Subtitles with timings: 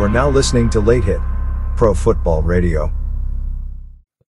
[0.00, 1.20] You are now listening to Late Hit
[1.76, 2.90] Pro Football Radio.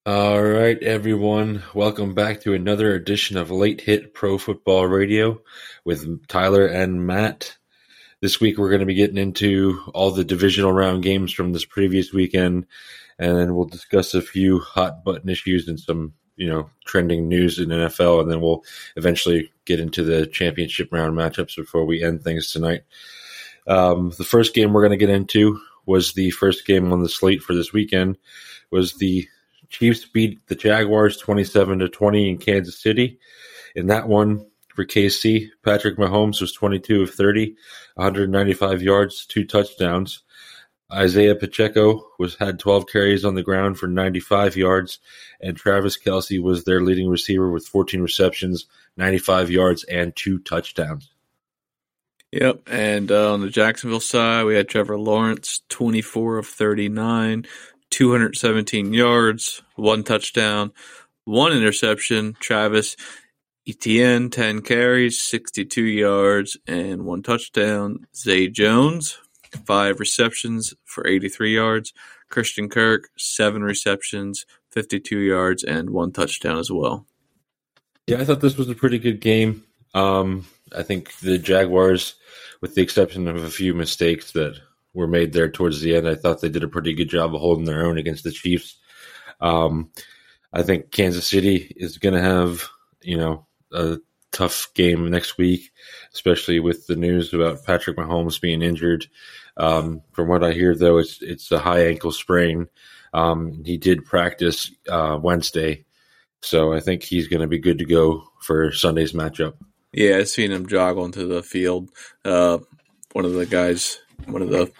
[0.05, 1.63] All right, everyone.
[1.73, 5.41] Welcome back to another edition of Late Hit Pro Football Radio
[5.85, 7.55] with Tyler and Matt.
[8.19, 11.63] This week, we're going to be getting into all the divisional round games from this
[11.63, 12.65] previous weekend,
[13.17, 17.59] and then we'll discuss a few hot button issues and some, you know, trending news
[17.59, 18.65] in NFL, and then we'll
[18.97, 22.81] eventually get into the championship round matchups before we end things tonight.
[23.67, 27.09] Um, the first game we're going to get into was the first game on the
[27.09, 28.17] slate for this weekend.
[28.71, 29.27] Was the
[29.69, 33.19] Chiefs beat the Jaguars twenty-seven to twenty in Kansas City.
[33.75, 37.55] In that one, for KC, Patrick Mahomes was 22 of 30,
[37.95, 40.23] 195 yards, two touchdowns.
[40.93, 44.99] Isiah Pacheco was had 12 carries on the ground for 95 yards,
[45.39, 48.65] and Travis Kelce was their leading receiver with 14 receptions,
[48.97, 51.10] 95 yards, and two touchdowns.
[52.31, 57.45] Yep, and uh, on the Jacksonville side, we had Trevor Lawrence, 24 of 39,
[57.89, 60.71] 217 yards, one touchdown,
[61.25, 62.35] one interception.
[62.39, 62.95] Travis
[63.67, 68.07] Etienne, 10 carries, 62 yards, and one touchdown.
[68.15, 69.19] Zay Jones,
[69.65, 71.93] five receptions for 83 yards.
[72.29, 77.05] Christian Kirk, seven receptions, 52 yards, and one touchdown as well.
[78.07, 79.63] Yeah, I thought this was a pretty good game.
[79.93, 82.15] Um, I think the Jaguars,
[82.61, 84.59] with the exception of a few mistakes that
[84.93, 87.41] were made there towards the end, I thought they did a pretty good job of
[87.41, 88.77] holding their own against the Chiefs.
[89.39, 89.91] Um,
[90.53, 92.67] I think Kansas City is going to have,
[93.01, 93.97] you know, a
[94.31, 95.71] tough game next week,
[96.13, 99.07] especially with the news about Patrick Mahomes being injured.
[99.57, 102.67] Um, from what I hear, though, it's it's a high ankle sprain.
[103.13, 105.85] Um, he did practice uh, Wednesday,
[106.41, 109.55] so I think he's going to be good to go for Sunday's matchup.
[109.93, 111.89] Yeah, I seen him jog onto the field.
[112.23, 112.59] Uh,
[113.11, 114.71] one of the guys, one of the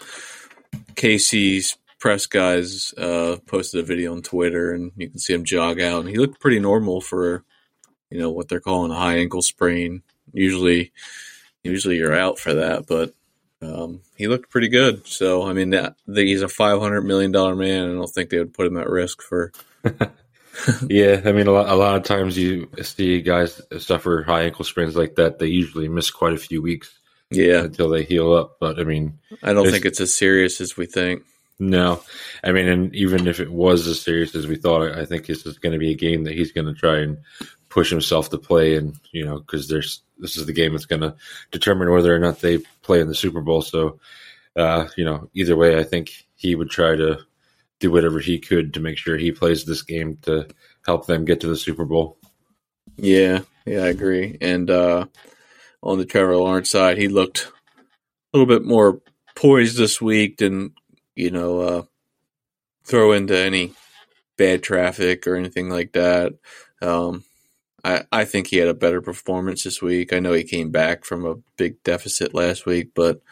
[0.94, 5.80] KC's press guys, uh, posted a video on Twitter, and you can see him jog
[5.80, 7.44] out, and he looked pretty normal for
[8.10, 10.02] you know what they're calling a high ankle sprain.
[10.32, 10.92] Usually,
[11.62, 13.12] usually you're out for that, but
[13.60, 15.06] um, he looked pretty good.
[15.06, 17.90] So I mean, that, he's a five hundred million dollar man.
[17.90, 19.52] I don't think they would put him at risk for.
[20.88, 24.64] yeah, I mean, a lot, a lot of times you see guys suffer high ankle
[24.64, 25.38] sprains like that.
[25.38, 26.92] They usually miss quite a few weeks.
[27.30, 28.58] Yeah, until they heal up.
[28.60, 31.22] But I mean, I don't think it's as serious as we think.
[31.58, 32.02] No,
[32.42, 35.46] I mean, and even if it was as serious as we thought, I think this
[35.46, 37.18] is going to be a game that he's going to try and
[37.68, 41.02] push himself to play, and you know, because there's this is the game that's going
[41.02, 41.14] to
[41.50, 43.62] determine whether or not they play in the Super Bowl.
[43.62, 44.00] So,
[44.56, 47.20] uh, you know, either way, I think he would try to
[47.82, 50.46] do whatever he could to make sure he plays this game to
[50.86, 52.16] help them get to the Super Bowl.
[52.96, 54.38] Yeah, yeah, I agree.
[54.40, 55.06] And uh,
[55.82, 57.50] on the Trevor Lawrence side, he looked
[58.32, 59.02] a little bit more
[59.34, 60.36] poised this week.
[60.36, 60.72] Didn't
[61.16, 61.82] you know uh,
[62.84, 63.72] throw into any
[64.38, 66.34] bad traffic or anything like that.
[66.80, 67.24] Um,
[67.84, 70.12] I, I think he had a better performance this week.
[70.12, 73.22] I know he came back from a big deficit last week, but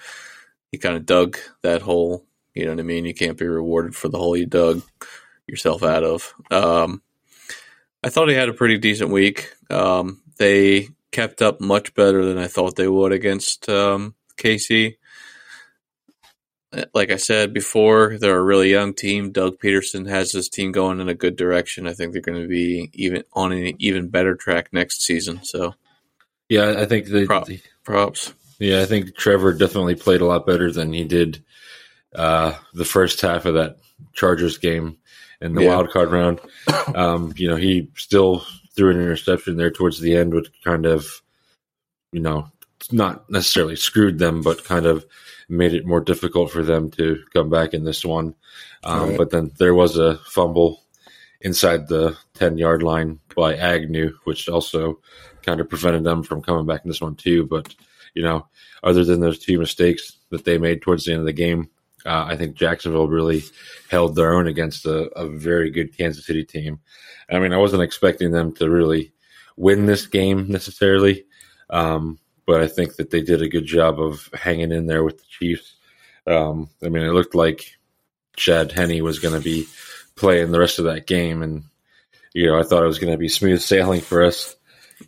[0.72, 2.27] he kind of dug that hole.
[2.55, 3.05] You know what I mean?
[3.05, 4.83] You can't be rewarded for the hole you dug
[5.47, 6.34] yourself out of.
[6.50, 7.03] Um,
[8.03, 9.53] I thought he had a pretty decent week.
[9.69, 14.97] Um, they kept up much better than I thought they would against um, KC
[16.94, 19.32] like I said before, they're a really young team.
[19.32, 21.87] Doug Pederson has his team going in a good direction.
[21.87, 25.43] I think they're going to be even on an even better track next season.
[25.43, 25.75] So,
[26.49, 27.49] yeah, I think the Prop,
[27.84, 28.34] props.
[28.59, 31.43] Yeah, I think Trevor definitely played a lot better than he did
[32.15, 33.78] uh, the first half of that
[34.12, 34.97] Chargers game
[35.41, 35.75] in the yeah.
[35.75, 36.41] wild card round.
[36.94, 38.44] Um, you know, he still
[38.75, 41.06] threw an interception there towards the end, which kind of,
[42.10, 42.50] you know,
[42.91, 45.06] not necessarily screwed them, but kind of
[45.49, 48.34] made it more difficult for them to come back in this one.
[48.82, 49.19] Um, right.
[49.19, 50.82] But then there was a fumble
[51.41, 54.99] inside the 10 yard line by Agnew, which also
[55.43, 57.47] kind of prevented them from coming back in this one, too.
[57.47, 57.75] But,
[58.14, 58.46] you know,
[58.82, 61.69] other than those two mistakes that they made towards the end of the game,
[62.06, 63.43] uh, I think Jacksonville really
[63.91, 66.81] held their own against a, a very good Kansas City team.
[67.31, 69.12] I mean, I wasn't expecting them to really
[69.56, 71.25] win this game necessarily.
[71.69, 75.19] Um, but I think that they did a good job of hanging in there with
[75.19, 75.76] the Chiefs.
[76.26, 77.79] Um, I mean, it looked like
[78.37, 79.67] Chad Henne was going to be
[80.17, 81.64] playing the rest of that game, and
[82.35, 84.56] you know, I thought it was going to be smooth sailing for us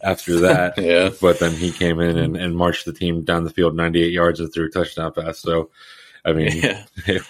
[0.03, 0.79] after that.
[0.79, 1.11] yeah.
[1.21, 4.41] But then he came in and, and, marched the team down the field 98 yards
[4.41, 5.39] and threw a touchdown pass.
[5.41, 5.71] So,
[6.25, 6.85] I mean, yeah.
[7.07, 7.23] it,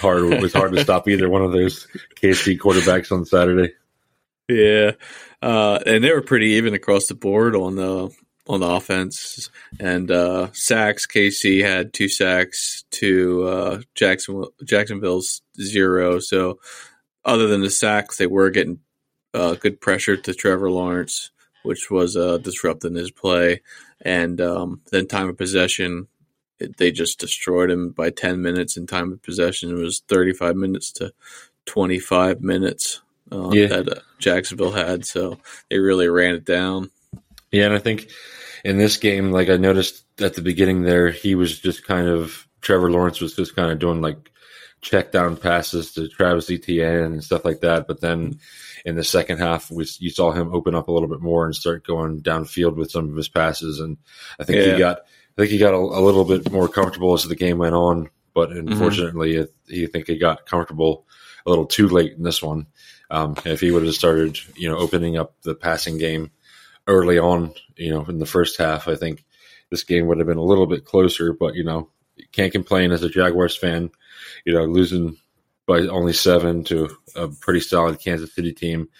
[0.00, 3.74] hard, it was hard to stop either one of those KC quarterbacks on Saturday.
[4.48, 4.92] Yeah.
[5.42, 8.10] Uh, and they were pretty even across the board on the
[8.46, 9.48] on the offense
[9.78, 11.06] and uh, sacks.
[11.06, 16.18] KC had two sacks to uh, Jackson Jacksonville's zero.
[16.18, 16.58] So
[17.24, 18.80] other than the sacks, they were getting
[19.32, 21.30] uh, good pressure to Trevor Lawrence,
[21.62, 23.62] which was uh, disrupting his play.
[24.00, 26.08] And um, then time of possession,
[26.78, 28.76] they just destroyed him by 10 minutes.
[28.76, 31.12] in time of possession It was 35 minutes to
[31.66, 33.00] 25 minutes
[33.32, 33.66] uh, yeah.
[33.66, 35.04] that uh, Jacksonville had.
[35.04, 35.38] So
[35.70, 36.90] they really ran it down.
[37.50, 38.08] Yeah, and I think
[38.64, 42.46] in this game, like I noticed at the beginning there, he was just kind of
[42.60, 44.30] Trevor Lawrence was just kind of doing like
[44.82, 47.86] check down passes to Travis Etienne and stuff like that.
[47.86, 48.38] But then
[48.84, 51.54] in the second half, we, you saw him open up a little bit more and
[51.54, 53.80] start going downfield with some of his passes.
[53.80, 53.98] And
[54.38, 54.72] I think yeah.
[54.72, 55.00] he got,
[55.40, 58.10] I think he got a, a, little bit more comfortable as the game went on.
[58.34, 58.68] But mm-hmm.
[58.68, 59.74] unfortunately, mm-hmm.
[59.74, 61.06] he think he got comfortable
[61.46, 62.66] a little too late in this one.
[63.10, 66.30] Um, if he would have started, you know, opening up the passing game
[66.86, 69.24] early on, you know, in the first half, I think
[69.70, 71.32] this game would have been a little bit closer.
[71.32, 71.88] But you know,
[72.32, 73.90] can't complain as a Jaguars fan.
[74.44, 75.16] You know, losing
[75.66, 78.90] by only seven to a pretty solid Kansas City team.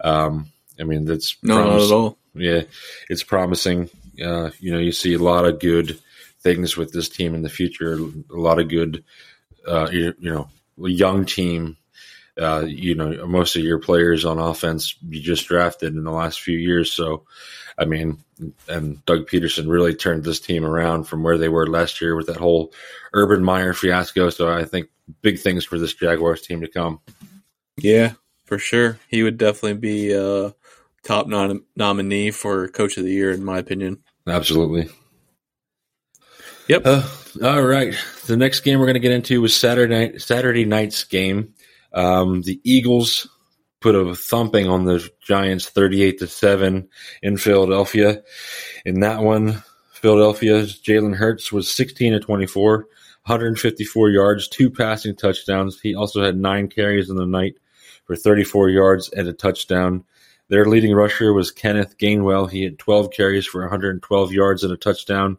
[0.00, 2.18] Um, I mean, that's no, not at all.
[2.34, 2.64] Yeah,
[3.08, 3.88] it's promising.
[4.22, 5.98] Uh, you know, you see a lot of good
[6.40, 7.94] things with this team in the future.
[7.94, 9.04] A lot of good,
[9.66, 10.48] uh, you, you know,
[10.78, 11.76] young team
[12.38, 16.40] uh, you know, most of your players on offense you just drafted in the last
[16.40, 16.92] few years.
[16.92, 17.24] So,
[17.78, 18.18] I mean,
[18.68, 22.26] and Doug Pederson really turned this team around from where they were last year with
[22.26, 22.72] that whole
[23.14, 24.28] Urban Meyer fiasco.
[24.30, 24.88] So, I think
[25.22, 27.00] big things for this Jaguars team to come.
[27.78, 28.12] Yeah,
[28.44, 28.98] for sure.
[29.08, 30.54] He would definitely be a
[31.04, 34.02] top nom- nominee for Coach of the Year, in my opinion.
[34.26, 34.88] Absolutely.
[36.68, 36.82] Yep.
[36.84, 37.02] Uh,
[37.44, 37.94] all right.
[38.26, 41.54] The next game we're going to get into was Saturday night, Saturday night's game.
[41.92, 43.28] Um, the Eagles
[43.80, 46.88] put a thumping on the Giants 38 to 7
[47.22, 48.22] in Philadelphia.
[48.84, 49.62] In that one,
[49.92, 55.80] Philadelphia's Jalen Hurts was 16 to 24, 154 yards, two passing touchdowns.
[55.80, 57.54] He also had nine carries in the night
[58.06, 60.04] for 34 yards and a touchdown.
[60.48, 62.50] Their leading rusher was Kenneth Gainwell.
[62.50, 65.38] He had 12 carries for 112 yards and a touchdown.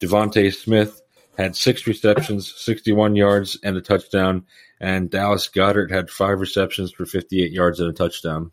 [0.00, 1.00] DeVonta Smith
[1.38, 4.46] had six receptions, 61 yards, and a touchdown.
[4.80, 8.50] And Dallas Goedert had five receptions for 58 yards and a touchdown.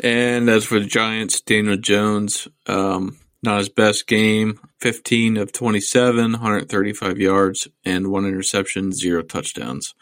[0.00, 6.32] And as for the Giants, Daniel Jones, um, not his best game 15 of 27,
[6.32, 9.94] 135 yards, and one interception, zero touchdowns.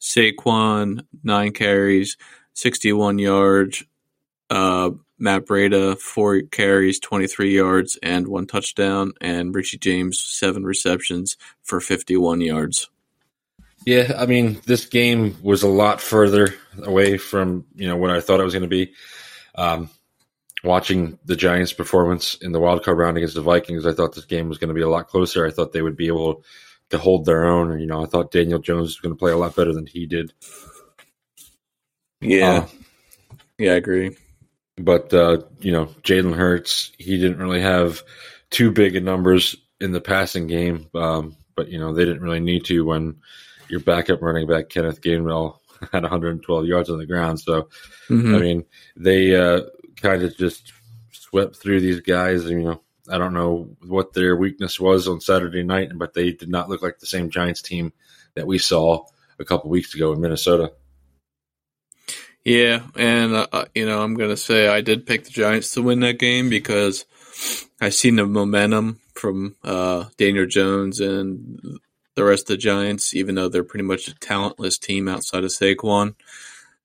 [0.00, 2.16] Saquon, nine carries,
[2.54, 3.84] 61 yards.
[4.50, 9.12] Uh, Matt Breida, four carries, 23 yards, and one touchdown.
[9.20, 12.90] And Richie James, seven receptions for 51 yards.
[13.86, 18.20] Yeah, I mean, this game was a lot further away from you know what I
[18.20, 18.92] thought it was going to be.
[19.54, 19.88] Um,
[20.62, 24.26] watching the Giants' performance in the wild card round against the Vikings, I thought this
[24.26, 25.46] game was going to be a lot closer.
[25.46, 26.44] I thought they would be able
[26.90, 27.80] to hold their own.
[27.80, 30.06] You know, I thought Daniel Jones was going to play a lot better than he
[30.06, 30.32] did.
[32.20, 32.68] Yeah, uh,
[33.56, 34.16] yeah, I agree.
[34.84, 38.02] But uh, you know, Jalen Hurts, he didn't really have
[38.50, 40.88] too big of numbers in the passing game.
[40.94, 43.16] Um, but you know, they didn't really need to when
[43.68, 45.58] your backup running back Kenneth Gainwell
[45.92, 47.40] had 112 yards on the ground.
[47.40, 47.68] So,
[48.08, 48.34] mm-hmm.
[48.34, 48.64] I mean,
[48.96, 49.62] they uh,
[49.96, 50.72] kind of just
[51.12, 52.44] swept through these guys.
[52.44, 56.48] You know, I don't know what their weakness was on Saturday night, but they did
[56.48, 57.92] not look like the same Giants team
[58.34, 59.04] that we saw
[59.38, 60.72] a couple weeks ago in Minnesota.
[62.44, 65.82] Yeah, and uh, uh, you know, I'm gonna say I did pick the Giants to
[65.82, 67.04] win that game because
[67.80, 71.78] I've seen the momentum from uh, Daniel Jones and
[72.14, 75.50] the rest of the Giants, even though they're pretty much a talentless team outside of
[75.50, 76.14] Saquon.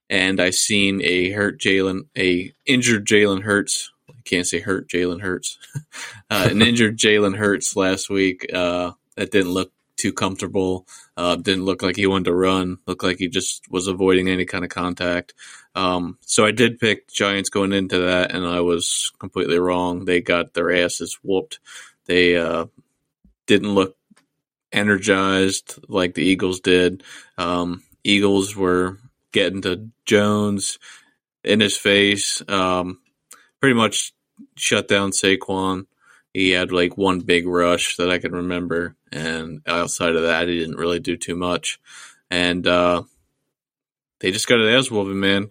[0.09, 3.91] And I seen a hurt Jalen, a injured Jalen Hurts.
[4.09, 5.57] I can't say hurt Jalen Hurts,
[6.29, 8.45] uh, an injured Jalen Hurts last week.
[8.53, 9.71] Uh, that didn't look
[10.05, 10.85] too comfortable.
[11.17, 12.77] Uh, didn't look like he wanted to run.
[12.85, 15.33] Looked like he just was avoiding any kind of contact.
[15.73, 20.05] Um, so I did pick Giants going into that, and I was completely wrong.
[20.05, 21.59] They got their asses whooped.
[22.05, 22.67] They uh,
[23.47, 23.97] didn't look
[24.71, 27.01] energized like the Eagles did.
[27.39, 28.99] Um, Eagles were
[29.31, 30.77] getting to Jones
[31.43, 32.43] in his face.
[32.47, 32.99] Um,
[33.59, 34.13] pretty much
[34.55, 35.87] shut down Saquon.
[36.35, 40.59] He had like one big rush that I can remember, and outside of that, he
[40.59, 41.79] didn't really do too much.
[42.29, 43.03] And uh,
[44.19, 45.47] they just got an ass whooping, man.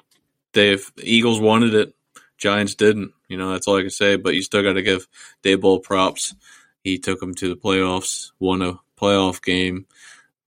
[0.53, 1.95] They've Eagles wanted it,
[2.37, 3.13] Giants didn't.
[3.29, 4.17] You know that's all I can say.
[4.17, 5.09] But you still got to give
[5.43, 6.35] Daboll props.
[6.83, 9.87] He took them to the playoffs, won a playoff game,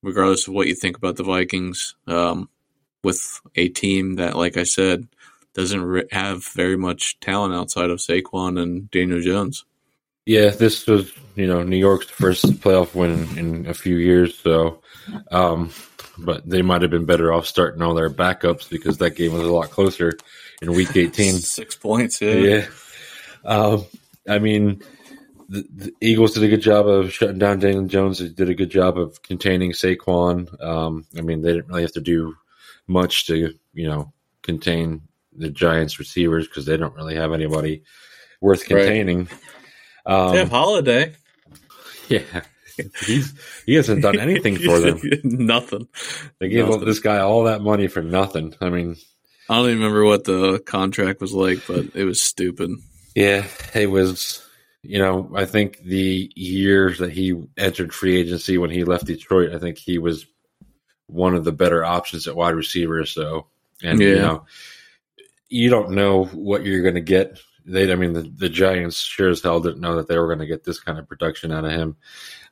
[0.03, 1.95] regardless of what you think about the Vikings.
[2.05, 2.47] Um,
[3.03, 5.07] with a team that, like I said,
[5.55, 9.65] doesn't have very much talent outside of Saquon and Daniel Jones.
[10.27, 14.81] Yeah, this was you know New York's first playoff win in, a few years, so
[15.31, 15.71] um,
[16.17, 19.43] but they might have been better off starting all their backups because that game was
[19.43, 20.11] a lot closer
[20.61, 21.33] in Week 18.
[21.35, 22.33] Six points, yeah.
[22.33, 22.67] Yeah,
[23.45, 23.85] um,
[24.27, 24.83] I mean
[25.47, 28.19] the, the, Eagles did a good job of shutting down Daniel Jones.
[28.19, 30.61] They did a good job of containing Saquon.
[30.61, 32.35] Um, I mean they didn't really have to do
[32.85, 37.83] much to you know contain the Giants receivers because they don't really have anybody
[38.41, 39.19] worth containing.
[39.19, 39.39] Right.
[40.07, 41.13] Um, they Holiday.
[42.09, 42.43] Yeah,
[43.05, 43.33] he's
[43.65, 45.01] he hasn't done anything for them.
[45.23, 45.89] nothing.
[46.39, 46.85] They gave nothing.
[46.85, 48.55] this guy all that money for nothing.
[48.61, 48.95] I mean,
[49.49, 52.71] I don't even remember what the contract was like, but it was stupid.
[53.13, 54.41] Yeah, it was.
[54.83, 59.53] You know, I think the years that he entered free agency when he left Detroit,
[59.53, 60.25] I think he was
[61.07, 63.05] one of the better options at wide receiver.
[63.05, 63.47] So,
[63.83, 64.07] and yeah.
[64.07, 64.45] you know,
[65.49, 67.37] you don't know what you're going to get
[67.67, 70.39] they, I mean, the, the Giants sure as hell didn't know that they were going
[70.39, 71.97] to get this kind of production out of him.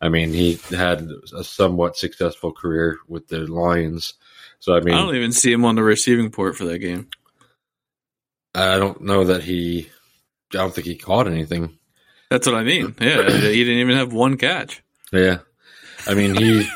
[0.01, 4.15] I mean, he had a somewhat successful career with the Lions.
[4.59, 7.09] So, I mean, I don't even see him on the receiving port for that game.
[8.53, 9.89] I don't know that he,
[10.53, 11.77] I don't think he caught anything.
[12.29, 12.95] That's what I mean.
[13.01, 13.29] Yeah.
[13.29, 14.83] he didn't even have one catch.
[15.13, 15.39] Yeah.
[16.07, 16.67] I mean, he,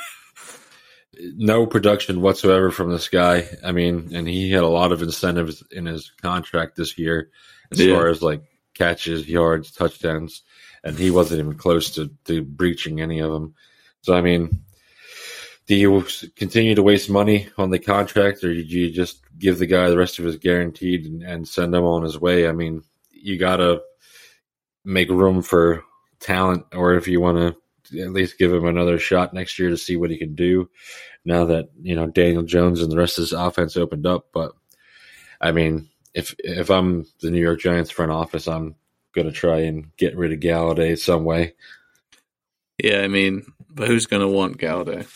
[1.35, 3.49] no production whatsoever from this guy.
[3.63, 7.31] I mean, and he had a lot of incentives in his contract this year
[7.71, 7.95] as yeah.
[7.95, 8.41] far as like
[8.73, 10.43] catches, yards, touchdowns,
[10.83, 13.53] and he wasn't even close to, to breaching any of them.
[14.01, 14.61] So I mean,
[15.67, 19.67] do you continue to waste money on the contract, or do you just give the
[19.67, 22.47] guy the rest of his guaranteed and, and send him on his way?
[22.47, 23.81] I mean, you gotta
[24.83, 25.83] make room for
[26.19, 29.77] talent, or if you want to at least give him another shot next year to
[29.77, 30.69] see what he can do.
[31.25, 34.53] Now that you know Daniel Jones and the rest of his offense opened up, but
[35.41, 38.75] I mean, if if I'm the New York Giants front office, I'm
[39.13, 41.53] going to try and get rid of Golladay some way.
[42.81, 45.07] Yeah, I mean, but who's going to want Golladay?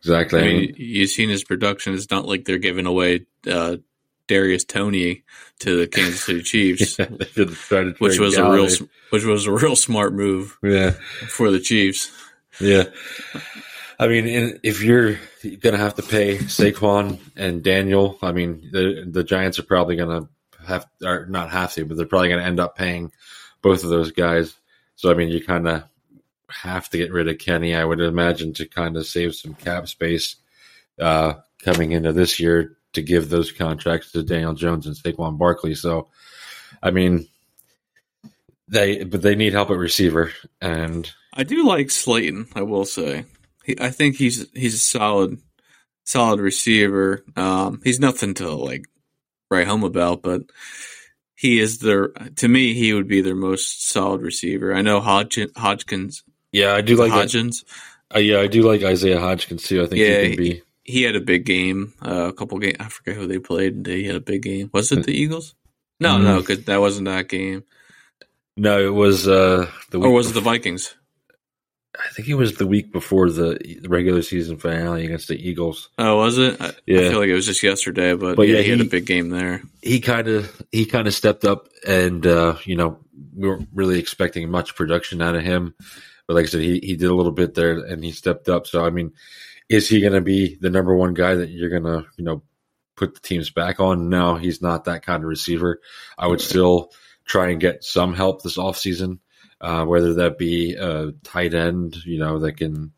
[0.00, 0.40] Exactly.
[0.40, 1.94] I mean, you've seen his production.
[1.94, 3.78] It's not like they're giving away uh,
[4.26, 5.24] Darius Toney
[5.60, 8.38] to the Kansas City Chiefs, yeah, which was Golladay.
[8.38, 10.56] a real which was a real smart move.
[10.62, 10.90] Yeah,
[11.28, 12.10] for the Chiefs.
[12.60, 12.84] Yeah.
[13.98, 19.04] I mean, if you're going to have to pay Saquon and Daniel, I mean, the
[19.10, 20.28] the Giants are probably going to
[20.66, 23.10] have, or not have to, but they're probably going to end up paying
[23.60, 24.54] both of those guys.
[24.94, 25.84] So, I mean, you kind of
[26.48, 29.88] have to get rid of Kenny, I would imagine, to kind of save some cap
[29.88, 30.36] space
[31.00, 35.74] uh, coming into this year to give those contracts to Daniel Jones and Saquon Barkley.
[35.74, 36.08] So,
[36.82, 37.28] I mean,
[38.68, 42.48] they but they need help at receiver, and I do like Slayton.
[42.54, 43.24] I will say
[43.68, 45.38] he, I think he's he's a solid
[46.04, 47.22] solid receiver.
[47.36, 48.86] Um, he's nothing to like
[49.50, 50.42] write home about, but
[51.34, 54.74] he is their to me he would be their most solid receiver.
[54.74, 55.56] I know Hodgins.
[55.56, 56.24] Hodgkins.
[56.50, 57.64] Yeah, I do like Hodgins.
[58.14, 59.82] Uh, yeah, I do like Isaiah Hodgkins too.
[59.82, 60.62] I think yeah, he can be.
[60.82, 61.92] He, had a big game.
[62.02, 62.78] Uh, a couple games.
[62.80, 63.86] I forget who they played.
[63.86, 64.70] He had a big game.
[64.72, 65.54] Was it the Eagles?
[66.00, 66.24] No, mm-hmm.
[66.24, 67.64] no, because that wasn't that game.
[68.56, 70.00] No, it was uh, the.
[70.00, 70.94] or was it the Vikings?
[71.96, 75.88] I think it was the week before the regular season finale against the Eagles.
[75.98, 76.60] Oh, was it?
[76.60, 78.70] I, yeah, I feel like it was just yesterday, but, but yeah, yeah, he, he,
[78.70, 79.62] had a big game there.
[79.82, 82.98] He kind of he kind of stepped up, and uh, you know
[83.34, 85.74] we weren't really expecting much production out of him,
[86.26, 88.66] but like I said, he he did a little bit there, and he stepped up.
[88.66, 89.12] So I mean,
[89.68, 92.42] is he going to be the number one guy that you're going to you know
[92.96, 94.10] put the teams back on?
[94.10, 95.80] No, he's not that kind of receiver.
[96.18, 96.92] I would still
[97.24, 99.18] try and get some help this offseason
[99.60, 102.92] uh, whether that be a tight end, you know, that can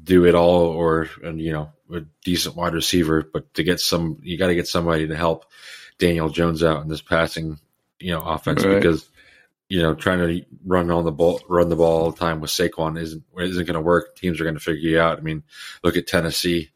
[0.00, 3.28] do it all, or and you know, a decent wide receiver.
[3.30, 5.46] But to get some, you got to get somebody to help
[5.98, 7.58] Daniel Jones out in this passing,
[7.98, 8.76] you know, offense right.
[8.76, 9.08] because
[9.68, 12.50] you know trying to run on the ball, run the ball all the time with
[12.50, 14.16] Saquon isn't isn't going to work.
[14.16, 15.18] Teams are going to figure you out.
[15.18, 15.42] I mean,
[15.82, 16.70] look at Tennessee.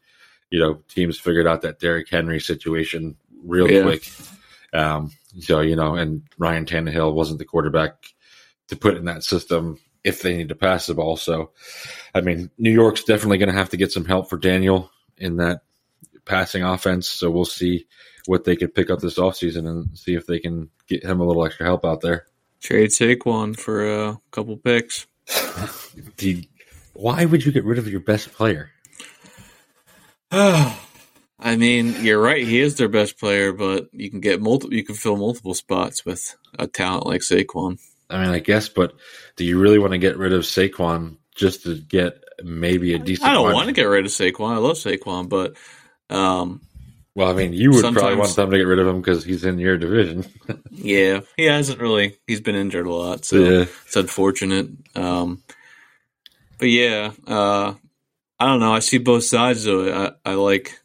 [0.49, 3.83] You know, teams figured out that Derrick Henry situation real yeah.
[3.83, 4.09] quick.
[4.73, 8.13] Um, so you know, and Ryan Tannehill wasn't the quarterback
[8.67, 11.17] to put in that system if they need to pass the ball.
[11.17, 11.51] So,
[12.13, 15.37] I mean, New York's definitely going to have to get some help for Daniel in
[15.37, 15.61] that
[16.25, 17.07] passing offense.
[17.09, 17.87] So we'll see
[18.25, 21.25] what they could pick up this offseason and see if they can get him a
[21.25, 22.25] little extra help out there.
[22.61, 25.07] Trade Saquon for a couple picks.
[26.93, 28.71] why would you get rid of your best player?
[30.31, 32.45] I mean, you're right.
[32.45, 34.75] He is their best player, but you can get multiple.
[34.75, 37.79] You can fill multiple spots with a talent like Saquon.
[38.09, 38.93] I mean, I guess, but
[39.35, 43.29] do you really want to get rid of Saquon just to get maybe a decent?
[43.29, 44.53] I don't want to get rid of Saquon.
[44.53, 45.55] I love Saquon, but
[46.09, 46.61] um,
[47.15, 49.43] Well, I mean, you would probably want them to get rid of him because he's
[49.43, 50.25] in your division.
[50.79, 52.17] Yeah, he hasn't really.
[52.27, 54.69] He's been injured a lot, so yeah, it's unfortunate.
[54.95, 55.41] Um,
[56.59, 57.73] but yeah, uh,
[58.39, 58.73] I don't know.
[58.73, 60.13] I see both sides though.
[60.25, 60.79] I, I like,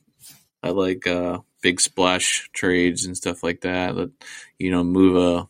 [0.63, 3.95] I like uh, big splash trades and stuff like that.
[3.95, 4.13] That
[4.59, 5.49] you know, move a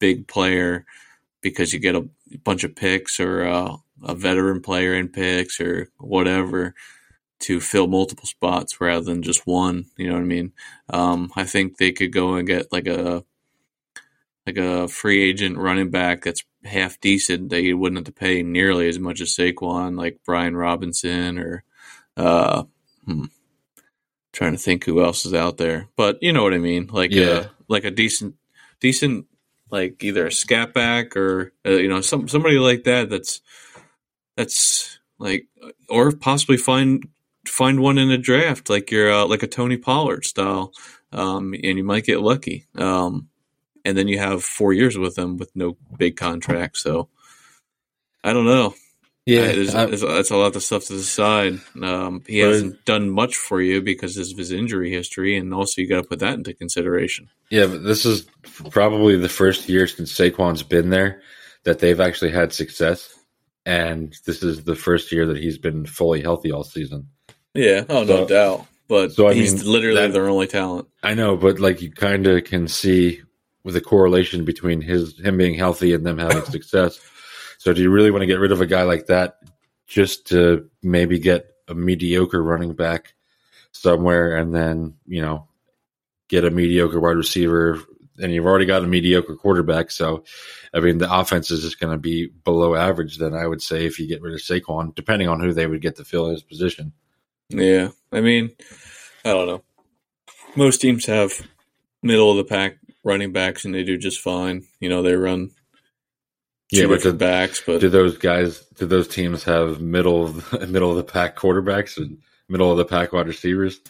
[0.00, 0.84] big player
[1.50, 2.08] because you get a
[2.44, 6.74] bunch of picks or uh, a veteran player in picks or whatever
[7.38, 9.86] to fill multiple spots rather than just one.
[9.96, 10.52] You know what I mean?
[10.90, 13.24] Um, I think they could go and get like a
[14.46, 18.42] like a free agent running back that's half decent that you wouldn't have to pay
[18.42, 21.64] nearly as much as Saquon, like Brian Robinson or
[22.16, 22.64] uh
[23.04, 23.24] hmm,
[24.32, 25.88] trying to think who else is out there.
[25.96, 26.86] But you know what I mean.
[26.86, 27.24] Like Yeah.
[27.26, 28.36] uh, like a decent
[28.80, 29.26] decent
[29.70, 33.40] like either a scat back or uh, you know some somebody like that that's
[34.36, 35.46] that's like
[35.88, 37.08] or possibly find
[37.46, 40.72] find one in a draft like your uh, like a Tony Pollard style
[41.12, 43.28] um and you might get lucky um
[43.86, 46.76] and then you have four years with them with no big contract.
[46.76, 47.08] So
[48.24, 48.74] I don't know.
[49.26, 49.40] Yeah.
[49.40, 51.60] Uh, there's, I- there's- that's a lot of stuff to decide.
[51.82, 55.88] Um, he hasn't done much for you because of his injury history, and also you
[55.88, 57.28] got to put that into consideration.
[57.50, 58.26] Yeah, but this is
[58.70, 61.20] probably the first year since Saquon's been there
[61.64, 63.12] that they've actually had success,
[63.64, 67.08] and this is the first year that he's been fully healthy all season.
[67.54, 68.66] Yeah, oh So- doubt.
[68.88, 70.86] But so, I he's mean, literally that- their only talent.
[71.02, 73.20] I know, but like you kind of can see
[73.64, 77.00] with a correlation between his him being healthy and them having success.
[77.66, 79.38] So, do you really want to get rid of a guy like that
[79.88, 83.14] just to maybe get a mediocre running back
[83.72, 85.48] somewhere, and then you know
[86.28, 87.80] get a mediocre wide receiver,
[88.18, 89.90] and you've already got a mediocre quarterback?
[89.90, 90.22] So,
[90.72, 93.18] I mean, the offense is just going to be below average.
[93.18, 95.82] Then I would say if you get rid of Saquon, depending on who they would
[95.82, 96.92] get to fill his position.
[97.48, 98.52] Yeah, I mean,
[99.24, 99.62] I don't know.
[100.54, 101.32] Most teams have
[102.00, 104.68] middle of the pack running backs, and they do just fine.
[104.78, 105.50] You know, they run
[106.70, 110.66] Yeah, but the- backs, but do those guys do those teams have middle of the,
[110.66, 113.80] middle of the pack quarterbacks and middle of the pack wide receivers?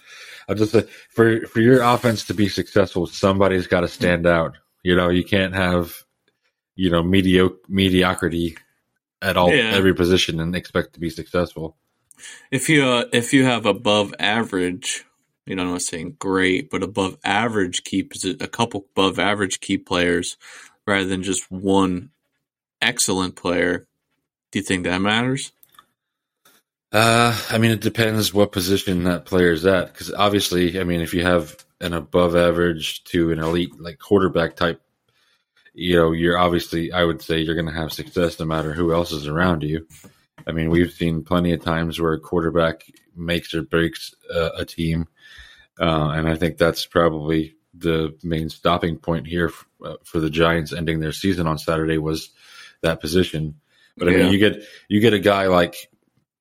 [0.48, 4.56] I just say for for your offense to be successful somebody's got to stand out.
[4.82, 5.94] You know you can't have
[6.74, 8.56] you know mediocre mediocrity
[9.22, 9.70] at all Yeah.
[9.72, 11.76] every position and expect to be successful.
[12.50, 15.04] If you uh, if you have above average,
[15.46, 19.60] you know, I'm not saying great, but above average key posi- a couple above average
[19.60, 20.36] key players
[20.86, 22.10] rather than just one
[22.80, 23.86] excellent player.
[24.52, 25.52] Do you think that matters?
[26.92, 29.92] Uh, I mean, it depends what position that player is at.
[29.92, 34.56] Because obviously, I mean, if you have an above average to an elite like quarterback
[34.56, 34.80] type,
[35.74, 38.94] you know, you're obviously, I would say, you're going to have success no matter who
[38.94, 39.86] else is around you.
[40.46, 42.84] I mean, we've seen plenty of times where a quarterback
[43.14, 45.08] makes or breaks uh, a team,
[45.78, 49.52] uh, and I think that's probably the main stopping point here
[49.84, 52.30] uh, for the Giants ending their season on Saturday was
[52.82, 53.56] that position.
[53.96, 54.18] But I Yeah.
[54.24, 55.74] mean, you get you get a guy like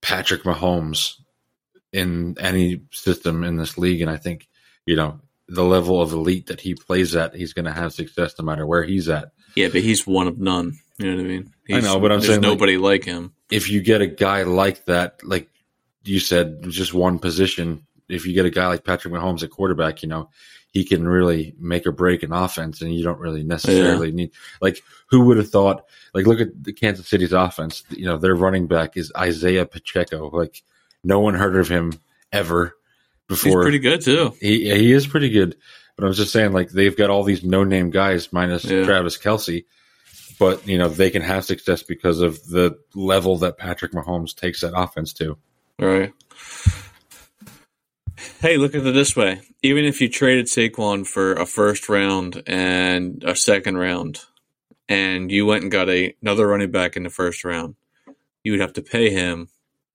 [0.02, 1.14] Patrick Mahomes
[1.94, 4.48] in any system in this league, and I think
[4.86, 8.34] you know the level of elite that he plays at, he's going to have success
[8.40, 9.32] no matter where he's at.
[9.56, 10.74] Yeah, but he's one of none.
[10.98, 11.54] You know what I mean?
[11.72, 13.34] I know, but I'm there's saying, like- nobody like, him.
[13.52, 15.50] If you get a guy like that, like
[16.04, 17.86] you said, just one position.
[18.10, 20.30] If you get a guy like Patrick Mahomes at quarterback, you know
[20.76, 24.84] he can really make or break an offense, and you don't really necessarily need like
[25.08, 25.86] who would have thought.
[26.14, 27.84] Like look at the Kansas City's offense.
[27.90, 30.30] You know their running back is Isiah Pacheco.
[30.30, 30.62] Like
[31.02, 31.94] no one heard of him
[32.34, 32.76] ever
[33.30, 33.62] He's before.
[33.62, 34.34] pretty good too.
[34.42, 35.56] He he is pretty good,
[35.96, 38.84] but I was just saying like they've got all these no name guys minus Yeah.
[38.84, 39.64] Travis Kelce,
[40.38, 44.60] but you know they can have success because of the level that Patrick Mahomes takes
[44.60, 45.38] that offense to.
[45.82, 46.12] All right.
[48.42, 49.42] Hey, look at it this way.
[49.62, 54.22] Even if you traded Saquon for a first round and a second round,
[54.88, 57.76] and you went and got a, another running back in the first round,
[58.44, 59.50] you would have to pay him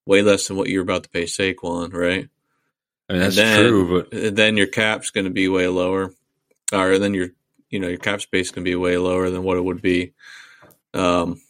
[0.04, 2.28] way less than what you're about to pay Saquon, right?
[3.08, 6.12] I mean that's then- true, but then your cap's going to be way lower,
[6.72, 7.28] or then your
[7.68, 10.12] you know your cap space can be way lower than what it would be
[10.94, 11.40] um,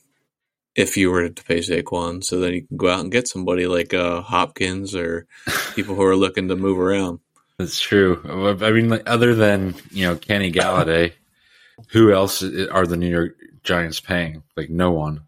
[0.76, 2.22] if you were to pay Saquon.
[2.22, 5.26] So then you can go out and get somebody like uh, Hopkins or
[5.74, 7.20] people who are looking to move around.
[7.58, 8.20] that's true.
[8.60, 11.12] I mean, like, other than you know Kenny Golladay,
[11.88, 14.42] who else are the New York Giants paying?
[14.56, 15.22] Like no one.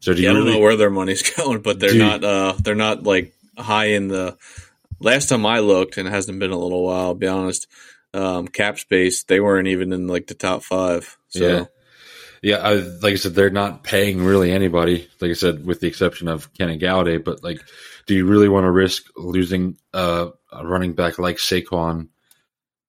[0.00, 0.56] So do Yeah, you I don't really?
[0.58, 3.86] know where their money's going, but they're Do you- not uh, they're not like high
[3.96, 4.36] in the.
[5.00, 7.00] Last time I looked, and it hasn't been a little while.
[7.00, 7.66] I'll be honest.
[8.14, 11.18] Um, cap space, they weren't even in like the top five.
[11.28, 11.64] So Yeah.
[12.44, 15.08] Yeah, I, like I said, they're not paying really anybody.
[15.18, 17.24] Like I said, with the exception of Kenny Golladay.
[17.24, 17.60] But like,
[18.06, 22.08] do you really want to risk losing a running back like Saquon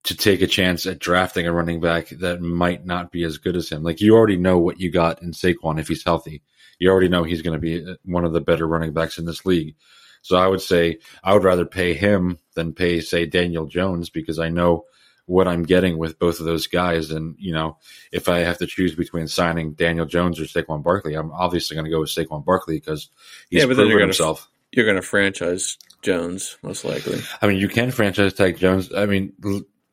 [0.04, 3.56] to take a chance at drafting a running back that might not be as good
[3.56, 3.82] as him.
[3.82, 6.44] Like you already know what you got in Saquon if he's healthy.
[6.78, 9.26] You already know he's going to be uh, one of the better running backs in
[9.26, 9.76] this league.
[10.22, 14.38] So I would say I would rather pay him than pay, say, Daniel Jones because
[14.38, 14.86] I know
[15.26, 17.12] what I'm getting with both of those guys.
[17.12, 17.78] And, you know,
[18.12, 21.86] if I have to choose between signing Daniel Jones or Saquon Barkley, I'm obviously going
[21.86, 23.10] to go with Saquon Barkley because
[23.50, 24.48] he's yeah, but proven himself.
[24.72, 27.22] You're going to franchise Jones, most likely.
[27.42, 28.92] I mean, you can franchise tag Jones.
[28.94, 29.34] I mean,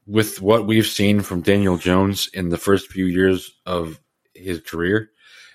[0.06, 4.00] with what we've seen from Daniel Jones in the first few years of
[4.34, 5.11] his career,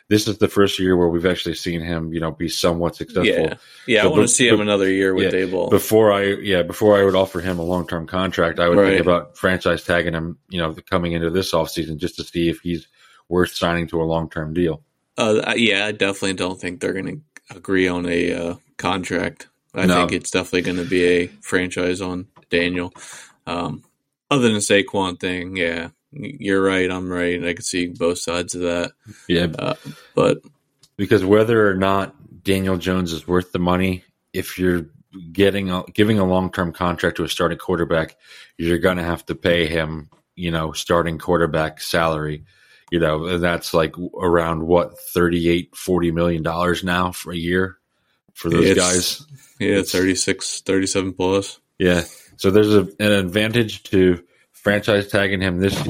[0.09, 3.25] this is the first year where we've actually seen him, you know, be somewhat successful.
[3.25, 3.55] Yeah,
[3.87, 4.01] yeah.
[4.03, 5.69] So, I want to see him another year with yeah, Daboll.
[5.69, 8.89] Before I, yeah, before I would offer him a long term contract, I would right.
[8.89, 12.61] think about franchise tagging him, you know, coming into this offseason just to see if
[12.61, 12.87] he's
[13.27, 14.81] worth signing to a long term deal.
[15.17, 19.47] Uh, yeah, I definitely don't think they're going to agree on a uh, contract.
[19.73, 19.95] I no.
[19.95, 22.93] think it's definitely going to be a franchise on Daniel.
[23.45, 23.83] Um,
[24.29, 26.89] other than the Saquon thing, yeah, you're right.
[26.89, 27.43] I'm right.
[27.43, 28.91] I can see both sides of that.
[29.27, 29.75] Yeah, uh,
[30.15, 30.39] but
[30.95, 34.87] because whether or not Daniel Jones is worth the money, if you're
[35.31, 38.15] getting a, giving a long term contract to a starting quarterback,
[38.57, 42.45] you're going to have to pay him, you know, starting quarterback salary.
[42.89, 47.77] You know, and that's like around what 38, 40 million dollars now for a year
[48.33, 49.25] for those it's, guys.
[49.59, 51.59] Yeah, it's 36, 37 plus.
[51.77, 52.03] Yeah.
[52.37, 54.23] So there's a, an advantage to
[54.61, 55.81] franchise tagging him this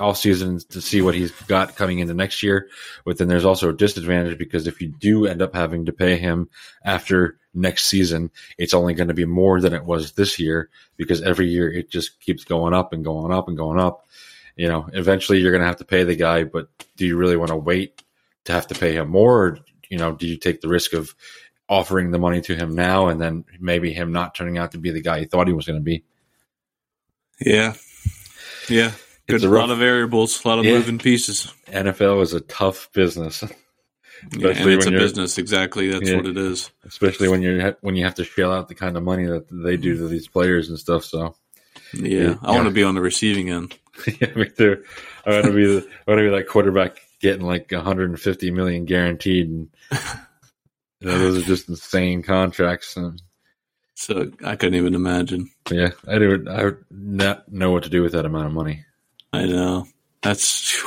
[0.00, 2.68] all season to see what he's got coming into next year.
[3.04, 6.16] But then there's also a disadvantage because if you do end up having to pay
[6.16, 6.48] him
[6.84, 11.20] after next season, it's only going to be more than it was this year because
[11.20, 14.06] every year it just keeps going up and going up and going up.
[14.56, 17.36] You know, eventually you're going to have to pay the guy, but do you really
[17.36, 18.02] want to wait
[18.44, 19.46] to have to pay him more?
[19.46, 19.58] Or,
[19.88, 21.14] you know, do you take the risk of
[21.68, 24.90] offering the money to him now and then maybe him not turning out to be
[24.90, 26.04] the guy he thought he was going to be?
[27.40, 27.74] Yeah,
[28.68, 28.92] yeah,
[29.26, 29.44] good.
[29.44, 30.72] a, rough, lot of variables, a lot of yeah.
[30.72, 31.52] moving pieces.
[31.66, 33.42] NFL is a tough business.
[34.36, 35.38] yeah, and it's a business.
[35.38, 36.70] Exactly, that's yeah, what it is.
[36.84, 39.76] Especially when you when you have to shell out the kind of money that they
[39.76, 41.04] do to these players and stuff.
[41.04, 41.34] So,
[41.92, 43.76] yeah, I want to be on the receiving end.
[44.20, 44.84] yeah, me too.
[45.26, 48.84] I want to be the, I want to be that quarterback getting like 150 million
[48.84, 49.68] guaranteed, and
[51.00, 52.96] you know, those are just insane contracts.
[52.96, 53.20] And,
[54.02, 55.50] so I couldn't even imagine.
[55.70, 56.44] Yeah, I do.
[56.50, 58.84] I would not know what to do with that amount of money.
[59.32, 59.86] I know.
[60.22, 60.82] That's.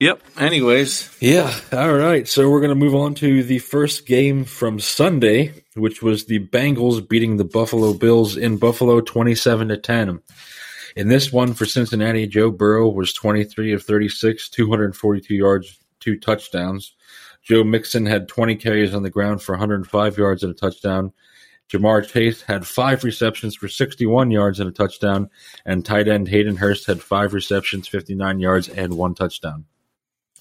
[0.00, 0.22] Yep.
[0.38, 1.16] Anyways.
[1.20, 1.54] Yeah.
[1.72, 2.26] All right.
[2.26, 6.44] So we're going to move on to the first game from Sunday, which was the
[6.46, 10.20] Bengals beating the Buffalo Bills in Buffalo 27 to 10.
[10.96, 16.94] In this one for Cincinnati, Joe Burrow was 23 of 36, 242 yards, two touchdowns.
[17.50, 21.12] Joe Mixon had 20 carries on the ground for 105 yards and a touchdown.
[21.68, 25.30] Ja'Marr Chase had five receptions for 61 yards and a touchdown,
[25.66, 29.64] and tight end Hayden Hurst had five receptions, 59 yards, and one touchdown.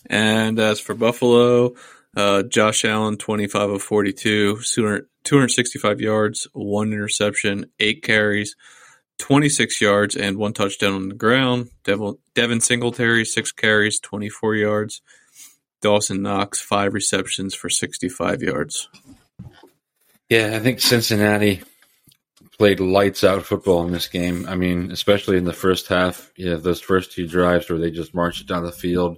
[0.06, 1.74] And as for Buffalo,
[2.16, 4.60] uh, Josh Allen, 25 of 42,
[5.24, 8.56] 265 yards, one interception, eight carries,
[9.18, 11.72] 26 yards, and one touchdown on the ground.
[11.86, 15.02] Devin, Devin Singletary, six carries, 24 yards.
[15.82, 18.90] Dawson Knox, five receptions for 65 yards.
[20.30, 21.62] Yeah, I think Cincinnati
[22.60, 24.46] played lights out football in this game.
[24.48, 26.30] I mean, especially in the first half.
[26.36, 29.18] you Yeah, those first two drives where they just marched down the field.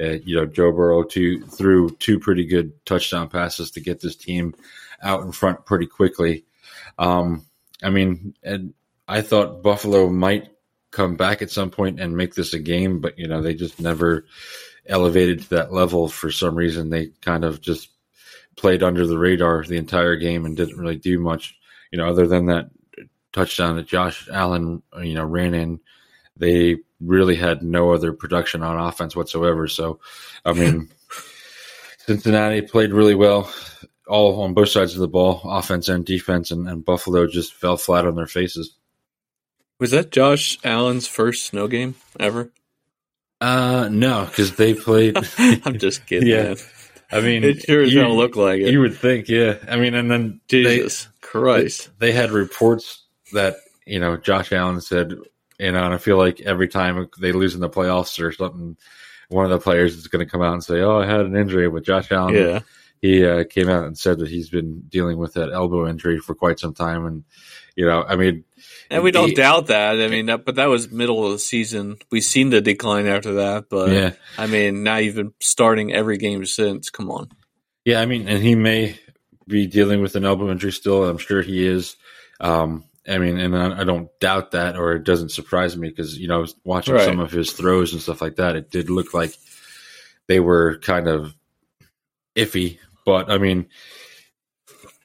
[0.00, 4.16] Uh, you know, Joe Burrow two, threw two pretty good touchdown passes to get this
[4.16, 4.54] team
[5.02, 6.44] out in front pretty quickly.
[6.96, 7.44] Um,
[7.82, 8.72] I mean, and
[9.08, 10.48] I thought Buffalo might
[10.92, 13.80] come back at some point and make this a game, but you know, they just
[13.80, 14.24] never
[14.88, 16.90] elevated to that level for some reason.
[16.90, 17.88] They kind of just
[18.56, 21.56] played under the radar the entire game and didn't really do much,
[21.90, 22.70] you know, other than that
[23.32, 25.80] touchdown that Josh Allen, you know, ran in.
[26.36, 29.68] They really had no other production on offense whatsoever.
[29.68, 30.00] So,
[30.44, 30.88] I mean,
[31.98, 33.52] Cincinnati played really well,
[34.08, 37.76] all on both sides of the ball, offense and defense, and, and Buffalo just fell
[37.76, 38.74] flat on their faces.
[39.78, 42.50] Was that Josh Allen's first snow game ever?
[43.40, 45.16] Uh, no, because they played.
[45.38, 46.28] I'm just kidding.
[46.28, 46.56] yeah, man.
[47.10, 48.72] I mean, it sure as hell look like it.
[48.72, 49.56] You would think, yeah.
[49.68, 54.52] I mean, and then Jesus they, Christ, they, they had reports that you know Josh
[54.52, 55.14] Allen said,
[55.60, 58.76] you know, and I feel like every time they lose in the playoffs or something,
[59.28, 61.36] one of the players is going to come out and say, "Oh, I had an
[61.36, 62.60] injury." With Josh Allen, yeah,
[63.00, 66.34] he uh, came out and said that he's been dealing with that elbow injury for
[66.34, 67.24] quite some time, and
[67.76, 68.44] you know, I mean,
[68.90, 70.00] and we don't doubt that.
[70.00, 71.98] I mean, that, but that was middle of the season.
[72.10, 74.12] We've seen the decline after that, but yeah.
[74.38, 76.90] I mean, now you've been starting every game since.
[76.90, 77.28] Come on.
[77.84, 78.98] Yeah, I mean, and he may
[79.46, 81.08] be dealing with an elbow injury still.
[81.08, 81.96] I'm sure he is.
[82.40, 86.18] Um, I mean, and I, I don't doubt that, or it doesn't surprise me because
[86.18, 87.04] you know, watching Right.
[87.04, 89.34] some of his throws and stuff like that, it did look like
[90.26, 91.34] they were kind of
[92.34, 92.78] iffy.
[93.04, 93.66] But I mean,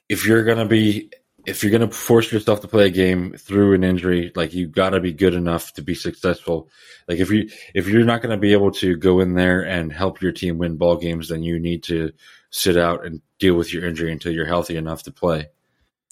[0.08, 1.10] if you're gonna be,
[1.46, 4.90] if you're gonna force yourself to play a game through an injury, like you got
[4.90, 6.68] to be good enough to be successful.
[7.08, 10.20] Like if you if you're not gonna be able to go in there and help
[10.20, 12.12] your team win ball games, then you need to
[12.50, 15.48] sit out and deal with your injury until you're healthy enough to play.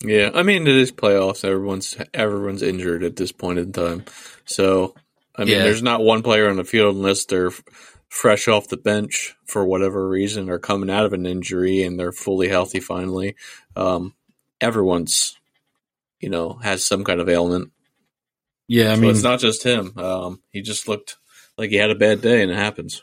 [0.03, 1.45] Yeah, I mean it is playoffs.
[1.45, 4.05] Everyone's everyone's injured at this point in time.
[4.47, 4.95] So
[5.37, 5.63] I mean, Yeah.
[5.65, 7.53] there's not one player on the field unless they're
[8.09, 12.11] fresh off the bench for whatever reason or coming out of an injury and they're
[12.13, 13.37] fully healthy finally.
[13.77, 14.15] Um,
[14.61, 15.37] everyone's,
[16.21, 17.73] you know, has some kind of ailment.
[18.69, 19.99] Yeah, I So mean, it's not just him.
[19.99, 21.17] Um, he just looked
[21.59, 23.03] like he had a bad day, and it happens.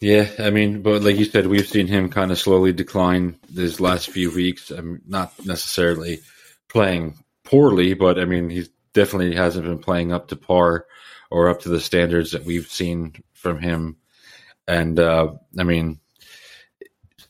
[0.00, 3.80] Yeah, I mean, but like you said, we've seen him kind of slowly decline these
[3.80, 4.70] last few weeks.
[4.70, 6.20] I'm not necessarily
[6.68, 10.86] playing poorly, but I mean, he definitely hasn't been playing up to par
[11.30, 13.96] or up to the standards that we've seen from him.
[14.66, 16.00] And uh, I mean,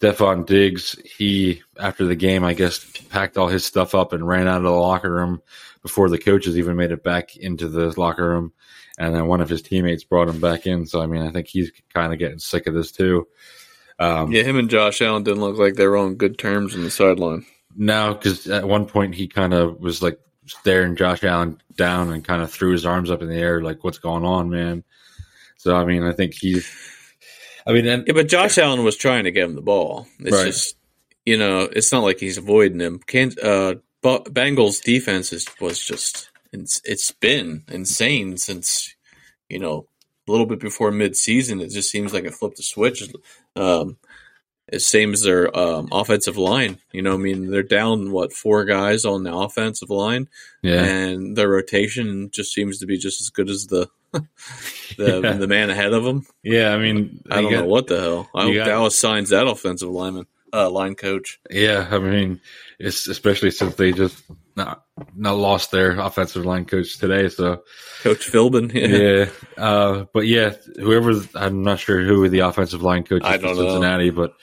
[0.00, 4.48] Stefon Diggs, he after the game, I guess, packed all his stuff up and ran
[4.48, 5.42] out of the locker room
[5.83, 8.52] before the coaches even made it back into the locker room.
[8.98, 10.87] And then one of his teammates brought him back in.
[10.87, 13.26] So I mean, I think he's kind of getting sick of this too.
[13.98, 16.83] Um, Yeah, him and Josh Allen didn't look like they were on good terms on
[16.83, 17.46] the sideline.
[17.76, 22.24] No, because at one point he kind of was like staring Josh Allen down and
[22.24, 24.85] kind of threw his arms up in the air, like, "What's going on, man?"
[25.57, 26.70] So I mean, I think he's.
[27.66, 30.07] I mean, and Yeah, but Josh Allen was trying to get him the ball.
[30.20, 30.46] It's Right.
[30.46, 30.77] just,
[31.24, 32.98] you know, it's not like he's avoiding him.
[33.07, 38.94] Can uh, Bengals defense is, was just, it's, it's been insane since,
[39.48, 39.87] you know,
[40.29, 41.62] a little bit before midseason.
[41.62, 43.11] It just seems like it flipped a switch.
[43.57, 43.96] Um,
[44.79, 46.79] same as their um, offensive line.
[46.92, 50.29] You know, I mean, they're down what four guys on the offensive line,
[50.62, 55.33] yeah, and their rotation just seems to be just as good as the the, Yeah.
[55.33, 56.27] the man ahead of them.
[56.42, 56.72] yeah.
[56.72, 58.31] I mean, I don't you know what the hell.
[58.35, 61.40] I hope got- Dallas signs that offensive lineman, uh, line coach.
[61.50, 62.40] Yeah, I mean,
[62.79, 64.22] it's especially since they just
[64.57, 64.84] not
[65.14, 67.28] not lost their offensive line coach today.
[67.28, 67.62] So
[68.02, 68.72] Coach Philbin.
[68.74, 73.38] yeah, uh, but yeah, whoever I'm not sure who the offensive line coach is for
[73.38, 73.62] don't know.
[73.62, 74.35] Cincinnati, but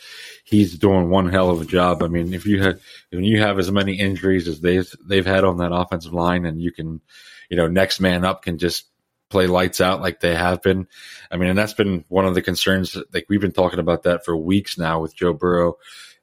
[0.43, 2.03] he's doing one hell of a job.
[2.03, 2.79] I mean, if you had
[3.11, 6.61] when you have as many injuries as they've they've had on that offensive line, and
[6.61, 7.01] you can,
[7.49, 8.85] you know, next man up can just
[9.29, 10.87] play lights out like they have been.
[11.31, 12.97] I mean, and that's been one of the concerns.
[13.13, 15.77] Like we've been talking about that for weeks now with Joe Burrow.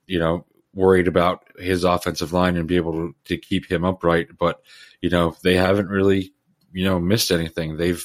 [0.06, 0.46] You know,
[0.78, 4.60] worried about his offensive line and be able to, to keep him upright, but
[5.02, 6.32] you know they haven't really
[6.72, 7.76] you know missed anything.
[7.76, 8.02] They've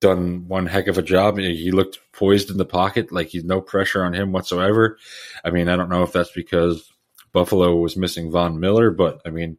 [0.00, 1.38] done one heck of a job.
[1.38, 4.98] He looked poised in the pocket, like he's no pressure on him whatsoever.
[5.44, 6.90] I mean, I don't know if that's because
[7.32, 9.56] Buffalo was missing Von Miller, but I mean,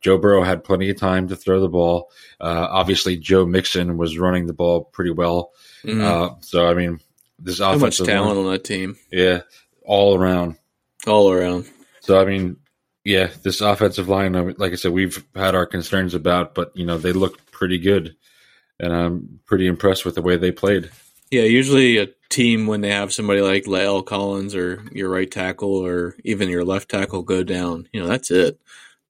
[0.00, 2.10] Joe Burrow had plenty of time to throw the ball.
[2.40, 5.50] Uh, obviously, Joe Mixon was running the ball pretty well.
[5.84, 6.00] Mhm.
[6.00, 7.00] Uh, so, I mean,
[7.38, 9.42] this How much talent line- on that team, yeah,
[9.84, 10.56] all around.
[11.06, 11.66] all around.
[12.00, 12.56] So I mean,
[13.04, 16.98] yeah, this offensive line, like I said, we've had our concerns about, but you know
[16.98, 18.16] they look pretty good,
[18.78, 20.90] and I'm pretty impressed with the way they played.
[21.30, 25.74] Yeah, usually a team when they have somebody like La'el Collins or your right tackle
[25.74, 28.60] or even your left tackle go down, you know that's it.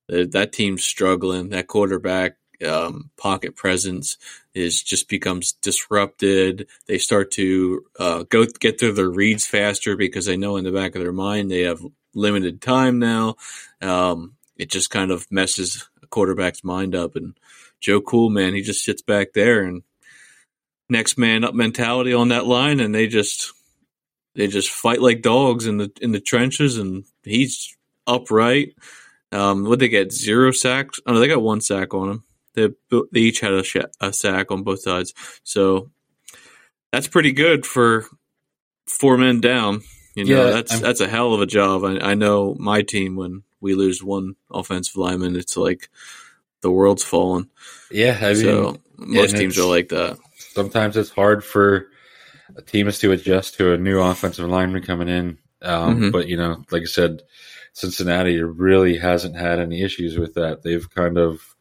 [0.09, 1.50] That team's struggling.
[1.50, 4.16] That quarterback um, pocket presence
[4.55, 6.66] is just becomes disrupted.
[6.87, 10.72] They start to uh, go get through their reads faster because they know in the
[10.72, 11.81] back of their mind they have
[12.14, 13.37] limited time now.
[13.81, 17.16] Um, it just kind of messes a quarterback's mind up.
[17.16, 17.35] And
[17.81, 19.83] Joe Cool, man, he just sits back there and
[20.88, 23.53] next man up mentality on that line, and they just
[24.35, 28.75] they just fight like dogs in the in the trenches, and he's upright.
[29.33, 30.99] Um, what they get zero sacks?
[31.07, 32.25] Oh, they got one sack on him.
[32.55, 32.68] They
[33.12, 35.90] they each had a, sh- a sack on both sides, so
[36.92, 38.07] that's pretty good for
[38.87, 39.83] four men down.
[40.14, 41.85] You know, Yeah, that's I'm- that's a hell of a job.
[41.85, 45.88] I, I know my team when we lose one offensive lineman, it's like
[46.62, 47.49] the world's fallen.
[47.90, 50.18] Yeah, I mean, so most teams are like that.
[50.53, 51.87] sometimes it's hard for
[52.66, 55.38] teams to adjust to a new offensive lineman coming in.
[55.62, 56.12] Um, Mhm.
[56.12, 57.23] But you know, like I said,
[57.73, 60.62] Cincinnati really hasn't had any issues with that.
[60.62, 61.55] They've kind of,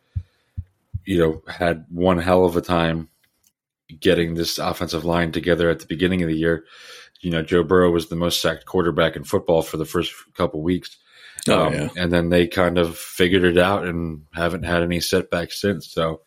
[1.05, 3.09] you know, had one hell of a time
[3.99, 6.65] getting this offensive line together at the beginning of the year.
[7.19, 10.61] You know, Joe Burrow was the most sacked quarterback in football for the first couple
[10.61, 10.97] weeks.
[11.49, 11.89] Oh, Um, yeah.
[11.97, 15.91] And then they kind of figured it out and haven't had any setbacks since.
[15.91, 16.21] So,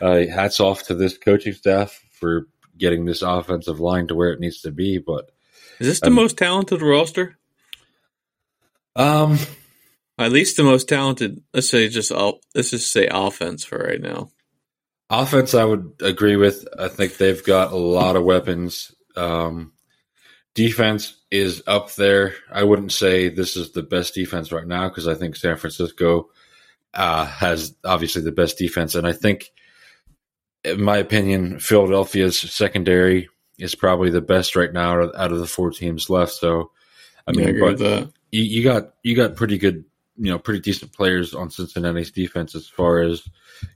[0.00, 2.46] uh, hats off to this coaching staff for
[2.78, 4.98] getting this offensive line to where it needs to be.
[4.98, 5.30] But
[5.78, 7.36] Is this the Um, most talented roster?
[8.96, 9.38] um,
[10.18, 11.42] At least the most talented.
[11.54, 14.30] Let's say just let's just say offense for right now.
[15.10, 16.66] Offense, I would agree with.
[16.78, 18.94] I think they've got a lot of weapons.
[19.16, 19.72] Um,
[20.54, 22.34] defense is up there.
[22.50, 26.30] I wouldn't say this is the best defense right now because I think San Francisco
[26.94, 29.50] uh, has obviously the best defense, and I think,
[30.64, 35.70] in my opinion, Philadelphia's secondary is probably the best right now out of the four
[35.70, 36.32] teams left.
[36.32, 36.70] So,
[37.26, 39.84] I mean, yeah, I you, you got you got pretty good,
[40.16, 43.22] you know, pretty decent players on Cincinnati's defense as far as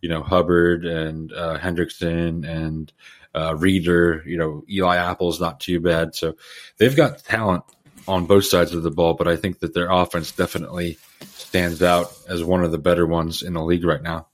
[0.03, 2.93] you know Hubbard and uh, Hendrickson and
[3.37, 4.23] uh, Reader.
[4.27, 6.15] You know, Eli Apple is not too bad.
[6.15, 6.37] So
[6.79, 7.65] they've got talent
[8.09, 10.99] on both sides of the ball, but I think that their offense definitely
[11.35, 14.29] stands out as one of the better ones in the league right now.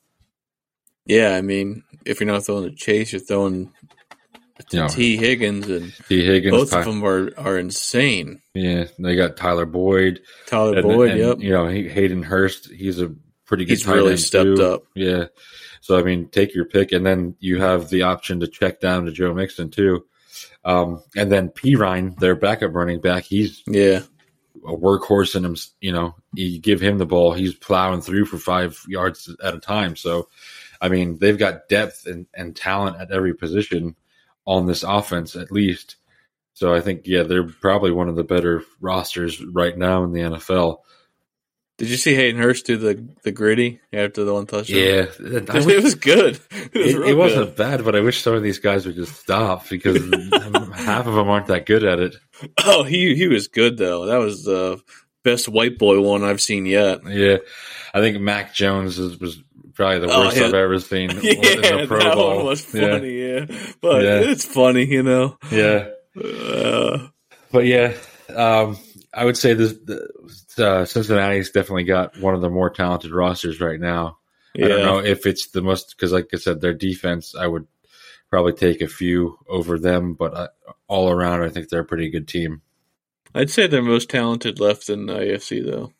[1.06, 3.72] Yeah, I mean, if you're not throwing the chase, you're throwing
[4.70, 6.54] you know, Tee Higgins and Tee Higgins.
[6.54, 8.40] Both Ty- of them are, are insane.
[8.54, 10.20] Yeah, they got Tyler Boyd.
[10.46, 11.40] Tyler and, Boyd, and, yep.
[11.40, 12.70] You know, Hayden Hurst.
[12.70, 13.12] He's a
[13.46, 13.72] pretty good.
[13.72, 14.64] He's really stepped too.
[14.64, 14.84] up.
[14.94, 15.26] Yeah.
[15.82, 19.04] So I mean, take your pick, and then you have the option to check down
[19.04, 20.06] to Joe Mixon too.
[20.64, 24.00] Um, and then Perine, their backup running back, he's yeah
[24.66, 25.56] a workhorse in him.
[25.80, 29.60] You know, you give him the ball, he's plowing through for five yards at a
[29.60, 29.96] time.
[29.96, 30.28] So,
[30.80, 33.96] I mean, they've got depth and, and talent at every position
[34.46, 35.96] on this offense, at least.
[36.54, 40.20] So I think, yeah, they're probably one of the better rosters right now in the
[40.20, 40.78] NFL.
[41.82, 44.78] Did you see Hayden Hurst do the the Griddy after the one touchdown?
[44.78, 46.38] Yeah, wish, it was good.
[46.52, 47.56] It, was it, it wasn't good.
[47.56, 49.96] bad, but I wish some of these guys would just stop because
[50.76, 52.14] half of them aren't that good at it.
[52.64, 54.06] Oh, he he was good though.
[54.06, 54.80] That was the
[55.24, 57.00] best white boy one I've seen yet.
[57.04, 57.38] Yeah,
[57.92, 59.42] I think Mac Jones is, was
[59.74, 60.46] probably the worst oh, yeah.
[60.46, 61.10] I've ever seen.
[61.20, 62.36] yeah, in the Pro that Bowl.
[62.36, 63.22] one was funny.
[63.22, 63.72] Yeah, yeah.
[63.80, 64.20] but yeah.
[64.20, 65.36] it's funny, you know.
[65.50, 67.08] Yeah, uh,
[67.50, 67.94] but yeah.
[68.32, 68.78] Um,
[69.14, 69.74] I would say this
[70.58, 74.18] uh, Cincinnati's definitely got one of the more talented rosters right now.
[74.54, 74.66] Yeah.
[74.66, 77.34] I don't know if it's the most because, like I said, their defense.
[77.34, 77.66] I would
[78.30, 80.48] probably take a few over them, but uh,
[80.88, 82.62] all around, I think they're a pretty good team.
[83.34, 85.92] I'd say they're most talented left in the AFC, though.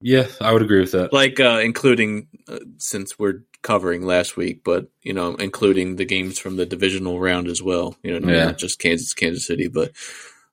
[0.00, 1.12] Yeah, I would agree with that.
[1.12, 6.38] Like, uh, including uh, since we're covering last week, but you know, including the games
[6.38, 7.96] from the divisional round as well.
[8.02, 8.46] You know, yeah.
[8.46, 9.92] not just Kansas, Kansas City, but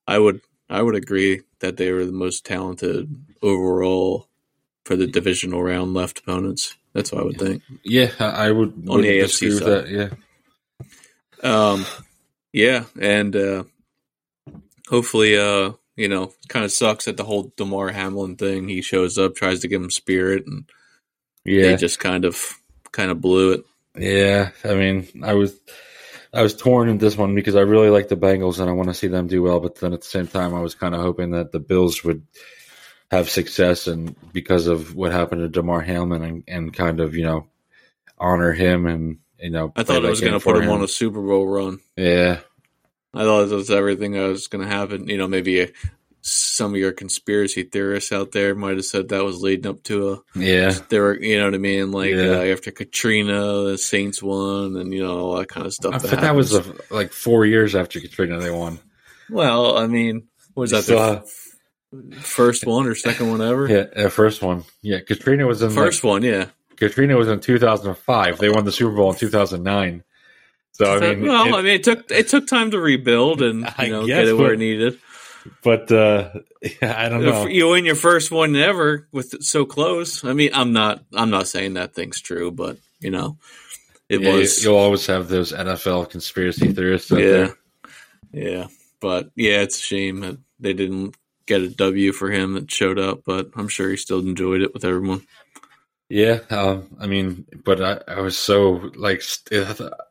[0.07, 4.27] I would I would agree that they were the most talented overall
[4.85, 6.75] for the divisional round left opponents.
[6.93, 7.63] That's what I would think.
[7.83, 9.67] Yeah, I would on the AFC side.
[9.67, 10.09] That, yeah.
[11.43, 11.85] Um,
[12.51, 13.63] yeah, and uh,
[14.87, 18.67] hopefully, uh, you know, kind of sucks that the whole Damar Hamlin thing.
[18.67, 20.69] He shows up, tries to give him spirit, and
[21.45, 22.59] yeah, they just kind of
[22.91, 23.65] kind of blew it.
[23.95, 25.59] Yeah, I mean, I was
[26.37, 28.89] I was torn in this one because I really like the Bengals and I want
[28.89, 31.01] to see them do well, but then at the same time, I was kind of
[31.01, 32.27] hoping that the Bills would
[33.09, 37.23] have success and because of what happened to Damar Hamlin and, and kind of you
[37.23, 37.47] know
[38.19, 40.83] honor him and you know I thought I was going to put him, him on
[40.83, 41.79] a Super Bowl run.
[41.95, 42.39] Yeah,
[43.13, 45.07] I thought that was everything that was going to happen.
[45.07, 45.69] You know, maybe a
[46.27, 50.11] some of your conspiracy theorists out there might have said that was leading up to
[50.11, 52.39] a yeah they were you know what I mean like yeah.
[52.39, 55.95] uh, after Katrina the Saints won and you know all that kind of stuff.
[55.95, 58.79] I that, that was a, like four years after Katrina they won.
[59.29, 61.25] Well, I mean, was that the
[62.19, 63.67] first one or second one ever?
[63.67, 64.63] Yeah, the first one.
[64.81, 66.23] Yeah, Katrina was in first like, one.
[66.23, 68.37] Yeah, Katrina was in 2005.
[68.37, 70.03] They won the Super Bowl in 2009.
[70.73, 73.59] So I mean, well, it, I mean, it took it took time to rebuild and
[73.79, 74.99] you know guess, get it where it needed
[75.63, 76.29] but uh,
[76.61, 77.47] yeah, I don't know.
[77.47, 80.23] You win your first one ever with so close.
[80.23, 81.03] I mean, I'm not.
[81.13, 83.37] I'm not saying that thing's true, but you know,
[84.09, 84.63] it yeah, was.
[84.63, 87.11] You'll always have those NFL conspiracy theorists.
[87.11, 87.57] yeah, there.
[88.31, 88.67] yeah,
[88.99, 92.99] but yeah, it's a shame that they didn't get a W for him that showed
[92.99, 95.25] up, but I'm sure he still enjoyed it with everyone.
[96.09, 99.21] Yeah, um, I mean, but I, I, was so like,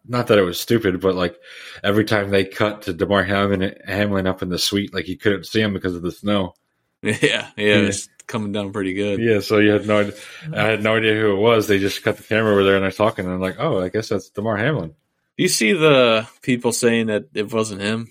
[0.07, 1.39] not that it was stupid, but like
[1.83, 5.47] every time they cut to Damar Hamlin, Hamlin up in the suite, like you couldn't
[5.47, 6.55] see him because of the snow.
[7.03, 7.77] Yeah, yeah, yeah.
[7.77, 9.21] it's coming down pretty good.
[9.21, 10.15] Yeah, so you had no, idea,
[10.53, 11.69] I had no idea who it was.
[11.69, 13.91] They just cut the camera over there and they're talking, and I'm like, oh, I
[13.91, 14.89] guess that's Damar Hamlin.
[14.89, 18.11] Do you see the people saying that it wasn't him.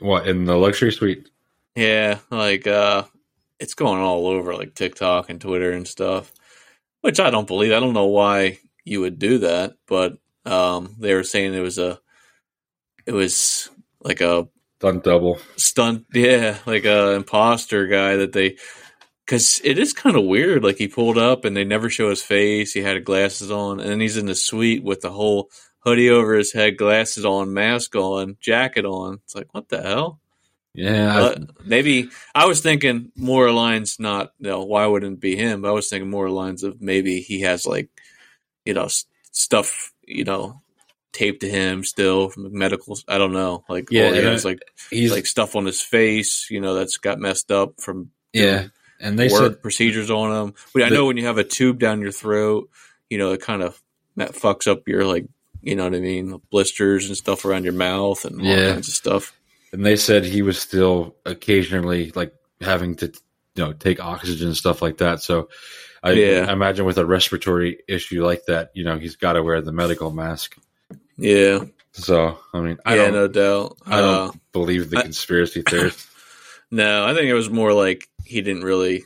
[0.00, 1.28] What in the luxury suite?
[1.76, 3.04] Yeah, like uh
[3.64, 6.30] it's going all over like TikTok and Twitter and stuff,
[7.00, 7.72] which I don't believe.
[7.72, 11.78] I don't know why you would do that, but um, they were saying it was
[11.78, 11.98] a,
[13.06, 13.70] it was
[14.02, 14.46] like a
[14.80, 18.58] stunt double, stunt, yeah, like a imposter guy that they,
[19.24, 20.62] because it is kind of weird.
[20.62, 22.74] Like he pulled up and they never show his face.
[22.74, 25.48] He had glasses on, and then he's in the suite with the whole
[25.78, 29.20] hoodie over his head, glasses on, mask on, jacket on.
[29.24, 30.20] It's like what the hell?
[30.74, 34.00] Yeah, Uh, maybe I was thinking more lines.
[34.00, 35.62] Not you know why wouldn't it be him?
[35.62, 37.88] But I was thinking more lines of maybe he has like
[38.64, 38.88] you know
[39.30, 40.60] stuff you know
[41.12, 42.98] taped to him still from medical.
[43.06, 43.64] I don't know.
[43.68, 46.48] Like Yeah, yeah, has like he's like stuff on his face.
[46.50, 48.66] You know that's got messed up from yeah,
[48.98, 50.54] and they work said procedures on him.
[50.74, 52.68] But I know when you have a tube down your throat,
[53.08, 53.80] you know it kind of
[54.16, 55.26] that fucks up your like
[55.62, 58.72] you know what I mean blisters and stuff around your mouth and all Yeah.
[58.72, 59.32] kinds of stuff.
[59.74, 64.56] And they said he was still occasionally like having to you know take oxygen and
[64.56, 65.20] stuff like that.
[65.22, 65.48] So
[66.02, 66.46] I, Yeah.
[66.48, 69.72] I imagine with a respiratory issue like that, you know, he's got to wear the
[69.72, 70.56] medical mask.
[71.16, 73.76] Yeah, So I mean, I yeah, don't, no doubt.
[73.86, 76.06] I don't Uh, believe the conspiracy theorists.
[76.70, 79.04] No, I think it was more like he didn't really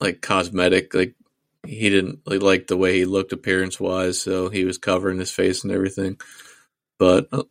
[0.00, 0.94] like cosmetic.
[0.94, 1.14] Like
[1.66, 5.30] he didn't really like the way he looked appearance wise, so he was covering his
[5.32, 6.20] face and everything.
[6.98, 7.44] But uh,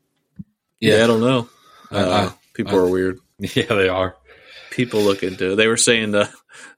[0.80, 1.50] yeah, I don't know.
[1.92, 3.20] Uh, people I- are weird.
[3.40, 4.16] yeah, they are.
[4.72, 5.54] People look into.
[5.54, 5.56] It.
[5.56, 6.30] They were saying the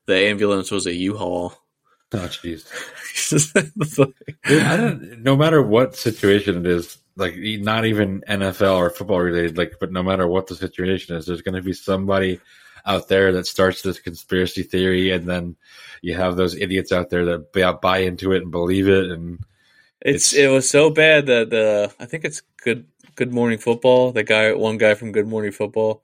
[0.05, 1.53] the ambulance was a U-Haul.
[2.12, 2.66] Oh, jeez.
[3.32, 4.05] yeah,
[4.47, 5.22] Dude, I don't.
[5.24, 9.91] No matter what situation it is, like not even NFL or football related, like, but
[9.91, 12.39] no matter what the situation is, there's going to be somebody
[12.86, 15.55] out there that starts this conspiracy theory, and then
[16.01, 19.39] you have those idiots out there that buy, into it and believe it, and
[20.01, 22.88] it's It's- it was so bad that uh, I think it's good
[23.20, 24.13] Good Morning Football.
[24.13, 26.01] The guy, one guy from Good Morning Football,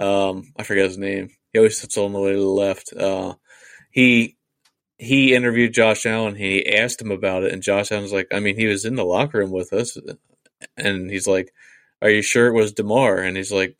[0.00, 1.30] um, I forget his name.
[1.52, 2.92] He always sits on the way to the left.
[2.92, 3.34] Uh,
[3.92, 4.36] he
[4.98, 6.34] he interviewed Josh Allen.
[6.34, 9.04] He asked him about it, and Josh Allen's like, "I mean, he was in the
[9.04, 9.96] locker room with us,"
[10.76, 11.54] and he's like,
[12.02, 13.76] "Are you sure it was Damar?" And he's like.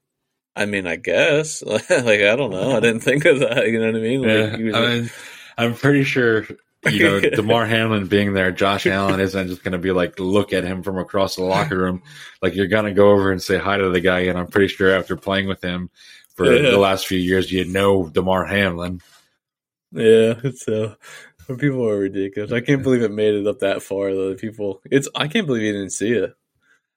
[0.59, 1.62] I mean, I guess.
[1.66, 2.74] like, I don't know.
[2.74, 3.66] I didn't think of that.
[3.66, 4.22] You know what I mean?
[4.22, 5.11] Like, yeah, was I mean,
[5.59, 6.47] I'm pretty sure.
[6.91, 10.53] You know, Damar Hamlin being there, Josh Allen isn't just going to be like look
[10.53, 12.03] at him from across the locker room.
[12.43, 14.68] Like you're going to go over and say hi to the guy, and I'm pretty
[14.68, 15.91] sure after playing with him
[16.34, 16.70] for Yeah.
[16.70, 19.01] the last few years, you know Damar Hamlin.
[19.93, 20.97] Yeah, so
[21.49, 22.53] uh, people are ridiculous.
[22.53, 24.34] I can't believe it made it up that far though.
[24.34, 26.34] People, it's I can't believe you didn't see it.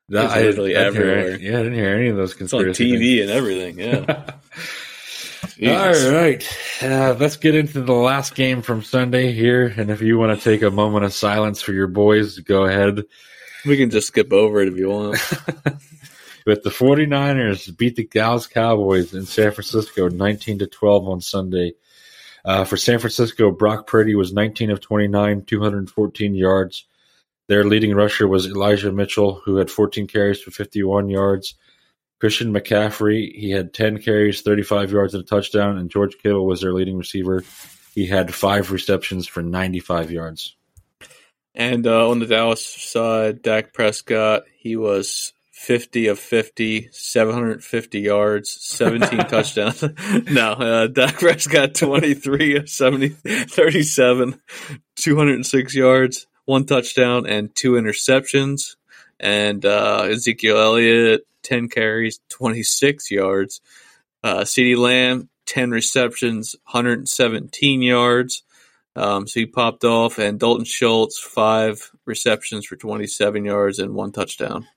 [0.10, 1.38] That, It's literally hear- everywhere.
[1.40, 3.78] yeah, I didn't hear any of those It's on conspiracy TV and everything.
[3.80, 4.32] Yeah.
[5.42, 6.06] things.
[6.06, 9.68] All right, uh, let's get into the last game from Sunday here.
[9.68, 13.04] And if you want to take a moment of silence for your boys, go ahead.
[13.66, 15.20] we can just skip over it if you want.
[16.50, 21.74] But the 49ers beat the Dallas Cowboys in San Francisco 19 to 12 on Sunday.
[22.44, 26.86] Uh, for San Francisco, Brock Purdy was 19 of 29, 214 yards.
[27.48, 31.54] Their leading rusher was Elijah Mitchell, who had 14 carries for 51 yards.
[32.20, 35.78] Christian McCaffrey, he had 10 carries, 35 yards, and a touchdown.
[35.78, 37.44] And George Kittle was their leading receiver.
[37.96, 40.56] He had five receptions for 95 yards.
[41.56, 48.50] And uh, on the Dallas side, Dak Prescott, he was 50 of 50, 750 yards,
[48.62, 49.84] 17 touchdowns.
[50.32, 54.42] no, uh, Dak Prescott, 23 of 70, 37,
[54.96, 58.76] 206 yards, one touchdown, and two interceptions.
[59.20, 63.62] And uh, Ezekiel Elliott, 10 carries, 26 yards.
[64.24, 68.44] Uh, CeeDee Lamb, 10 receptions, 117 yards.
[68.96, 74.12] Um, so he popped off, and Dalton Schultz five receptions for 27 yards and one
[74.12, 74.68] touchdown.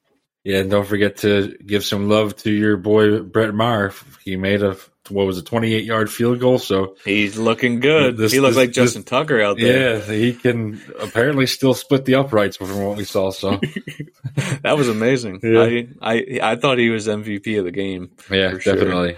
[0.44, 3.92] Yeah, and don't forget to give some love to your boy Brett Maher.
[4.24, 4.76] He made a
[5.08, 8.16] what was a 28 yard field goal, so He's looking good.
[8.16, 9.98] This- he looks this- like Justin Tucker out there.
[9.98, 13.30] yeah, he can apparently still split the uprights from what we saw.
[13.30, 13.60] So
[14.62, 15.40] That was amazing.
[15.42, 15.62] Yeah.
[15.62, 18.10] I, I I thought he was MVP of the game.
[18.30, 18.74] yeah, For sure.
[18.74, 19.16] definitely,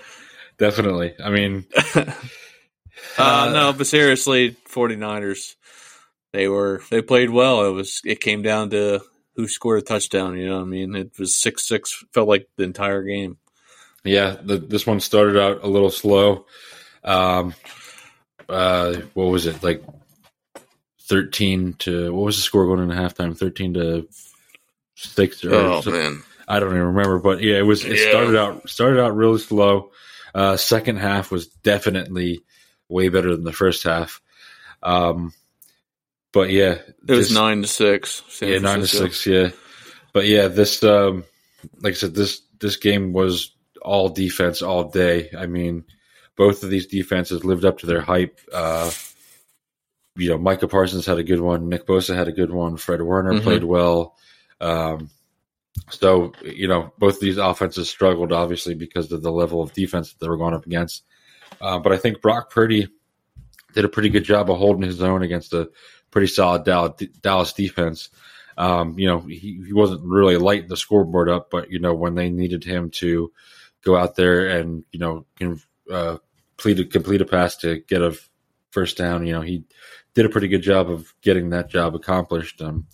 [0.58, 1.14] definitely.
[1.22, 1.66] I mean,
[3.18, 5.54] Uh, no, but seriously, 49ers,
[6.32, 7.66] they were they played well.
[7.66, 9.00] It was it came down to
[9.36, 10.36] who scored a touchdown.
[10.36, 10.94] You know what I mean?
[10.96, 12.02] It was six six.
[12.12, 13.36] Felt like the entire game.
[14.04, 16.46] Yeah, the, this one started out a little slow.
[17.02, 17.54] Um,
[18.48, 19.82] uh, what was it like?
[21.06, 23.36] Thirteen to what was the score going into halftime?
[23.36, 24.08] Thirteen to
[24.94, 27.84] six or Oh so- man, I don't even remember, but yeah, it was.
[27.84, 28.08] It Yeah.
[28.10, 29.90] started out started out really slow.
[30.34, 32.40] Uh, second half was definitely
[32.88, 34.22] way better than the first half.
[34.82, 35.34] Um,
[36.32, 38.22] but yeah, it was this- nine to six.
[38.30, 39.26] San yeah, nine to six.
[39.26, 39.50] Yeah,
[40.14, 41.24] but yeah, this um,
[41.82, 43.50] like I said, this this game was
[43.84, 45.30] all defense all day.
[45.36, 45.84] I mean,
[46.36, 48.40] both of these defenses lived up to their hype.
[48.52, 48.90] Uh,
[50.16, 51.68] you know, Micah Parsons had a good one.
[51.68, 52.76] Nick Bosa had a good one.
[52.76, 53.42] Fred Warner Mhm.
[53.42, 54.16] played well.
[54.60, 55.10] Um,
[55.90, 60.12] so you know, both of these offenses struggled obviously because of the level of defense
[60.12, 61.02] that they were going up against.
[61.60, 62.88] Uh, but I think Brock Purdy
[63.74, 65.68] did a pretty good job of holding his own against a
[66.12, 68.08] pretty solid Dallas, Dallas defense.
[68.56, 72.14] Um, you know, he, he wasn't really lighting the scoreboard up, but you know, when
[72.14, 73.32] they needed him to
[73.84, 75.60] go out there and you know can
[75.90, 76.18] uh,
[76.56, 78.16] complete a, complete a pass to get a
[78.70, 79.26] first down.
[79.26, 79.64] You know, he
[80.14, 82.60] did a pretty good job of getting that job accomplished.
[82.62, 82.86] Um,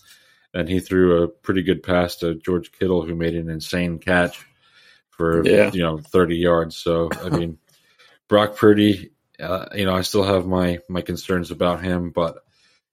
[0.52, 4.44] and he threw a pretty good pass to George Kittle, who made an insane catch
[5.10, 5.70] for Yeah.
[5.72, 6.76] you know thirty yards.
[6.76, 7.58] So I mean,
[8.28, 12.38] Brock Purdy, uh, you know, I still have my my concerns about him, but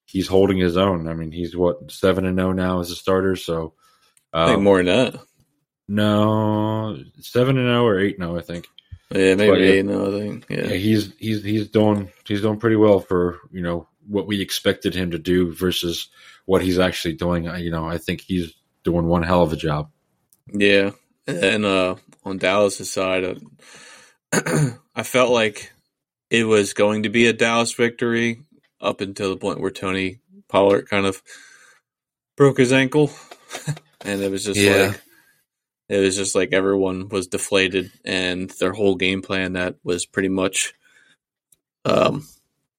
[0.06, 1.08] he's holding his own.
[1.08, 3.36] I mean, he's what seven and zero now as a starter.
[3.36, 3.74] So
[4.32, 5.16] I think um, more than that.
[5.88, 8.68] No, seven and zero or eight zero, I think.
[9.10, 9.86] Yeah, maybe but, eight.
[9.86, 10.76] No, I think Yeah, yeah.
[10.76, 15.12] he's he's he's doing he's doing pretty well for you know what we expected him
[15.12, 16.10] to do versus
[16.46, 17.48] what he's actually doing.
[17.48, 19.90] I- You know, I think he's doing one hell of a job.
[20.54, 20.92] Yeah,
[21.26, 23.36] and uh, on Dallas' side, uh,
[24.96, 25.72] I felt like
[26.30, 28.42] it was going to be a Dallas victory
[28.82, 30.20] up until the point where Tony
[30.50, 31.22] Pollard kind of
[32.38, 33.10] broke his ankle,
[34.06, 34.88] and it was just Yeah.
[34.88, 35.02] like
[35.90, 40.30] it was just like everyone was deflated, and their whole game plan that was pretty
[40.30, 40.74] much
[41.86, 42.28] um,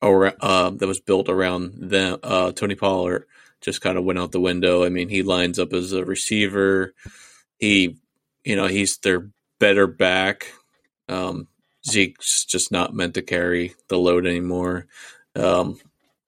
[0.00, 2.18] or uh, that was built around them.
[2.22, 3.26] Uh, Tony Pollard
[3.60, 4.84] just kind of went out the window.
[4.84, 6.94] I mean, he lines up as a receiver.
[7.58, 7.96] He,
[8.44, 10.52] you know, he's their better back.
[11.08, 11.48] Um,
[11.88, 14.86] Zeke's just not meant to carry the load anymore.
[15.34, 15.80] Um,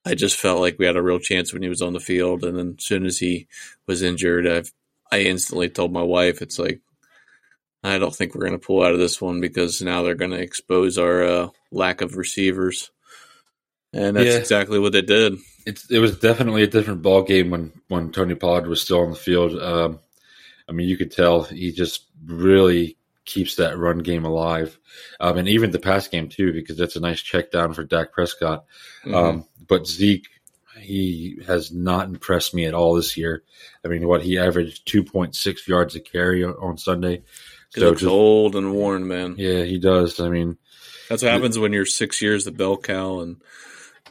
[0.04, 2.42] I just felt like we had a real chance when he was on the field,
[2.42, 3.46] and then as soon as he
[3.86, 4.62] was injured, I
[5.12, 6.80] I instantly told my wife, "It's like
[7.82, 10.32] I don't think we're going to pull out of this one because now they're going
[10.32, 12.90] to expose our uh, lack of receivers."
[13.92, 14.36] And that's Yeah.
[14.36, 15.34] exactly what they did.
[15.66, 19.10] It's it was definitely a different ball game when when Tony Pollard was still on
[19.10, 19.60] the field.
[19.60, 19.98] Um,
[20.68, 24.78] I mean, you could tell he just really keeps that run game alive,
[25.18, 28.12] um, and even the pass game too, because that's a nice check down for Dak
[28.12, 28.64] Prescott.
[29.04, 29.14] Mm-hmm.
[29.14, 30.28] Um, but Zeke,
[30.80, 33.42] he has not impressed me at all this year.
[33.84, 37.22] I mean, what he averaged two point six yards a carry on, on Sunday.
[37.74, 39.34] he looks old and worn, man.
[39.38, 40.20] yeah, he does.
[40.20, 40.56] I mean,
[41.08, 43.36] That's what happens when you're six years the bell cow, and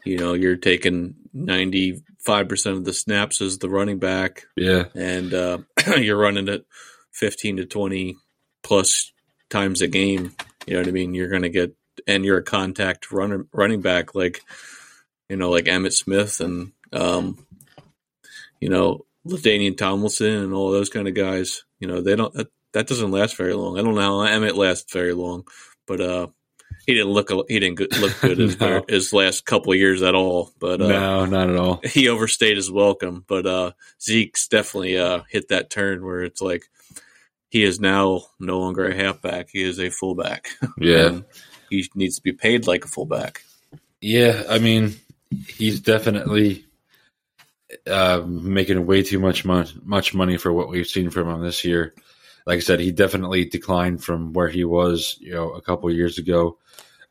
[0.05, 4.85] you know you're taking ninety five percent of the snaps as the running back, yeah,
[4.95, 5.57] and uh,
[5.97, 6.65] you're running it
[7.11, 8.15] fifteen to twenty
[8.63, 9.11] plus
[9.49, 10.33] times a game.
[10.67, 11.13] You know what I mean?
[11.13, 11.75] You're going to get,
[12.07, 14.41] and you're a contact runner, running back like
[15.29, 17.37] you know, like Emmitt Smith and um,
[18.59, 21.63] you know LaDainian Tomlinson and all those kind of guys.
[21.79, 22.33] You know, they don't.
[22.33, 23.79] That, that doesn't last very long.
[23.79, 25.47] I don't know how Emmitt lasts very long,
[25.87, 26.27] but uh,
[26.85, 27.29] he didn't look.
[27.49, 28.83] He didn't good, look good his, No.
[28.87, 30.51] his last couple of years at all.
[30.59, 31.81] But uh, no, not at all.
[31.83, 33.23] he overstayed his welcome.
[33.27, 33.71] But uh,
[34.01, 36.63] Zeke's definitely uh, hit that turn where it's like
[37.49, 40.49] he is now no longer a halfback; he is a fullback.
[40.77, 41.21] Yeah,
[41.69, 43.41] he needs to be paid like a fullback.
[44.01, 44.95] Yeah, I mean,
[45.47, 46.65] he's definitely
[47.87, 51.63] uh, making way too much money, much money for what we've seen from him this
[51.63, 51.93] year.
[52.45, 56.17] Like I said, he definitely declined from where he was, you know, a couple years
[56.17, 56.57] ago.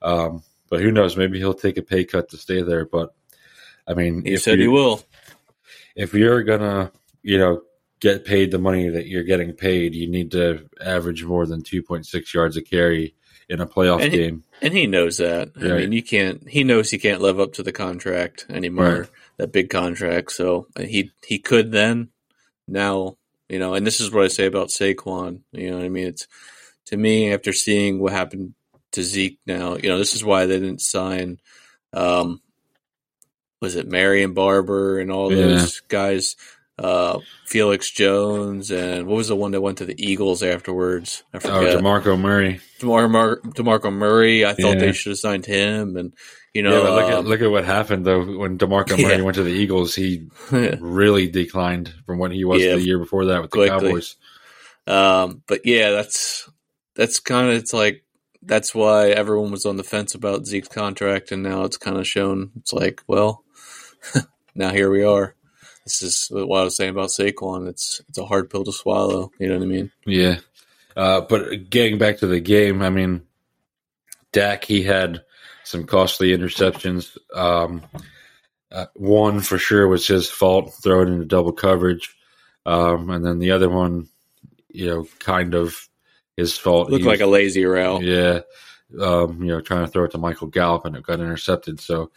[0.03, 1.17] Um, but who knows?
[1.17, 2.85] Maybe he'll take a pay cut to stay there.
[2.87, 3.15] But
[3.87, 5.03] I mean, He if said you- he will.
[5.95, 6.93] If you're gonna,
[7.23, 7.63] you know,
[8.01, 11.83] get paid the money that you're getting paid, you need to average more than two
[11.83, 13.17] point six yards a carry
[13.49, 14.45] in a playoff And game.
[14.61, 15.53] And he knows that.
[15.57, 16.49] I mean, you can't.
[16.49, 19.01] He knows he can't live up to the contract anymore.
[19.01, 19.11] Right.
[19.37, 20.33] That big contract.
[20.33, 22.09] So uh, he he could then.
[22.67, 23.17] Now
[23.49, 25.41] you know, and this is what I say about Saquon.
[25.53, 26.27] You know, what I mean, it's
[26.87, 28.55] to me after seeing what happened
[28.93, 29.39] to Zeke.
[29.47, 31.39] Now, you know, this is why they didn't sign.
[31.93, 32.41] Um,
[33.61, 35.47] was it Marion Barber and all Yeah.
[35.47, 36.37] those guys?
[36.79, 41.25] Uh, Felix Jones and what was the one that went to the Eagles afterwards?
[41.35, 41.41] I Oh.
[41.77, 42.61] DeMarco Murray.
[42.79, 44.45] DeMar- Mar- DeMarco Murray.
[44.47, 44.81] I thought Yeah.
[44.87, 46.13] they should have signed him, and
[46.55, 49.23] you know, but look at um, look at what happened though when DeMarco Murray Yeah.
[49.23, 49.95] went to the Eagles.
[49.97, 53.89] He really declined from what he was Yeah, the year before that with the quickly.
[53.89, 54.17] Cowboys.
[54.87, 56.49] um, but yeah, that's
[56.95, 58.05] that's kind of it's like
[58.43, 62.07] that's why everyone was on the fence about Zeke's contract, and now it's kind of
[62.07, 62.53] shown.
[62.57, 63.43] It's like, well,
[64.55, 65.35] now here we are.
[65.89, 67.69] This is what I was saying about Saquon.
[67.69, 69.31] It's it's a hard pill to swallow.
[69.39, 69.91] You know what I mean?
[70.05, 70.39] Yeah,
[70.97, 73.23] uh, but getting back to the game, I mean,
[74.33, 75.23] Dak he had
[75.65, 77.17] some costly interceptions.
[77.35, 77.83] Um,
[78.71, 82.15] uh, one for sure was his fault, throwing into double coverage,
[82.67, 84.09] um, and then the other one,
[84.69, 85.89] you know, kind of
[86.37, 86.91] his fault.
[86.91, 88.03] Looked He like a lazy route.
[88.03, 88.41] Yeah.
[88.99, 91.79] Um, you know, trying to throw it to Michael Gallup and it got intercepted.
[91.81, 92.11] So,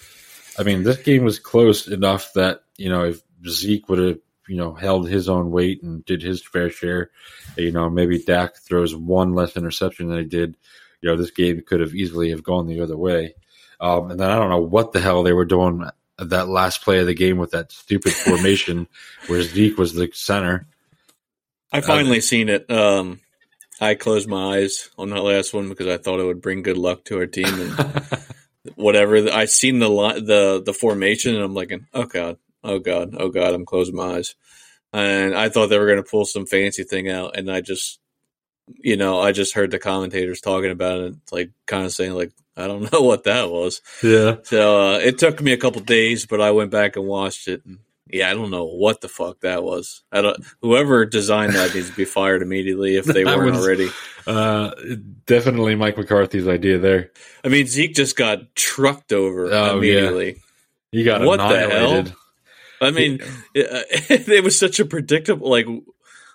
[0.57, 4.57] I mean, this game was close enough that, you know, if Zeke would have, you
[4.57, 7.11] know, held his own weight and did his fair share,
[7.57, 10.57] you know, maybe Dak throws one less interception than he did,
[11.01, 13.35] you know, this game could have easily have gone the other way.
[13.79, 15.83] Um, and then I don't know what the hell they were doing
[16.17, 18.87] that last play of the game with that stupid formation
[19.27, 20.67] where Zeke was the center.
[21.71, 22.69] I finally seen it.
[22.69, 23.21] Um,
[23.79, 26.77] I closed my eyes on that last one because I thought it would bring good
[26.77, 28.19] luck to our team and
[28.75, 29.29] whatever.
[29.31, 33.53] I seen the the the formation and I'm like, oh god, oh god, oh god.
[33.53, 34.35] I'm closing my eyes,
[34.93, 37.99] and I thought they were going to pull some fancy thing out, and I just,
[38.67, 42.31] you know, I just heard the commentators talking about it, like kind of saying like,
[42.57, 43.81] I don't know what that was.
[44.03, 44.37] Yeah.
[44.43, 47.65] So uh, it took me a couple days, but I went back and watched it.
[47.65, 50.03] And yeah, I don't know what the fuck that was.
[50.11, 50.37] I don't.
[50.61, 53.87] Whoever designed that needs to be fired immediately if they weren't was- already.
[54.27, 54.71] Uh,
[55.25, 57.11] definitely Mike McCarthy's idea there.
[57.43, 60.41] I mean, Zeke just got trucked over Oh, immediately.
[60.91, 62.03] He got What the hell?
[62.81, 63.19] I mean,
[63.53, 65.67] it, it was such a predictable like.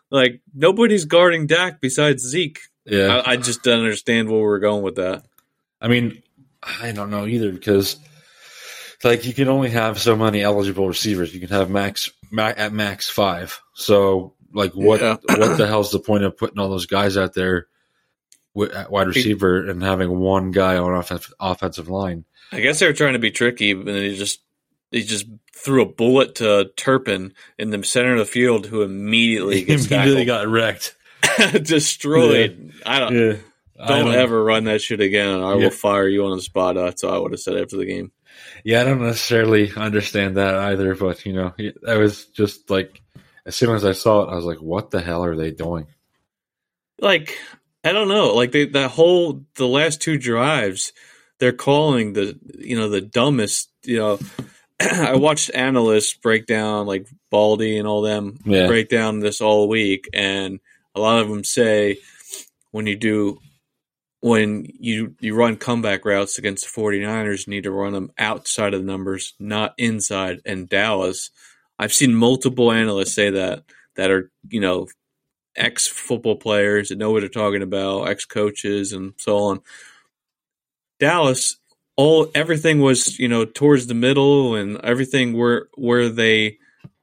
[0.09, 2.61] Like nobody's guarding Dak besides Zeke.
[2.84, 3.22] Yeah.
[3.26, 5.24] I, I just don't understand where we're going with that.
[5.80, 6.22] I mean,
[6.62, 7.97] I don't know either because,
[9.03, 11.34] like, you can only have so many eligible receivers.
[11.34, 13.61] You can have max, ma- at max five.
[13.74, 15.16] So, like, what Yeah.
[15.36, 17.66] what the hell's the point of putting all those guys out there
[18.72, 22.24] at wide receiver and having one guy on offensive offensive line?
[22.53, 24.40] I guess they were trying to be tricky, and he just
[24.92, 25.26] he just
[25.57, 30.24] threw a bullet to Turpin in the center of the field, who immediately gets immediately
[30.26, 30.46] tackled.
[30.46, 30.94] got wrecked.
[31.62, 32.72] destroyed.
[32.84, 33.14] I don't.
[33.14, 33.36] Yeah.
[33.78, 35.42] I Don't ever run that shit again.
[35.42, 35.64] I Yeah.
[35.64, 36.76] will fire you on the spot.
[36.76, 38.11] That's what I would have said after the game.
[38.64, 41.52] Yeah, I don't necessarily understand that either, but you know,
[41.86, 43.02] I was just like,
[43.44, 45.86] as soon as I saw it, I was like, "What the hell are they doing?"
[47.00, 47.38] Like
[47.84, 48.34] I don't know.
[48.34, 50.92] Like they, that whole the last two drives,
[51.38, 53.70] they're calling the you know the dumbest.
[53.84, 54.18] You know,
[54.81, 58.66] I watched analysts break down like Baldy and all them Yeah.
[58.66, 60.61] break down this all week, and
[60.95, 61.99] a lot of them say
[62.72, 63.39] when you do
[64.20, 68.74] when you you run comeback routes against the 49ers you need to run them outside
[68.74, 71.31] of the numbers not inside and Dallas
[71.79, 73.64] I've seen multiple analysts say that
[73.95, 74.89] that are you know
[75.55, 79.61] ex football players that know what they're talking about ex coaches and so on
[80.99, 81.57] Dallas
[81.97, 86.59] all everything was you know towards the middle and everything where where they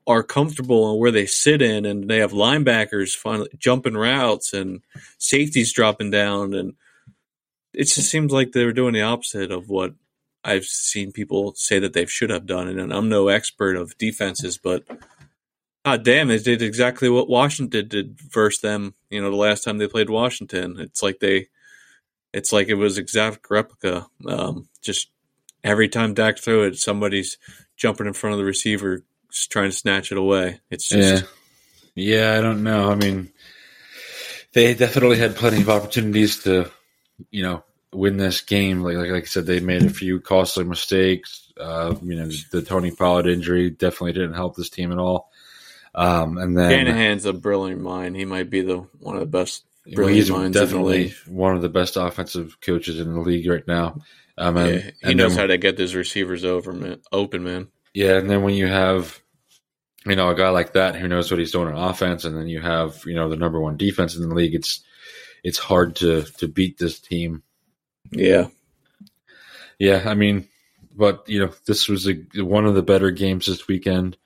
[0.06, 4.82] are comfortable and where they sit in and they have linebackers finally jumping routes and
[5.18, 6.54] safeties dropping down.
[6.54, 6.74] And
[7.74, 9.94] it just seems like they were doing the opposite of what
[10.44, 12.68] I've seen people say that they should have done.
[12.68, 14.84] And I'm no expert of defenses but
[15.86, 19.78] god damn they did exactly what Washington did versus them you know the last time
[19.78, 20.80] they played Washington.
[20.80, 21.48] It's like they
[22.34, 25.10] it's like it was exact replica um, just
[25.64, 27.38] every time Dak threw it somebody's
[27.78, 29.04] jumping in front of the receiver
[29.50, 31.30] trying to snatch it away it's just Yeah.
[31.96, 32.90] Yeah, I don't know.
[32.90, 33.32] I mean,
[34.54, 36.72] they definitely had plenty of opportunities to,
[37.30, 38.82] you know, win this game.
[38.82, 41.52] Like like, like I said, they made a few costly mistakes.
[41.60, 45.30] Uh, you know, the Tony Pollard injury definitely didn't help this team at all.
[45.94, 48.16] Um, and then Shanahan's a brilliant mind.
[48.16, 52.60] He might be the one of the best he's definitely one of the best offensive
[52.62, 54.02] coaches in the league right now.
[54.38, 57.68] Um, and, Yeah, he knows then- how to get those receivers over, man, open, man.
[57.94, 59.20] Yeah, and then when you have,
[60.06, 62.48] you know, a guy like that who knows what he's doing on offense, and then
[62.48, 64.82] you have, you know, the number one defense in the league, it's
[65.44, 67.44] it's hard to to beat this team.
[68.12, 68.48] Yeah,
[69.80, 70.48] Yeah, I mean,
[70.96, 72.14] but you know, this was a,
[72.44, 74.18] one of the better games this weekend.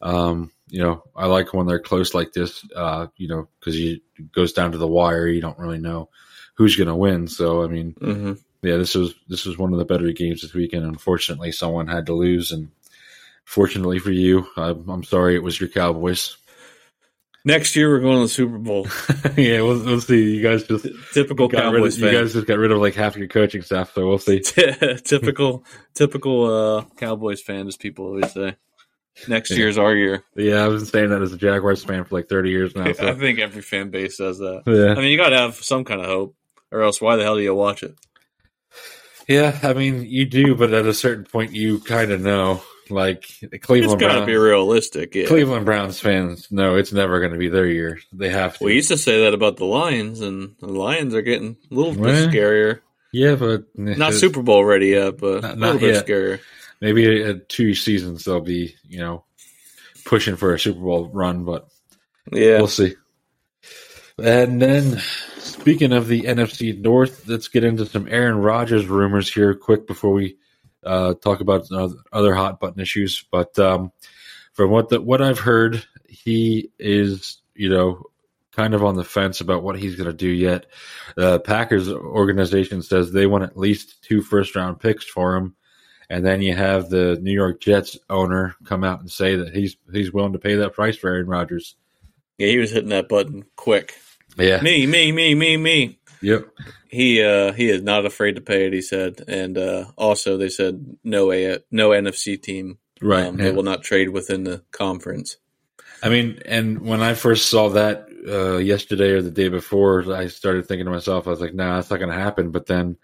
[0.00, 2.64] Um, you know, I like when they're close like this.
[2.74, 6.08] Uh, you know, because you it goes down to the wire, you don't really know
[6.54, 7.28] who's going to win.
[7.28, 10.54] So, I mean, hmm yeah, this was this was one of the better games this
[10.54, 10.84] weekend.
[10.84, 12.70] Unfortunately, someone had to lose, and
[13.44, 16.36] fortunately for you, I'm, I'm sorry it was your Cowboys.
[17.44, 18.86] Next year we're going to the Super Bowl.
[19.36, 20.36] yeah, we'll, we'll see.
[20.36, 23.26] You guys just Typical Cowboys of, you guys just got rid of like half your
[23.26, 24.38] coaching staff, so we'll see.
[25.04, 26.44] typical, typical
[26.78, 28.54] uh, Cowboys fan, as people always say.
[29.28, 29.56] Next Yeah.
[29.58, 30.24] year's our year.
[30.36, 32.84] Yeah, I've been saying that as a Jaguars fan for like 30 years now.
[32.86, 34.62] I think every fan base says that.
[34.66, 36.34] Yeah, I mean, you got to have some kind of hope,
[36.70, 37.94] or else why the hell do you watch it?
[39.28, 39.58] yeah.
[39.62, 42.62] I mean, you do, but at a certain point, you kind of know.
[42.90, 45.14] Like It's Cleveland got to be realistic.
[45.14, 45.26] Yeah.
[45.26, 48.00] Cleveland Browns fans no, it's never going to be their year.
[48.12, 48.64] They have to.
[48.64, 51.92] We used to say that about the Lions, and the Lions are getting a little
[51.92, 52.80] bit Well, scarier.
[53.12, 56.06] yeah, but Not Super Bowl ready yet, but Not- a little bit yet.
[56.06, 56.40] scarier.
[56.82, 59.24] Maybe in two seasons they'll be you know
[60.04, 61.68] pushing for a Super Bowl run, but
[62.30, 62.58] Yeah.
[62.58, 62.96] we'll see.
[64.18, 64.98] And then,
[65.38, 70.12] speaking of the NFC North, let's get into some Aaron Rodgers rumors here, quick before
[70.12, 70.36] we
[70.84, 71.66] uh, talk about
[72.12, 73.24] other hot button issues.
[73.30, 73.92] But um,
[74.52, 78.02] from what the, what I've heard, he is you know
[78.50, 80.66] kind of on the fence about what he's going to do yet.
[81.16, 85.54] The Packers organization says they want at least two first round picks for him.
[86.12, 89.78] And then you have the New York Jets owner come out and say that he's
[89.90, 91.74] he's willing to pay that price for Aaron Rodgers.
[92.36, 93.94] Yeah, he was hitting that button quick.
[94.36, 94.60] Yeah.
[94.60, 95.98] Me, me, me, me, me.
[96.20, 96.48] Yep.
[96.90, 98.74] He uh, he is not afraid to pay it.
[98.74, 102.76] He said, and uh, also they said no a no NFC team.
[103.00, 103.24] Right.
[103.24, 103.46] Um, yeah.
[103.46, 105.38] They will not trade within the conference.
[106.02, 110.26] I mean, and when I first saw that uh, yesterday or the day before, I
[110.26, 112.98] started thinking to myself, I was like, "Nah, that's not going to happen." But then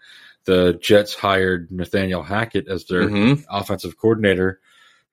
[0.45, 3.43] the Jets hired Nathaniel Hackett as their Mhm.
[3.49, 4.59] offensive coordinator,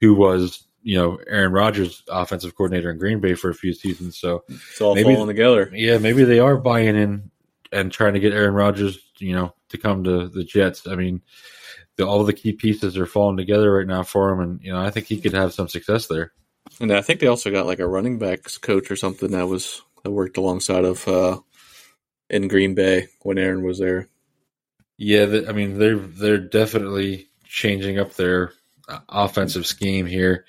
[0.00, 4.16] who was you know Aaron Rodgers' offensive coordinator in Green Bay for a few seasons.
[4.18, 5.70] So It's all Maybe- falling together.
[5.74, 7.30] yeah, maybe they are buying in
[7.72, 10.86] and trying to get Aaron Rodgers, you know, to come to the Jets.
[10.86, 11.22] I mean,
[11.96, 14.78] the, all the key pieces are falling together right now for him, and you know,
[14.80, 16.32] I think he could have some success there.
[16.80, 19.82] And I think they also got like a running backs coach or something that was
[20.04, 21.40] that worked alongside of uh,
[22.30, 24.08] in Green Bay when Aaron was there.
[24.98, 28.52] Yeah, I mean, they're they're definitely changing up their
[28.88, 30.46] uh, offensive scheme here.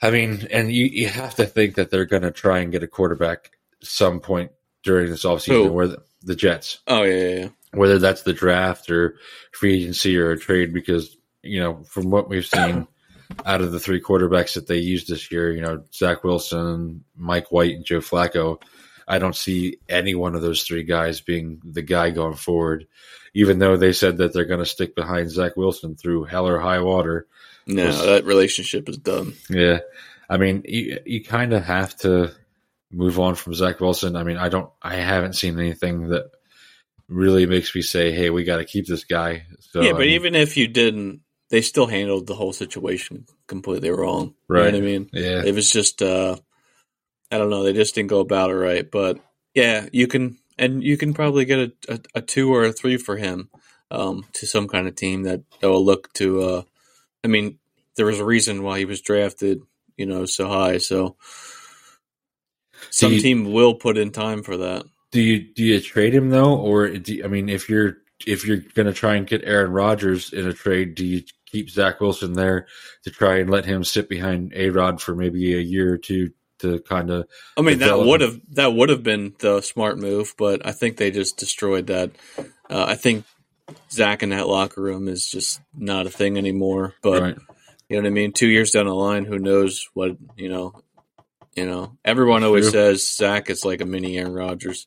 [0.00, 2.82] I mean, and you, you have to think that they're going to try and get
[2.82, 4.50] a quarterback some point
[4.82, 5.72] during this offseason, Who?
[5.72, 6.80] where the, the Jets.
[6.86, 7.48] Oh yeah, yeah, yeah.
[7.72, 9.16] whether that's the draft or
[9.52, 12.86] free agency or a trade, because you know from what we've seen
[13.46, 17.52] out of the three quarterbacks that they used this year, you know Zach Wilson, Mike
[17.52, 18.60] White, and Joe Flacco,
[19.06, 22.86] I don't see any one of those three guys being the guy going forward.
[23.34, 26.58] Even though they said that they're going to stick behind Zach Wilson through hell or
[26.60, 27.26] high water,
[27.66, 29.34] No, Was- that relationship is done.
[29.48, 29.78] yeah,
[30.28, 32.32] I mean you you kind of have to
[32.90, 34.16] move on from Zach Wilson.
[34.16, 36.30] I mean I don't I haven't seen anything that
[37.08, 39.44] really makes me say, hey, we got to keep this guy.
[39.60, 41.20] So yeah, I but mean- even if you didn't,
[41.50, 44.28] they still handled the whole situation completely wrong.
[44.28, 44.58] You Right.
[44.72, 45.10] know what I mean?
[45.12, 45.42] Yeah.
[45.44, 46.36] It was just uh
[47.30, 48.90] I don't know, they just didn't go about it right.
[48.90, 49.20] But
[49.54, 52.96] yeah, you can and you can probably get a, a, a two or a three
[52.96, 53.48] for him
[53.90, 56.62] um, to some kind of team that, that will look to uh
[57.24, 57.58] I mean,
[57.96, 59.60] there was a reason why he was drafted,
[59.96, 60.78] you know, so high.
[60.78, 61.16] So
[62.90, 64.84] some you- team will put in time for that.
[65.10, 68.58] Do you do you trade him though, or you, I mean, if you're if you're
[68.74, 72.32] going to try and get Aaron Rodgers in a trade, do you keep Zach Wilson
[72.32, 72.66] there
[73.04, 76.32] to try and let him sit behind A Rod for maybe a year or two
[76.62, 80.34] to kind of I mean, that would have that would have been the smart move,
[80.36, 82.10] but I think they just destroyed that.
[82.68, 83.24] Uh, I think
[83.90, 86.94] Zach in that locker room is just not a thing anymore.
[87.02, 87.36] But right?
[87.88, 88.32] you know what I mean.
[88.32, 90.82] Two years down the line, who knows what you know?
[91.54, 94.86] You know, everyone always says Zach is like a mini Aaron Rodgers.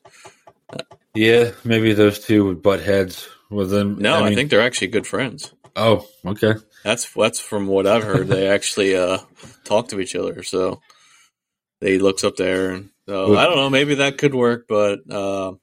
[1.14, 3.98] Yeah, maybe those two would butt heads with them.
[3.98, 5.52] No, I, mean- think they're actually good friends.
[5.76, 6.54] Oh, okay.
[6.82, 8.28] That's that's from what I've heard.
[8.28, 9.18] they actually uh,
[9.64, 10.80] talk to each other, so
[11.80, 13.70] they looks up there, and so I don't know.
[13.70, 15.54] Maybe that could work, but uh,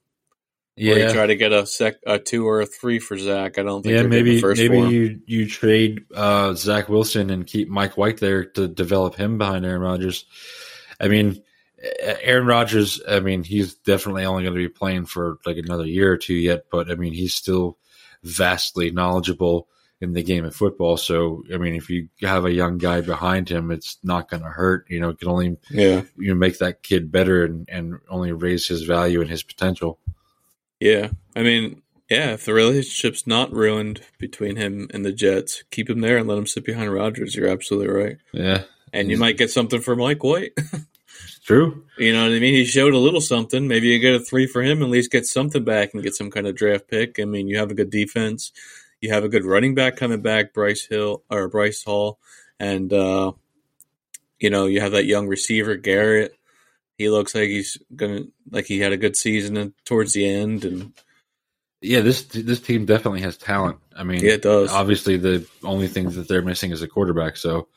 [0.76, 3.58] Yeah, try to get a sec, a two or a three for Zach.
[3.58, 4.02] I don't think yeah.
[4.02, 8.66] Maybe first maybe you you trade uh, Zach Wilson and keep Mike White there to
[8.66, 10.24] develop him behind Aaron Rodgers.
[11.00, 11.42] I mean,
[12.00, 13.00] Aaron Rodgers.
[13.08, 16.34] I mean, he's definitely only going to be playing for like another year or two
[16.34, 17.78] yet, but I mean, he's still
[18.22, 19.68] vastly knowledgeable
[20.04, 20.96] in the game of football.
[20.96, 24.48] So, I mean, if you have a young guy behind him, it's not going to
[24.48, 24.86] hurt.
[24.88, 28.32] You know, it can only Yeah, you know, make that kid better and, and only
[28.32, 29.98] raise his value and his potential.
[30.78, 31.08] yeah.
[31.34, 32.34] I mean, yeah.
[32.34, 36.38] If the relationship's not ruined between him and the Jets, keep him there and let
[36.38, 37.34] him sit behind Rodgers.
[37.34, 38.16] You're absolutely right.
[38.32, 40.52] Yeah, And you might get something for Mike White.
[41.44, 41.84] true.
[41.98, 42.54] you know what I mean?
[42.54, 43.66] He showed a little something.
[43.66, 46.30] Maybe you get a three for him, at least get something back and get some
[46.30, 47.18] kind of draft pick.
[47.18, 48.52] I mean, you have a good defense.
[49.04, 52.18] You have a good running back coming back, Bryce Hill or Bryce Hall,
[52.58, 53.32] and uh,
[54.38, 56.34] you know you have that young receiver Garrett.
[56.96, 60.94] He looks like he's gonna like he had a good season towards the end, and
[61.82, 63.76] Yeah, this this team definitely has talent.
[63.94, 64.72] I mean, yeah, it does.
[64.72, 67.36] obviously the only thing that they're missing is a quarterback.
[67.36, 67.68] So,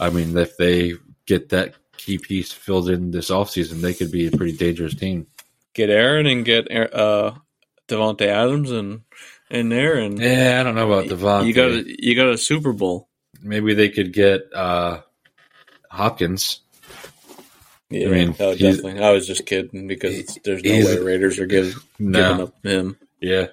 [0.00, 0.94] I mean, if they
[1.26, 5.28] get that key piece filled in this offseason, they could be a pretty dangerous team.
[5.74, 7.34] Get Aaron and get uh,
[7.86, 9.02] Davante Adams and
[9.52, 11.46] in there, and Yeah, I don't know about Davante.
[11.46, 13.08] you got a, you got a Super Bowl.
[13.40, 15.02] Maybe they could get uh,
[15.90, 16.60] Hopkins.
[17.90, 19.00] Yeah, I mean, that definitely.
[19.02, 22.22] I was just kidding because it's, there's no way Raiders are giving No.
[22.22, 22.96] giving up him.
[23.20, 23.48] Yeah.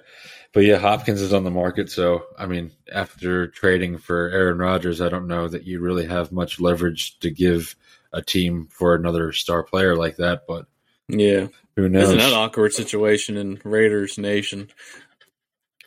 [0.52, 1.90] But yeah, Hopkins is on the market.
[1.90, 6.32] So, I mean, after trading for Aaron Rodgers, I don't know that you really have
[6.32, 7.76] much leverage to give
[8.12, 10.42] a team for another star player like that.
[10.48, 10.66] But
[11.08, 12.04] Yeah, who knows?
[12.04, 14.70] isn't that awkward situation in Raiders Nation?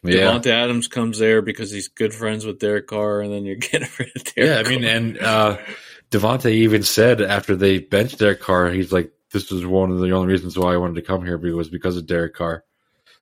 [0.03, 0.31] Yeah.
[0.31, 3.87] Davante Adams comes there because he's good friends with Derek Carr, and then you're getting
[3.99, 4.37] rid of Derek.
[4.37, 5.57] Yeah, I mean, and uh,
[6.11, 10.11] Davante even said after they benched Derek Carr, he's like, "This was one of the
[10.11, 12.63] only reasons why I wanted to come here was because of Derek Carr,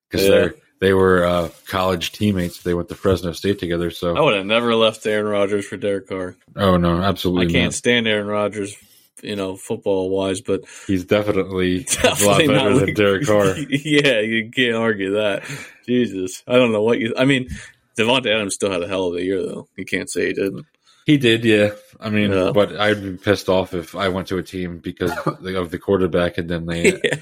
[0.10, 0.48] because Yeah.
[0.48, 0.50] they
[0.88, 2.64] they were uh, college teammates.
[2.64, 3.92] They went to Fresno State together.
[3.92, 6.36] So, I would have never left Aaron Rodgers for Derek Carr.
[6.56, 7.74] oh no, absolutely I can't not.
[7.76, 8.76] stand Aaron Rodgers
[9.24, 13.56] you know, football wise, but he's definitely, definitely a lot better not than Derek Carr.
[13.70, 15.44] yeah, you can't argue that.
[15.86, 17.14] Jesus, I don't know what you.
[17.18, 17.50] I mean,
[17.98, 19.68] Davante Adams still had a hell of a year, though.
[19.76, 20.66] You can't say he didn't.
[21.06, 21.72] He did, yeah.
[22.00, 22.52] I mean, Yeah.
[22.54, 26.38] but I'd be pissed off if I went to a team because of the quarterback
[26.38, 27.16] and then they yeah.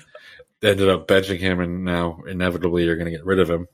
[0.61, 3.67] ended up benching him and now inevitably you're going to get rid of him.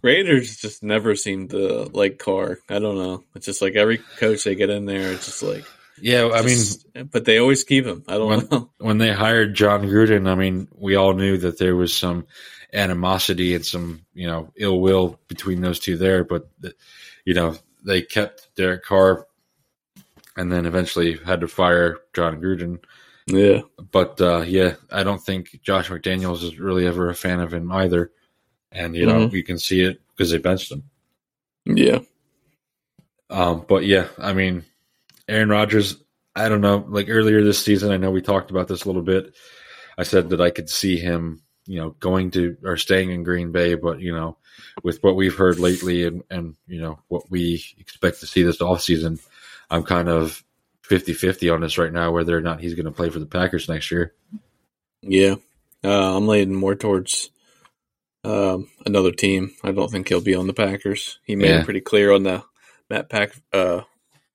[0.00, 2.58] Raiders just never seem to like Carr.
[2.68, 3.22] I don't know.
[3.36, 5.64] It's just like every coach they get in there, it's just like.
[6.00, 8.02] Yeah, I mean, but they always keep him.
[8.08, 8.70] I don't When- know.
[8.78, 12.26] when they hired Jon Gruden, I mean, we all knew that there was some
[12.72, 16.24] animosity and some, you know, ill will between those two there.
[16.24, 16.48] But,
[17.24, 19.26] you know, they kept Derek Carr
[20.36, 22.78] and then eventually had to fire Jon Gruden.
[23.26, 23.60] Yeah.
[23.92, 27.70] But, uh, yeah, I don't think Josh McDaniels is really ever a fan of him
[27.70, 28.10] either.
[28.72, 29.32] And, you know, Mhm.
[29.32, 30.82] you can see it because they benched him.
[31.66, 32.00] Yeah.
[33.30, 34.64] Um, but yeah, I mean,
[35.32, 35.96] Aaron Rodgers,
[36.34, 36.84] I don't know.
[36.88, 39.34] Like earlier this season, I know we talked about this a little bit.
[39.98, 43.52] I said that I could see him, you know, going to or staying in Green
[43.52, 44.36] Bay, but you know,
[44.82, 48.58] with what we've heard lately and and you know what we expect to see this
[48.58, 49.20] offseason,
[49.70, 50.42] I'm kind of
[50.88, 53.68] 50-50 on this right now whether or not he's going to play for the Packers
[53.68, 54.12] next year.
[55.02, 55.36] Yeah.
[55.84, 57.30] Uh, I'm leaning more towards
[58.24, 59.52] um, another team.
[59.64, 61.18] I don't think he'll be on the Packers.
[61.24, 61.60] He made Yeah.
[61.60, 62.44] it pretty clear on the
[62.90, 63.82] Matt Pack, uh,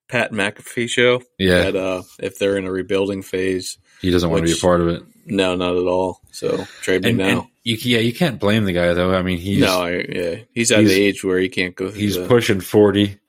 [0.07, 4.45] Pat McAfee show Yeah, that uh, if they're in a rebuilding phase, he doesn't want
[4.45, 5.03] to be a part of it.
[5.25, 6.21] no, not at all.
[6.31, 7.25] So trade me And, now.
[7.27, 9.13] and you, yeah, you can't blame the guy though.
[9.13, 11.89] I mean, he's no, I, yeah, he's at he's- the age where he can't go.
[11.89, 13.19] Through he's the, pushing 40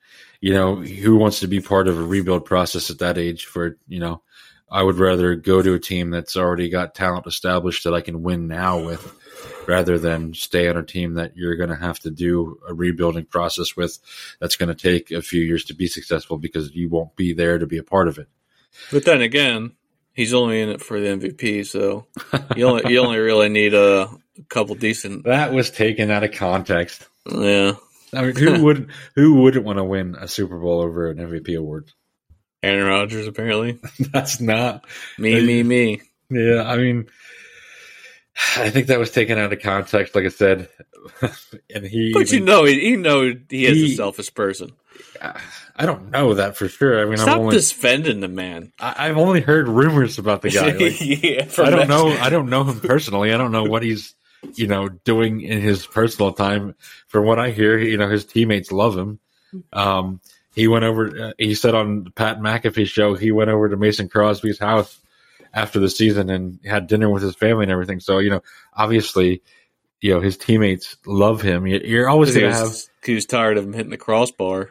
[0.40, 3.76] you know who wants to be part of a rebuild process at that age for
[3.88, 4.22] you know
[4.70, 8.22] i would rather go to a team that's already got talent established that i can
[8.22, 9.17] win now with
[9.66, 13.24] rather than stay on a team that you're going to have to do a rebuilding
[13.24, 13.98] process with
[14.40, 17.58] that's going to take a few years to be successful because you won't be there
[17.58, 18.28] to be a part of it
[18.92, 19.72] But then again,
[20.14, 22.06] he's only in it for the MVP, so
[22.56, 24.08] you only you only really need a
[24.48, 25.24] couple decent.
[25.24, 27.72] that was taken out of context Yeah,
[28.14, 31.56] i mean who would who wouldn't want to win a super bowl over an mvp
[31.58, 31.90] award
[32.62, 33.78] Aaron Rodgers apparently.
[34.12, 34.84] that's not
[35.18, 36.00] Me, me, me.
[36.30, 37.06] Yeah, I mean,
[38.56, 40.68] I think that was taken out of context, like I said,
[41.74, 42.12] and he.
[42.12, 44.72] But you know, he, you know, he is He- a selfish person.
[45.76, 47.00] I don't know that for sure.
[47.00, 48.72] I mean, I'm Stop only, defending the man.
[48.80, 50.72] I, I've only heard rumors about the guy.
[50.72, 52.08] Like, yeah, I don't know.
[52.08, 53.32] I don't know him personally.
[53.32, 54.14] I don't know what he's,
[54.54, 56.74] you know, doing in his personal time.
[57.06, 59.20] From what I hear, you know, his teammates love him.
[59.72, 60.20] Um,
[60.54, 61.28] he went over.
[61.28, 64.98] Uh, he said on Pat McAfee show he went over to Mason Crosby's house
[65.62, 68.00] after the season and had dinner with his family and everything.
[68.00, 68.42] So you know,
[68.74, 69.42] obviously,
[70.00, 71.66] you know, his teammates love him.
[71.66, 72.68] You- You're always He going to have.
[72.68, 74.70] was, he was tired of him hitting the crossbar,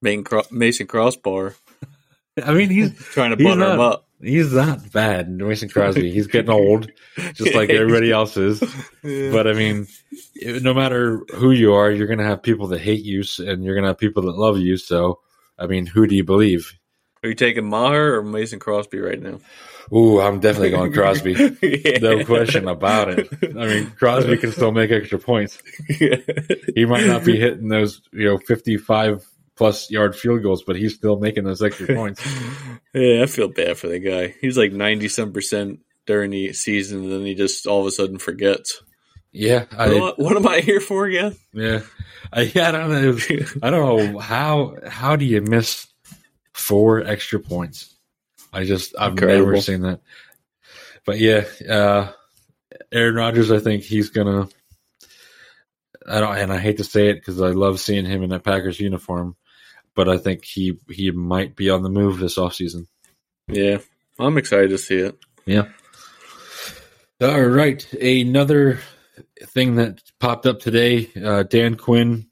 [0.00, 1.54] making cro- Mason crossbar,
[2.42, 4.08] I mean, he's trying to butter him not- up.
[4.22, 6.10] he's not bad, Mason Crosby.
[6.10, 6.90] He's getting old,
[7.34, 8.60] just like everybody else is.
[9.02, 9.86] But I mean,
[10.42, 13.74] no matter who you are, you're going to have people that hate you, and you're
[13.74, 14.78] going to have people that love you.
[14.78, 15.20] So,
[15.58, 16.72] I mean, who do you believe?
[17.22, 19.38] Are you taking Maher or Mason Crosby right now?
[19.94, 21.32] Ooh, I'm definitely going Crosby.
[21.62, 21.98] Yeah.
[22.00, 23.28] No question about it.
[23.42, 25.58] I mean, Crosby can still make extra points.
[25.88, 29.26] He might not be hitting those, you know, 55
[29.56, 32.24] plus yard field goals, but he's still making those extra points.
[32.94, 34.34] yeah, I feel bad for the guy.
[34.40, 37.90] He's like ninety some percent during the season, and then he just all of a
[37.90, 38.82] sudden forgets.
[39.30, 41.36] Yeah, I, what, what am I here for again?
[41.52, 41.80] yeah,
[42.32, 43.18] I, yeah, I don't know.
[43.62, 45.86] I don't know how how do you miss
[46.52, 47.91] four extra points?
[48.52, 50.00] I just I've never seen that.
[51.04, 52.12] But yeah, uh,
[52.92, 54.48] Aaron Rodgers, I think he's gonna.
[56.06, 58.44] I don't, and I hate to say it because I love seeing him in that
[58.44, 59.36] Packers uniform,
[59.94, 62.86] but I think he he might be on the move this offseason.
[63.48, 63.78] Yeah,
[64.18, 65.16] I'm excited to see it.
[65.46, 65.68] Yeah.
[67.20, 67.92] All right.
[67.92, 68.80] Another
[69.44, 72.26] thing that popped up today uh, Dan Quinn,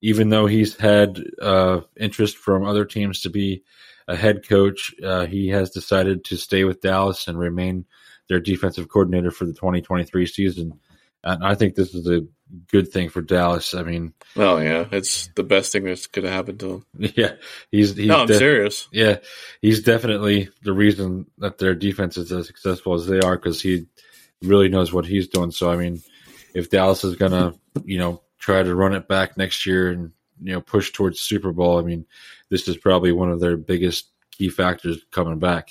[0.00, 3.64] even though he's had uh, interest from other teams to be
[4.10, 7.86] a head coach, uh, he has decided to stay with Dallas and remain
[8.28, 10.80] their defensive coordinator for the 2023 season.
[11.22, 12.26] And I think this is a
[12.72, 13.72] good thing for Dallas.
[13.74, 16.84] I mean, Oh yeah, it's the best thing that's going to happen to him.
[17.16, 17.34] yeah,
[17.70, 18.88] he's, he's no, I'm def- serious.
[18.90, 19.18] Yeah,
[19.62, 23.86] he's definitely the reason that their defense is as successful as they are because he
[24.42, 25.52] really knows what he's doing.
[25.52, 26.02] So, I mean,
[26.54, 27.54] if Dallas is going to,
[27.84, 31.52] you know, try to run it back next year and, you know, push towards Super
[31.52, 32.06] Bowl, I mean,
[32.50, 35.70] this is probably one of their biggest key factors coming back.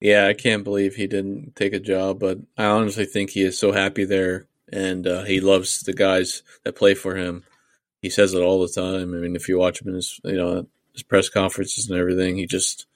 [0.00, 3.58] Yeah, I can't believe he didn't take a job, but I honestly think he is
[3.58, 7.44] so happy there, and uh, he loves the guys that play for him.
[8.00, 9.14] He says it all the time.
[9.14, 12.36] I mean, if you watch him in his, you know, his press conferences and everything,
[12.36, 12.86] he just,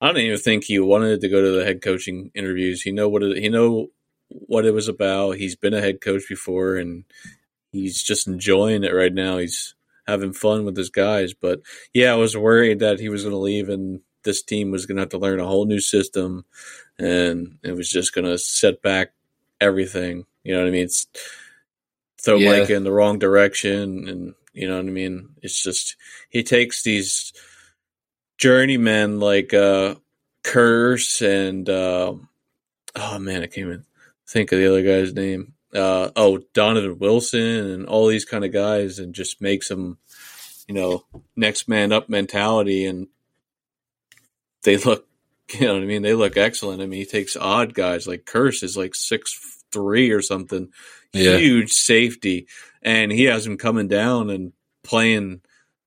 [0.00, 2.82] I don't even think he wanted to go to the head coaching interviews.
[2.82, 3.88] He know what it, he know
[4.28, 5.38] what it was about.
[5.38, 7.04] He's been a head coach before, and
[7.70, 9.38] he's just enjoying it right now.
[9.38, 9.74] He's
[10.06, 11.34] having fun with his guys.
[11.34, 11.60] But
[11.92, 14.96] yeah, I was worried that he was going to leave, and this team was going
[14.96, 16.44] to have to learn a whole new system,
[16.98, 19.12] and it was just going to set back
[19.60, 20.26] everything.
[20.44, 20.84] You know what I mean?
[20.84, 21.06] It's
[22.20, 22.60] throw Yeah.
[22.60, 25.30] Micah in the wrong direction, and you know what I mean.
[25.42, 25.96] It's just
[26.30, 27.32] he takes these
[28.38, 29.94] journeymen like uh
[30.44, 32.14] Kearse and uh,
[32.96, 33.84] oh man, I can't even
[34.26, 35.54] think of the other guy's name.
[35.74, 39.98] Uh, oh, Donovan Wilson and all these kind of guys, and just makes them,
[40.68, 41.04] you know,
[41.36, 43.06] next man up mentality, and
[44.64, 45.06] they look,
[45.52, 46.02] you know what I mean?
[46.02, 46.82] They look excellent.
[46.82, 49.38] I mean, he takes odd guys like Kearse is like six
[49.72, 50.68] three or something,
[51.14, 51.38] Yeah.
[51.38, 52.46] huge safety,
[52.82, 54.52] and he has him coming down and
[54.84, 55.40] playing,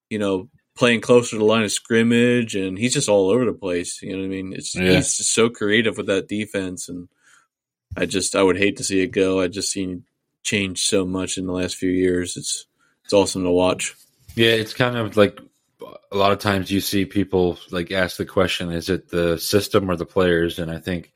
[0.10, 3.54] you know, playing closer to the line of scrimmage, and he's just all over the
[3.54, 4.02] place.
[4.02, 4.54] You know what I mean?
[4.54, 4.96] It's Yeah.
[4.96, 7.08] he's just so creative with that defense, and
[7.96, 9.40] I just I would hate to see it go.
[9.42, 10.04] I just seen
[10.44, 12.38] change so much in the last few years.
[12.38, 12.66] It's
[13.04, 13.96] it's awesome to watch.
[14.36, 15.40] Yeah, it's kind of like
[16.12, 19.90] a lot of times you see people like ask the question: Is it the system
[19.90, 20.60] or the players?
[20.60, 21.12] And I think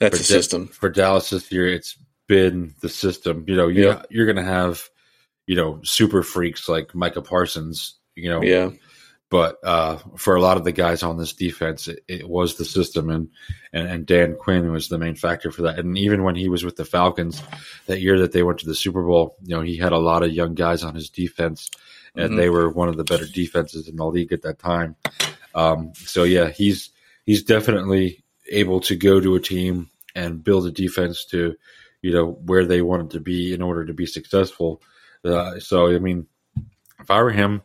[0.00, 0.68] That's Da- system.
[0.68, 1.66] for Dallas this year.
[1.72, 3.44] It's been the system.
[3.48, 4.02] You know, you Yeah.
[4.10, 4.88] you're going to have
[5.46, 7.94] you know super freaks like Micah Parsons.
[8.14, 8.70] You know, Yeah,
[9.30, 12.64] but uh, for a lot of the guys on this defense, it, it was the
[12.64, 13.28] system, and,
[13.72, 15.78] and and Dan Quinn was the main factor for that.
[15.78, 17.42] And even when he was with the Falcons
[17.86, 20.22] that year that they went to the Super Bowl, you know, he had a lot
[20.22, 21.70] of young guys on his defense,
[22.14, 22.36] and Mhm.
[22.36, 24.96] they were one of the better defenses in the league at that time.
[25.54, 26.90] Um, so yeah, he's
[27.26, 31.54] he's definitely able to go to a team and build a defense to
[32.00, 34.80] you know where they wanted to be in order to be successful.
[35.22, 36.26] Uh, so I mean,
[37.00, 37.60] if I were him.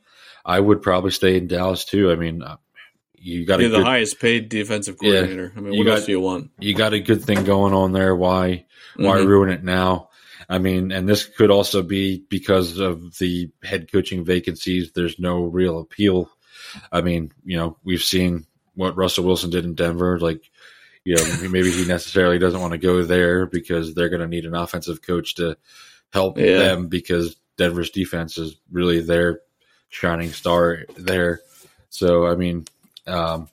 [0.46, 2.12] I would probably stay in Dallas too.
[2.12, 2.58] I mean, uh,
[3.16, 5.12] you got you're the good, highest paid defensive Yeah.
[5.12, 5.54] coordinator.
[5.56, 6.52] I mean, what got- else do you want?
[6.60, 8.16] you got a good thing going on there.
[8.16, 8.66] Why
[8.96, 9.26] why Mhm.
[9.28, 10.10] ruin it now?
[10.50, 14.91] I mean, and this could also be because of the head coaching vacancies.
[14.91, 16.30] There's no real appeal.
[16.91, 20.20] I mean, you know, we've seen what Russell Wilson did in Denver.
[20.20, 20.41] Like,
[21.06, 24.46] you know, maybe he necessarily doesn't want to go there because they're going to need
[24.46, 25.56] an offensive coach to
[26.12, 26.58] help Yeah.
[26.58, 29.39] them because Denver's defense is really their
[29.94, 31.41] shining star there.
[31.89, 32.66] So, I mean,
[33.06, 33.48] um,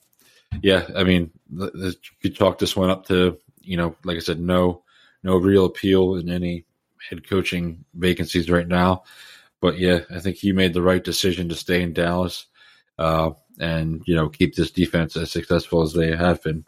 [0.61, 4.39] yeah, I mean, you could chalk this one up to, you know, like I said,
[4.39, 4.81] no,
[5.23, 6.65] no real appeal in any
[7.09, 9.03] head coaching vacancies right now.
[9.61, 12.47] But yeah, I think he made the right decision to stay in Dallas,
[12.97, 16.65] uh, and you know, keep this defense as successful as they have been.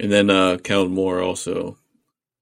[0.00, 0.56] And then uh,
[0.88, 1.76] Moore also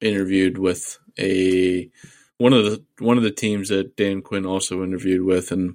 [0.01, 1.91] interviewed with a
[2.39, 5.75] one of the one of the teams that Dan Quinn also interviewed with, and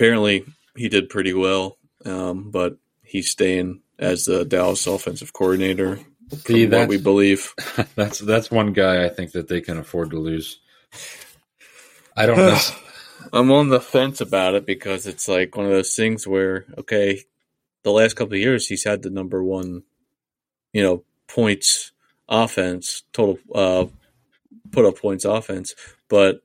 [0.00, 0.46] apparently
[0.76, 1.76] he did pretty well.
[2.06, 6.00] Um, but he's staying as the Dallas offensive coordinator.
[6.46, 7.52] See, what we believe.
[7.96, 10.58] that's that's one guy I think that they can afford to lose.
[12.16, 12.58] I don't know.
[13.32, 17.24] I'm on the fence about it because it's like one of those things where okay,
[17.82, 19.82] the last couple of years he's had the number one,
[20.72, 21.92] you know, points
[22.26, 23.84] offense total uh
[24.70, 25.74] put up points offense,
[26.08, 26.42] but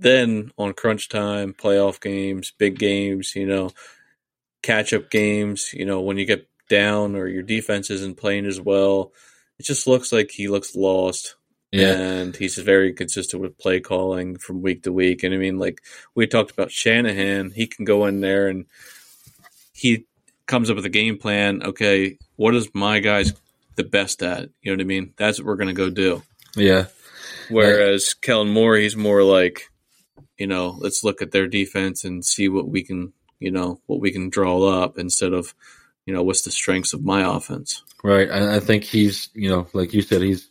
[0.00, 3.70] then on crunch time, playoff games, big games, you know,
[4.62, 8.60] catch up games, you know, when you get down or your defense isn't playing as
[8.60, 9.12] well,
[9.58, 11.36] it just looks like he looks lost
[11.72, 15.22] yeah, and he's very consistent with play calling from week to week.
[15.22, 15.82] And I mean, like
[16.14, 18.66] we talked about Shanahan, he can go in there and
[19.72, 20.06] he
[20.46, 21.62] comes up with a game plan.
[21.62, 23.32] Okay, what is my guys
[23.76, 24.48] the best at?
[24.62, 25.14] You know what I mean?
[25.16, 26.22] That's what we're going to go do.
[26.56, 26.86] yeah,
[27.48, 29.69] Whereas Kellen Moore, he's more like,
[30.40, 34.00] you know, let's look at their defense and see what we can, you know, what
[34.00, 35.54] we can draw up instead of,
[36.06, 37.82] you know, what's the strengths of my offense.
[38.02, 38.28] right.
[38.28, 40.48] And I think he's, you know, like you said, he's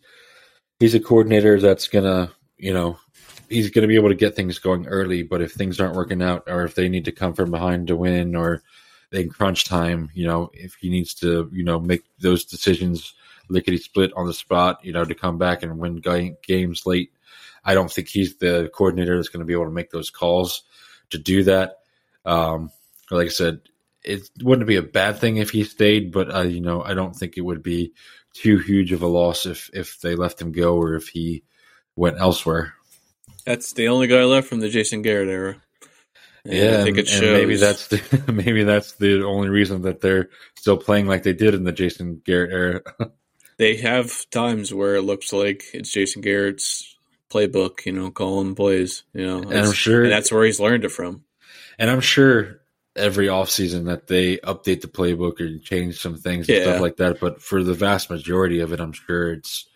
[0.79, 2.99] he's a coordinator that's gonna, you know,
[3.49, 5.23] he's gonna be able to get things going early.
[5.23, 7.95] But if things aren't working out, or if they need to come from behind to
[7.95, 8.61] win, or
[9.11, 13.15] in crunch time, you know, if he needs to, you know, make those decisions
[13.49, 15.99] lickety split on the spot, you know, to come back and win
[16.43, 17.11] games late.
[17.69, 20.63] I don't think he's the coordinator that's going to be able to make those calls
[21.11, 21.75] to do that.
[22.25, 22.71] Um,
[23.11, 23.59] like I said,
[24.03, 27.15] it wouldn't be a bad thing if he stayed, but uh, you know, I don't
[27.15, 27.93] think it would be
[28.33, 31.43] too huge of a loss if if they let him go or if he
[31.95, 32.73] went elsewhere.
[33.45, 35.61] That's the only guy left from the Jason Garrett era.
[36.45, 37.39] And yeah, I think and, it and shows.
[37.39, 41.53] maybe that's the maybe that's the only reason that they're still playing like they did
[41.53, 42.81] in the Jason Garrett era.
[43.59, 46.95] they have times where it looks like it's Jason Garrett's
[47.29, 50.85] playbook, you know, calling plays, you know, and I'm sure, and that's where he's learned
[50.85, 51.23] it from.
[51.77, 52.59] and I'm sure
[52.95, 56.63] every offseason that they update the playbook and change some things and Yeah.
[56.63, 57.19] stuff like that.
[57.19, 59.67] But for the vast majority of it, I'm sure it's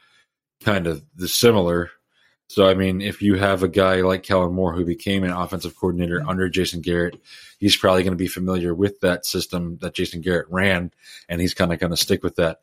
[0.61, 1.91] kind of the similar.
[2.47, 5.75] So I mean, if you have a guy like Kellen Moore who became an offensive
[5.75, 6.29] coordinator mm-hmm.
[6.29, 7.21] under Jason Garrett,
[7.59, 10.91] he's probably going to be familiar with that system that Jason Garrett ran,
[11.29, 12.59] and he's kind of going to stick with that.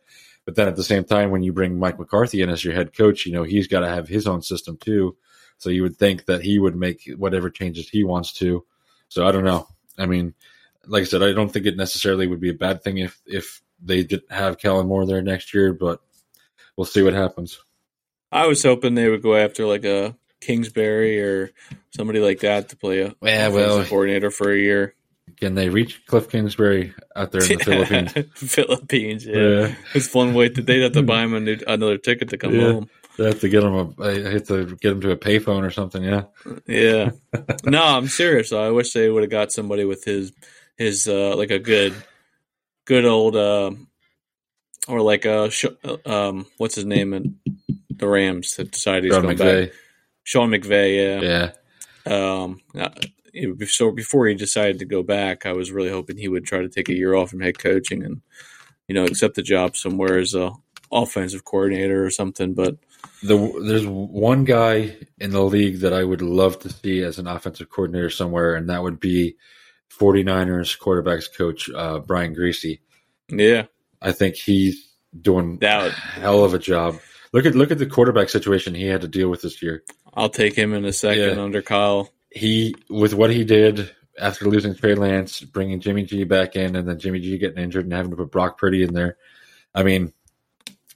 [0.50, 2.92] But then at the same time, when you bring Mike McCarthy in as your head
[2.92, 5.16] coach, you know he's got to have his own system too.
[5.58, 8.64] So you would think that he would make whatever changes he wants to.
[9.08, 9.68] So I don't know.
[9.96, 10.34] I mean,
[10.88, 13.62] like I said, I don't think it necessarily would be a bad thing if if
[13.80, 16.00] they did have Kellen Moore there next year, but
[16.76, 17.60] we'll see what happens.
[18.32, 21.52] I was hoping they would go after like a Kingsbury or
[21.96, 24.96] somebody like that to play a Yeah, well- coordinator for a year.
[25.38, 28.12] Can they reach Cliff Kingsbury out there in the Philippines?
[28.54, 29.36] Philippines, yeah.
[29.36, 29.74] Yeah.
[29.94, 32.54] It's one way to they'd have to buy him a new, another ticket to come
[32.54, 32.72] Yeah.
[32.72, 32.90] home.
[33.18, 34.02] They have to get him a.
[34.02, 36.02] I have to get him to a payphone or something.
[36.02, 36.24] Yeah.
[36.66, 37.10] Yeah.
[37.64, 38.52] no, I'm serious.
[38.52, 40.32] I wish they would have got somebody with his
[40.78, 41.92] his uh like a good
[42.86, 43.72] good old uh
[44.88, 45.50] or like a
[46.06, 47.38] um what's his name in
[47.90, 49.66] the Rams that decided he's Sean going McVay.
[49.66, 49.74] back.
[50.22, 51.50] Sean McVay, yeah.
[52.06, 52.42] Yeah.
[52.42, 52.88] Um uh,
[53.66, 56.68] so before he decided to go back, I was really hoping he would try to
[56.68, 58.20] take a year off from head coaching and
[58.88, 60.50] you know accept the job somewhere as a
[60.92, 62.54] offensive coordinator or something.
[62.54, 62.76] But
[63.22, 67.26] The there's one guy in the league that I would love to see as an
[67.26, 69.36] offensive coordinator somewhere, and that would be
[69.98, 72.80] 49ers quarterbacks coach uh, Brian Griese.
[73.28, 73.64] yeah,
[74.02, 74.88] I think he's
[75.20, 76.98] doing That would- hell of a job.
[77.32, 79.84] Look at look at the quarterback situation he had to deal with this year.
[80.14, 81.42] I'll take him in a second Yeah.
[81.42, 82.10] under Kyle.
[82.30, 86.88] He with what he did after losing Trey Lance, bringing Jimmy G back in, and
[86.88, 89.16] then Jimmy G getting injured and having to put Brock Purdy in there.
[89.74, 90.12] I mean,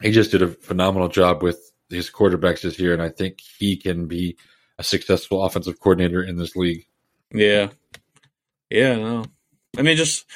[0.03, 3.76] he just did a phenomenal job with his quarterbacks this year, and I think he
[3.76, 4.37] can be
[4.78, 6.87] a successful offensive coordinator in this league.
[7.32, 7.70] Yeah,
[8.70, 8.97] yeah.
[8.97, 9.24] No,
[9.76, 10.26] I mean, just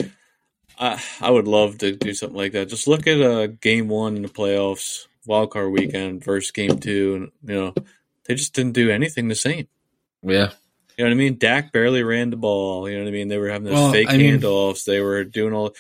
[0.79, 2.69] I I would love to do something like that.
[2.69, 7.15] Just look at uh, game one in the playoffs, wild card weekend versus game two,
[7.17, 7.75] and you know
[8.25, 9.69] they just didn't do anything the same.
[10.23, 10.51] Yeah,
[10.99, 11.39] You know what I mean?
[11.39, 12.89] Dak barely ran the ball.
[12.89, 13.29] You know what I mean?
[13.29, 14.85] They were having those Well, fake I mean- handoffs.
[14.85, 15.75] They were doing all.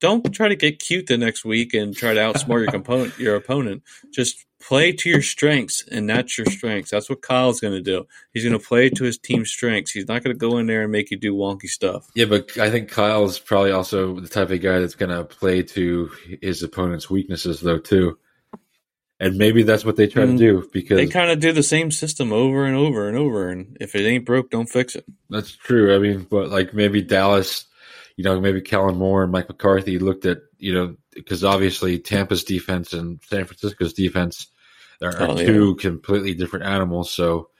[0.00, 3.36] Don't try to get cute the next week and try to outsmart your component, your
[3.36, 3.82] opponent.
[4.12, 6.90] Just play to your strengths, and that's your strengths.
[6.90, 8.04] That's what Kyle's going to do.
[8.34, 9.92] He's going to play to his team's strengths.
[9.92, 12.08] He's not going to go in there and make you do wonky stuff.
[12.16, 15.24] yeah, but I think Kyle is probably also the type of guy that's going to
[15.24, 16.10] play to
[16.42, 18.18] his opponent's weaknesses, though, too.
[19.22, 21.62] And maybe that's what they try to Mm, do because They kind of do the
[21.62, 25.04] same system over and over and over, and if it ain't broke, don't fix it.
[25.30, 25.94] That's true.
[25.94, 27.66] I mean, but like maybe Dallas,
[28.16, 32.42] you know, maybe Kellen Moore and Mike McCarthy looked at, you know, because obviously Tampa's
[32.42, 34.48] defense and San Francisco's defense
[35.00, 35.44] are, Oh, yeah.
[35.44, 37.12] two completely different animals.
[37.12, 37.50] So,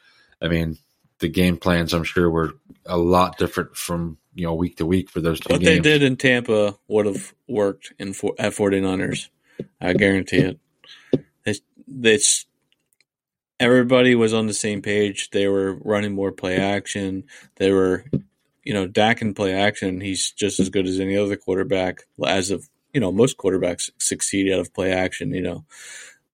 [0.40, 0.76] I mean,
[1.20, 2.54] the game plans, I'm sure, were
[2.86, 6.02] a lot different from, you know, week to week for those two What they did
[6.02, 9.28] in Tampa would have worked in for, at 49ers.
[9.80, 10.58] I guarantee it.
[12.02, 12.46] It's
[13.60, 15.30] everybody was on the same page.
[15.30, 17.24] They were running more play action.
[17.56, 18.04] They were,
[18.64, 20.00] you know, Dak can play action.
[20.00, 22.02] He's just as good as any other quarterback.
[22.26, 25.32] As of you know, most quarterbacks succeed out of play action.
[25.32, 25.64] You know,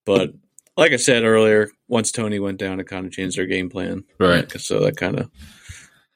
[0.04, 0.32] but
[0.78, 4.04] like I said earlier, once Tony went down, it kind of changed their game plan.
[4.18, 4.50] Right.
[4.60, 5.30] So that kind of,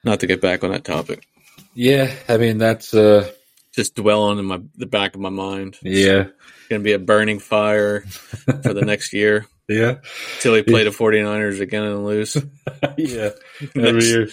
[0.05, 1.27] not to get back on that topic,
[1.73, 2.13] Yeah.
[2.29, 3.29] I mean, that's, uh,
[3.75, 5.77] just dwelling in my the back of my mind.
[5.81, 6.25] yeah.
[6.27, 9.95] It's going to be a burning fire for the next year Yeah.
[10.35, 12.35] until we play the 49ers again and lose.
[12.97, 13.29] yeah.
[13.75, 14.27] Every Next- year.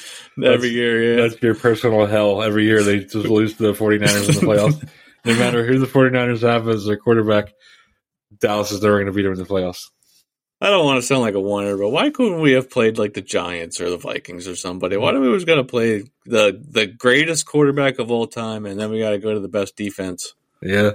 [0.44, 1.22] Every year, yeah.
[1.28, 2.42] That's your personal hell.
[2.42, 4.88] Every year they just lose to the 49ers in the playoffs.
[5.24, 7.52] no matter who the 49ers have as their quarterback,
[8.40, 9.86] Dallas is never going to beat them in the playoffs.
[10.62, 13.14] I don't want to sound like a whiner, but why couldn't we have played like
[13.14, 14.96] the Giants or the Vikings or somebody?
[14.98, 18.78] Why do we always got to play the the greatest quarterback of all time, and
[18.78, 20.34] then we got to go to the best defense?
[20.60, 20.90] Yeah.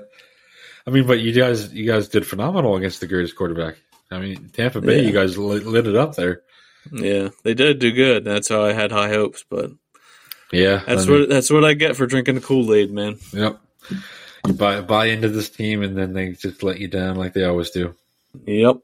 [0.86, 3.78] I mean, but you guys, you guys did phenomenal against the greatest quarterback.
[4.12, 5.08] I mean, Tampa Bay, Yeah.
[5.08, 6.42] you guys lit, lit it up there.
[6.92, 8.24] Yeah, they did do good.
[8.24, 9.72] That's how I had high hopes, but
[10.52, 13.18] Yeah, that's I mean, what that's what I get for drinking the Kool Aid, man.
[13.34, 13.60] Yep.
[14.46, 17.46] You buy buy into this team, and then they just let you down like they
[17.46, 17.96] always do.
[18.46, 18.78] Yep.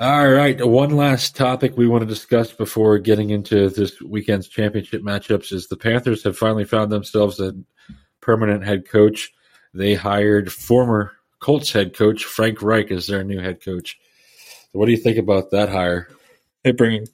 [0.00, 0.64] All right.
[0.64, 5.66] One last topic we want to discuss before getting into this weekend's championship matchups is
[5.66, 7.52] the Panthers have finally found themselves a
[8.20, 9.32] permanent head coach.
[9.74, 13.98] They hired former Colts head coach Frank Reich as their new head coach.
[14.72, 16.08] What do you think about that hire?
[16.62, 17.06] They bring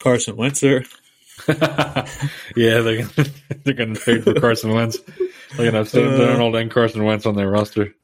[0.00, 0.84] Carson Wentz there.
[1.48, 3.28] yeah, they're gonna,
[3.64, 4.98] they're going to trade for Carson Wentz.
[4.98, 6.18] They're going to have Sam Uh.
[6.18, 7.94] Darnold and Carson Wentz on their roster.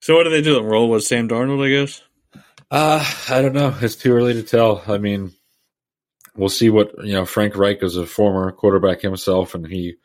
[0.00, 0.60] So what do they do?
[0.62, 2.02] Roll with Sam Darnold, I guess.
[2.72, 3.76] Uh, I don't know.
[3.82, 4.82] It's too early to tell.
[4.88, 5.32] I mean,
[6.34, 7.26] we'll see what you know.
[7.26, 9.96] Frank Reich is a former quarterback himself, and he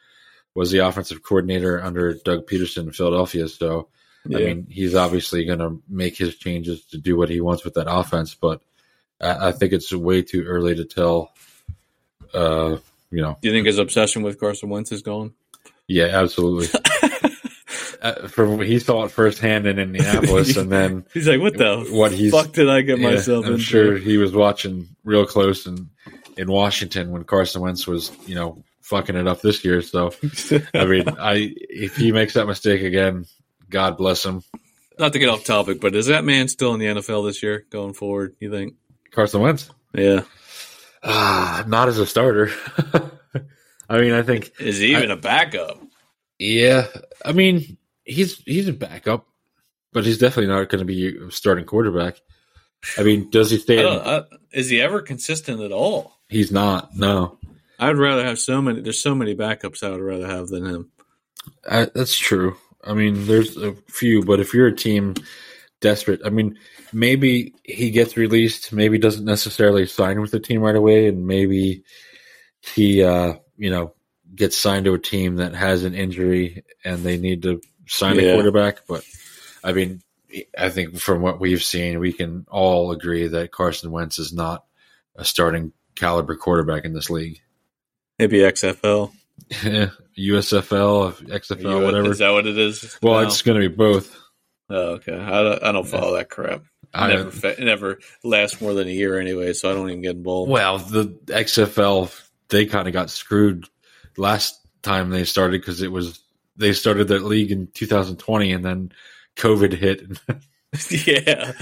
[0.54, 3.48] was the offensive coordinator under Doug Pederson in Philadelphia.
[3.48, 3.88] So,
[4.26, 4.40] Yeah.
[4.40, 7.76] I mean, he's obviously going to make his changes to do what he wants with
[7.76, 8.36] that offense.
[8.36, 8.62] But
[9.22, 11.32] I, I think it's way too early to tell.
[12.34, 12.80] Uh,
[13.12, 15.34] you know, Do you think his obsession with Carson Wentz is gone?
[15.88, 16.68] yeah, absolutely.
[18.02, 22.12] uh, from he saw it firsthand in Indianapolis, and then He's like, what the what
[22.12, 23.64] he's fuck did I get Yeah, myself I'm into?
[23.64, 25.90] sure he was watching real close in
[26.38, 29.82] in Washington when Carson Wentz was, you know, fucking it up this year.
[29.82, 30.12] So
[30.74, 33.26] I mean, I if he makes that mistake again,
[33.70, 34.44] God bless him.
[35.00, 37.66] Not to get off topic, but is that man still in the NFL this year
[37.70, 38.36] going forward?
[38.40, 38.74] You think?
[39.12, 40.22] Carson Wentz, Yeah.
[41.04, 42.52] ah, not as a starter.
[43.90, 45.80] I mean, I think, Is he even a backup?
[46.40, 46.88] yeah.
[47.24, 47.78] I mean,
[48.08, 49.28] he's he's a backup,
[49.94, 52.20] but he's definitely not going to be a starting quarterback.
[52.98, 53.80] I mean, does he stay?
[53.80, 56.18] In, I, is he ever consistent at all?
[56.30, 56.96] he's not.
[56.96, 57.38] No,
[57.80, 58.82] I'd rather have so many.
[58.82, 60.92] There's so many backups I would rather have than him.
[61.68, 62.58] Uh, that's true.
[62.84, 65.16] I mean, there's a few, but if you're a team
[65.82, 66.58] desperate, I mean,
[66.94, 71.84] maybe he gets released, maybe doesn't necessarily sign with the team right away, and maybe
[72.62, 73.94] he, uh, you know,
[74.36, 78.34] gets signed to a team that has an injury and they need to sign a
[78.34, 78.88] quarterback.
[78.88, 79.04] But
[79.64, 80.02] I mean,
[80.58, 84.66] I think from what we've seen, we can all agree that Carson Wentz is not
[85.16, 87.42] a starting caliber quarterback in this league.
[88.20, 89.12] Maybe XFL,
[89.52, 92.12] USFL, XFL, whatever.
[92.12, 92.98] Is that what it is?
[93.02, 93.28] Well, now?
[93.28, 94.16] it's going to be both.
[94.70, 95.14] Oh, okay.
[95.16, 96.64] I don't, I don't follow that crap.
[96.94, 100.16] I- never, fa- never lasts more than a year anyway, so I don't even get
[100.16, 100.50] involved.
[100.50, 102.12] Well, the XFL
[102.50, 103.66] they kind of got screwed
[104.16, 106.20] last time they started because it was
[106.58, 108.92] they started that league in 2020 and then
[109.36, 110.02] COVID hit.
[111.08, 111.54] yeah,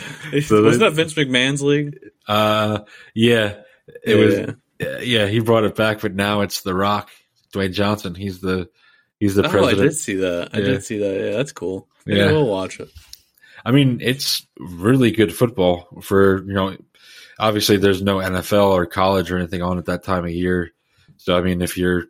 [0.41, 1.99] So wasn't that Vince McMahon's league?
[2.27, 2.79] uh,
[3.13, 3.55] yeah,
[4.03, 4.85] it Yeah.
[4.85, 5.05] was.
[5.07, 7.09] Yeah, he brought it back, but now it's The Rock,
[7.53, 8.13] Dwayne Johnson.
[8.15, 8.67] He's the
[9.19, 9.91] he's the Oh, I president.
[9.91, 10.49] did see that.
[10.53, 10.65] I Yeah.
[10.65, 11.15] did see that.
[11.15, 11.87] Yeah, that's cool.
[12.05, 12.31] Maybe Yeah.
[12.31, 12.89] we'll watch it.
[13.63, 16.75] I mean, it's really good football for, you know,
[17.39, 20.71] obviously there's no NFL or college or anything on at that time of year.
[21.17, 22.05] So, I mean, if you're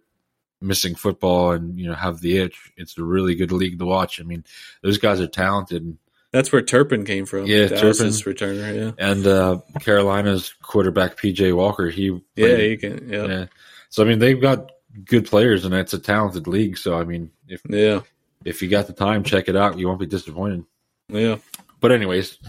[0.66, 4.20] missing football and, you know, have the itch, it's a really good league to watch.
[4.20, 4.44] I mean,
[4.82, 5.84] those guys are talented.
[5.84, 5.98] And,
[6.32, 7.46] That's where Turpin came from.
[7.46, 8.76] Yeah, Dallas's returner.
[8.76, 13.10] Yeah, and uh, Carolina's quarterback, PJ Walker, he, yeah, you can.
[13.10, 13.46] Yeah, yeah.
[13.90, 14.72] So, I mean, they've got
[15.06, 16.78] good players and it's a talented league.
[16.78, 18.02] So, I mean, if, yeah,
[18.44, 19.78] if you got the time, check it out.
[19.78, 20.66] You won't be disappointed.
[21.10, 21.38] yeah.
[21.82, 22.40] But anyways,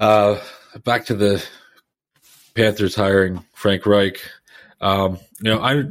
[0.00, 0.40] uh,
[0.84, 1.44] back to the
[2.54, 4.18] Panthers hiring Frank Reich.
[4.80, 5.84] Um, you know, I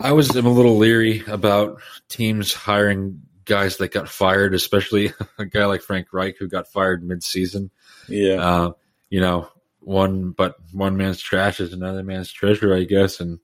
[0.00, 5.46] I was am a little leery about teams hiring guys that got fired, especially a
[5.46, 7.70] guy like Frank Reich who got fired mid-season.
[8.08, 8.34] yeah.
[8.34, 8.72] Uh,
[9.10, 9.48] you know,
[9.80, 13.38] one but one man's trash is another man's treasure, I guess, and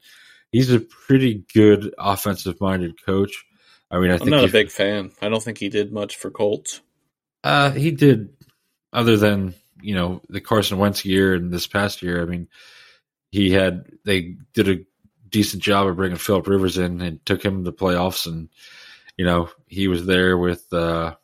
[0.53, 3.45] he's a pretty good offensive-minded coach.
[3.91, 5.13] I mean, I I'm think not a big fan.
[5.23, 6.81] I don't think he did much for Colts.
[7.43, 8.31] Uh, he did,
[8.93, 12.21] other than you know the Carson Wentz year and this past year.
[12.21, 12.49] I mean,
[13.31, 14.85] he had they did a
[15.35, 18.49] decent job of bringing Philip Rivers in and took him to the playoffs, and
[19.17, 21.17] you know he was there with uh,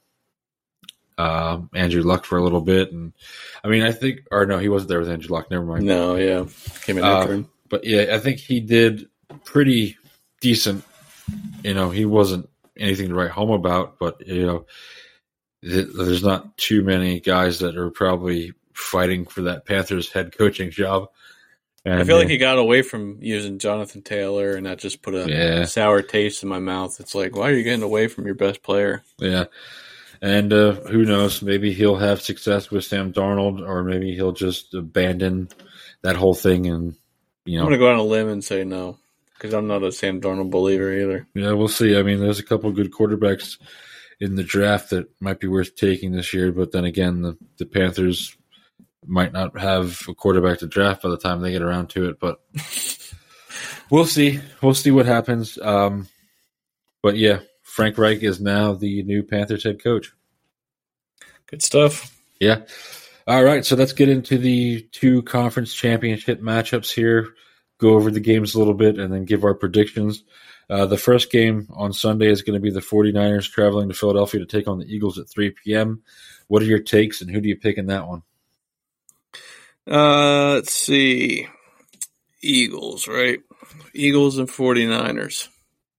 [1.16, 3.12] uh, Andrew Luck for a little bit, and
[3.62, 5.48] I mean I think or no, he wasn't there with Andrew Luck.
[5.48, 5.86] Never mind.
[5.86, 6.44] No, yeah,
[6.82, 7.48] came in Uh, after him.
[7.68, 9.06] But yeah, I think he did
[9.44, 9.96] pretty
[10.40, 10.82] decent.
[11.62, 14.66] You know, he wasn't anything to write home about, but you know,
[15.62, 21.10] there's not too many guys that are probably fighting for that Panthers head coaching job.
[21.85, 25.15] And I feel like he got away from using Jonathan Taylor, and that just put
[25.15, 25.65] a Yeah.
[25.65, 27.01] sour taste in my mouth.
[27.01, 29.02] It's like, why are you getting away from your best player?
[29.19, 29.44] yeah,
[30.20, 31.40] and uh, who knows?
[31.40, 35.48] Maybe he'll have success with Sam Darnold, or maybe he'll just abandon
[36.02, 36.94] that whole thing and
[37.47, 38.98] you know, I'm to go on a limb and say no,
[39.35, 41.27] because I'm not a Sam Darnold believer either.
[41.35, 41.97] Yeah, we'll see.
[41.97, 43.59] I mean, there's a couple good quarterbacks
[44.20, 47.65] in the draft that might be worth taking this year, but then again, the, the
[47.65, 48.36] Panthers
[49.06, 52.20] might not have a quarterback to draft by the time they get around to it.
[52.20, 52.40] But
[53.90, 54.40] we'll see.
[54.62, 55.59] We'll see what happens.
[55.59, 56.09] Um,
[57.02, 60.12] but yeah, Frank Reich is now the new Panthers head coach.
[61.47, 62.16] Good stuff.
[62.39, 62.62] Yeah.
[63.27, 67.28] All right, so let's get into the two conference championship matchups here.
[67.78, 70.24] Go over the games a little bit and then give our predictions.
[70.68, 74.40] Uh, the first game on Sunday is going to be the 49ers traveling to Philadelphia
[74.40, 76.02] to take on the Eagles at 3 p.m.
[76.48, 78.22] What are your takes and who do you pick in that one?
[79.89, 81.47] Uh, let's see.
[82.43, 83.40] Eagles, right?
[83.94, 85.48] Eagles and 49ers.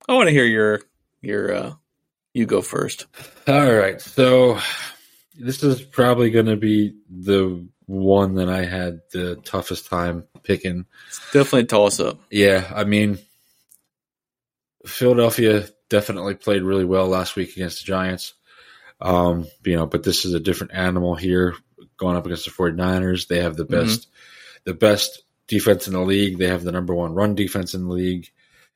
[0.08, 0.82] I want to hear your
[1.22, 1.74] your uh
[2.34, 3.06] you go first.
[3.48, 4.60] All right, so
[5.38, 10.86] this is probably going to be the one that I had the toughest time picking.
[11.08, 12.20] It's Definitely a toss up.
[12.30, 13.20] Yeah, I mean,
[14.86, 18.34] Philadelphia definitely played really well last week against the Giants.
[19.02, 21.56] Um, you know, but this is a different animal here
[22.02, 23.28] going up against the 49ers.
[23.28, 23.86] They have the Mm-hmm.
[23.86, 24.08] best
[24.66, 26.38] the best defense in the league.
[26.38, 28.30] They have the number one run defense in the league.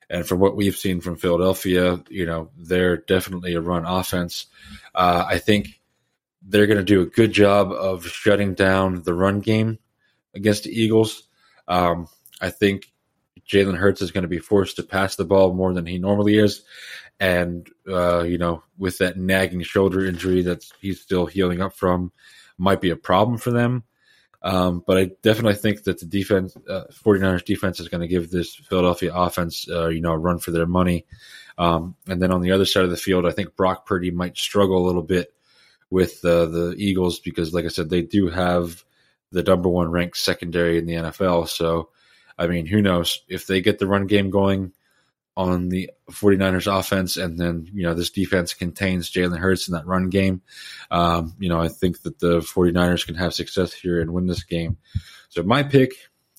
[0.08, 4.46] And from what we've seen from Philadelphia, you know, they're definitely a run offense.
[4.94, 5.80] Uh, I think
[6.42, 9.78] they're going to do a good job of shutting down the run game
[10.34, 11.24] against the Eagles.
[11.66, 12.06] Um,
[12.40, 12.86] I think
[13.48, 16.38] Jalen Hurts is going to be forced to pass the ball more than he normally
[16.38, 16.62] is.
[17.18, 22.12] And, uh, you know, with that nagging shoulder injury that he's still healing up from,
[22.58, 23.84] might be a problem for them.
[24.42, 28.30] Um, but I definitely think that the defense, uh, 49ers defense is going to give
[28.30, 31.04] this Philadelphia offense, uh, you know, a run for their money.
[31.58, 34.36] Um, and then on the other side of the field, I think Brock Purdy might
[34.36, 35.32] struggle a little bit
[35.90, 38.84] with uh, the Eagles because, like I said, they do have
[39.32, 41.48] the number one ranked secondary in the NFL.
[41.48, 41.88] So,
[42.38, 44.72] I mean, who knows if they get the run game going
[45.36, 49.86] on the 49ers offense and then, you know, this defense contains Jalen Hurts in that
[49.86, 50.40] run game.
[50.90, 54.44] Um, you know, I think that the 49ers can have success here and win this
[54.44, 54.78] game.
[55.28, 55.92] So my pick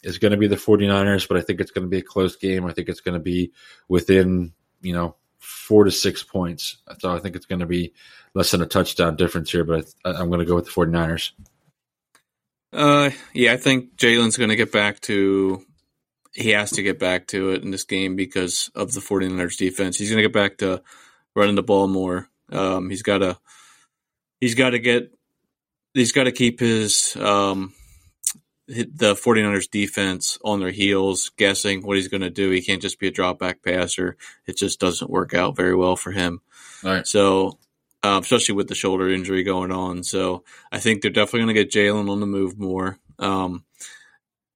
[0.04, 2.36] is going to be the 49ers, but I think it's going to be a close
[2.36, 2.66] game.
[2.66, 3.52] I think it's going to be
[3.88, 6.78] within, you know, four to six points.
[7.00, 7.94] So I think it's going to be
[8.34, 11.32] less than a touchdown difference here, but I, I'm going to go with the 49ers.
[12.74, 15.64] Uh, yeah, I think Jalen's going to get back to.
[16.38, 19.98] He has to get back to it in this game because of the 49ers defense.
[19.98, 20.84] He's going to get back to
[21.36, 22.30] running the ball more.
[22.52, 23.38] Um, he's got to.
[24.40, 25.12] He's got to get.
[25.94, 27.74] He's got to keep his um,
[28.68, 32.52] the 49ers defense on their heels, guessing what he's going to do.
[32.52, 34.18] He can't just be a drop back passer.
[34.46, 36.42] It just doesn't work out very well for him.
[36.84, 37.08] All right.
[37.08, 37.58] So,
[38.04, 40.04] um, especially with the shoulder injury going on.
[40.04, 43.00] So, I think they're definitely going to get Jalen on the move more.
[43.18, 43.64] Um,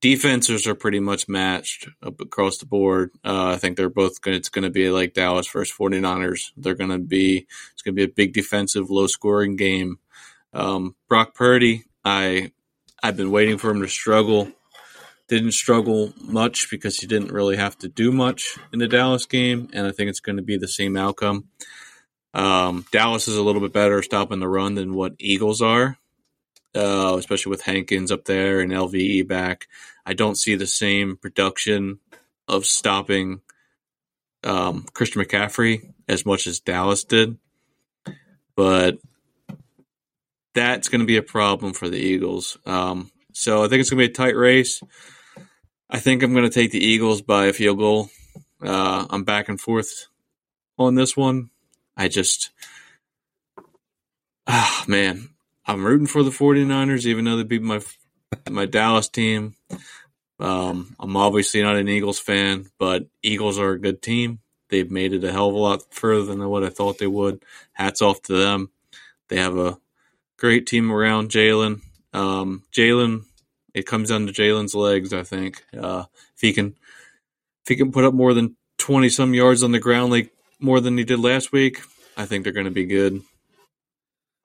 [0.01, 3.11] defenses are pretty much matched across the board.
[3.23, 4.35] Uh, I think they're both going.
[4.35, 6.51] It's going to be like Dallas versus 49ers.
[6.57, 7.47] They're going to be.
[7.73, 9.99] It's going to be a big defensive, low scoring game.
[10.53, 12.51] Um, Brock Purdy, I
[13.01, 14.51] I've been waiting for him to struggle.
[15.27, 19.69] Didn't struggle much because he didn't really have to do much in the Dallas game,
[19.71, 21.45] and I think it's going to be the same outcome.
[22.33, 25.97] Um, Dallas is a little bit better stopping the run than what Eagles are,
[26.75, 29.67] uh, especially with Hankins up there and LVE back.
[30.05, 31.99] I don't see the same production
[32.47, 33.41] of stopping
[34.43, 37.37] um, Christian McCaffrey as much as Dallas did,
[38.55, 38.97] but
[40.53, 42.57] that's going to be a problem for the Eagles.
[42.65, 44.81] Um, so I think it's going to be a tight race.
[45.89, 48.09] I think I'm going to take the Eagles by a field goal.
[48.63, 50.07] Uh, I'm back and forth
[50.77, 51.49] on this one.
[51.97, 52.51] I just,
[54.47, 55.30] ah, man,
[55.65, 57.81] I'm rooting for the 49ers, even though they beat my
[58.49, 59.55] my Dallas team.
[60.39, 64.39] Um, I'm obviously not an Eagles fan, but Eagles are a good team.
[64.69, 67.43] They've made it a hell of a lot further than what I thought they would.
[67.73, 68.71] Hats off to them.
[69.29, 69.77] They have a
[70.37, 71.81] great team around Jalen.
[72.13, 73.25] Um, Jalen,
[73.73, 75.13] it comes down to Jalen's legs.
[75.13, 76.05] I think uh,
[76.35, 76.75] if he can,
[77.63, 80.79] if he can put up more than twenty some yards on the ground, like more
[80.79, 81.81] than he did last week,
[82.17, 83.21] I think they're going to be good.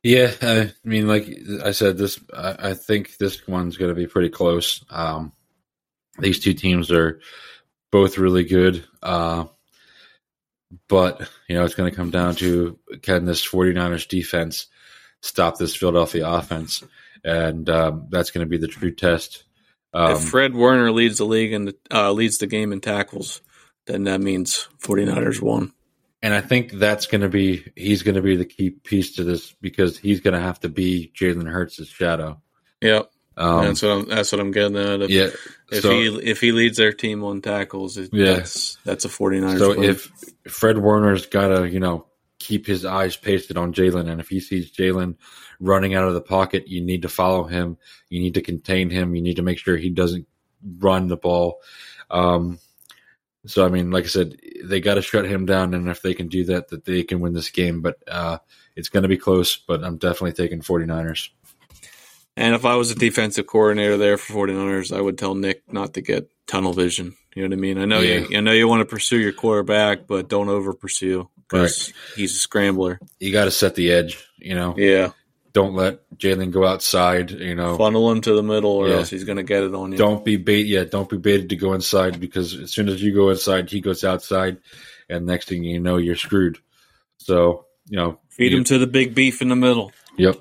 [0.07, 1.29] Yeah, I mean, like
[1.65, 4.85] I said, this I, I think this one's going to be pretty close.
[4.89, 5.33] Um,
[6.21, 7.19] these two teams are
[7.91, 9.47] both really good, uh,
[10.89, 14.69] but you know it's going to come down to can this 49ers defense
[15.23, 16.85] stop this Philadelphia offense,
[17.25, 19.43] and um, that's going to be the true test.
[19.93, 23.41] Um, if Fred Warner leads the league and uh, leads the game in tackles,
[23.89, 25.73] then that means 49ers won.
[26.23, 29.25] And I think that's going to be he's going to be the key piece to
[29.25, 32.41] this because he's going to have to be Jalen Hurts' shadow.
[32.81, 34.09] Yep, Um, that's what I'm.
[34.09, 35.03] That's what I'm getting at.
[35.03, 35.29] If, yeah.
[35.71, 38.35] if so, he if he leads their team on tackles, it, Yeah.
[38.37, 39.85] that's that's a 49ers so win.
[39.91, 40.11] if
[40.49, 42.07] Fred Warner's got to you know
[42.39, 45.17] keep his eyes pasted on Jalen, and if he sees Jalen
[45.61, 47.77] running out of the pocket, you need to follow him.
[48.09, 49.15] You need to contain him.
[49.15, 50.27] You need to make sure he doesn't
[50.79, 51.61] run the ball.
[52.11, 52.59] Um,
[53.47, 56.15] so I mean, like I said, they got to shut him down, and if they
[56.15, 57.81] can do that, that they can win this game.
[57.83, 58.39] But uh,
[58.75, 59.57] it's going to be close.
[59.57, 61.29] But I'm definitely taking 49ers.
[62.37, 65.95] And if I was a defensive coordinator there for 49ers, I would tell Nick not
[65.95, 67.17] to get tunnel vision.
[67.35, 67.79] You know what I mean?
[67.79, 68.27] I know Yeah.
[68.29, 72.33] you I know you want to pursue your quarterback, but don't over pursue because he's
[72.33, 72.99] a scrambler.
[73.21, 74.23] You got to set the edge.
[74.39, 75.13] You know, Yeah.
[75.57, 77.31] Don't let Jalen go outside.
[77.31, 78.97] You know, Funnel him to the middle or Yeah.
[78.97, 79.97] else he's gonna get it on you.
[79.97, 80.67] don't be bait.
[80.67, 83.81] Yeah, don't be baited to go inside because as soon as you go inside, he
[83.81, 84.59] goes outside,
[85.09, 86.59] and next thing you know, you're screwed.
[87.17, 89.93] So you know, Feed you- him to the big beef in the middle.
[90.19, 90.37] Yep.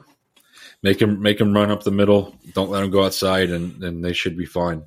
[0.83, 2.35] Make him make him run up the middle.
[2.53, 4.83] Don't let him go outside, and then they should be fine.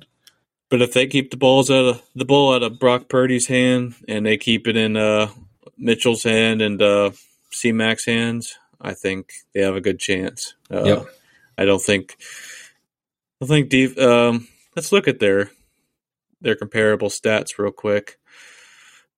[0.69, 3.95] But if they keep the balls out of the ball out of Brock Purdy's hand
[4.07, 5.29] and they keep it in uh,
[5.79, 7.09] Mitchell's hand and uh,
[7.49, 10.55] C Mac's hands, I think they have a good chance.
[10.71, 11.05] Uh, Yep.
[11.57, 12.15] I don't think.
[13.41, 13.69] I think.
[13.69, 15.51] Def- um, let's look at their
[16.41, 18.17] their comparable stats real quick.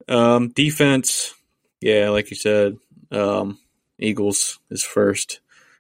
[0.08, 1.36] Um, defense,
[1.80, 2.78] yeah, like you said,
[3.12, 3.60] um,
[4.00, 5.40] Eagles is first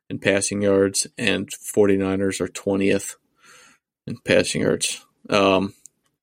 [0.09, 3.15] in passing yards, and 49ers are 20th
[4.05, 5.03] in passing yards.
[5.29, 5.73] Um,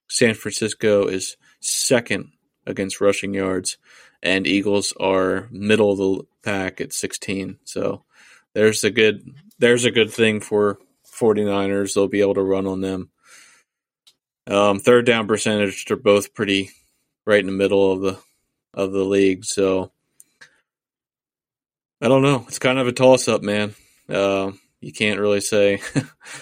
[0.09, 2.30] San Francisco is second
[2.66, 3.76] against rushing yards,
[4.22, 7.58] and Eagles are middle of the pack at 16.
[7.64, 8.04] So
[8.54, 9.22] there's a good
[9.58, 10.78] there's a good thing for
[11.20, 11.94] 49ers.
[11.94, 13.10] They'll be able to run on them.
[14.46, 16.70] Um, third down percentage, they're both pretty
[17.26, 18.18] right in the middle of the
[18.72, 19.44] of the league.
[19.44, 19.92] So
[22.00, 22.46] I don't know.
[22.48, 23.74] It's kind of a toss up, man.
[24.08, 25.82] Uh, you can't really say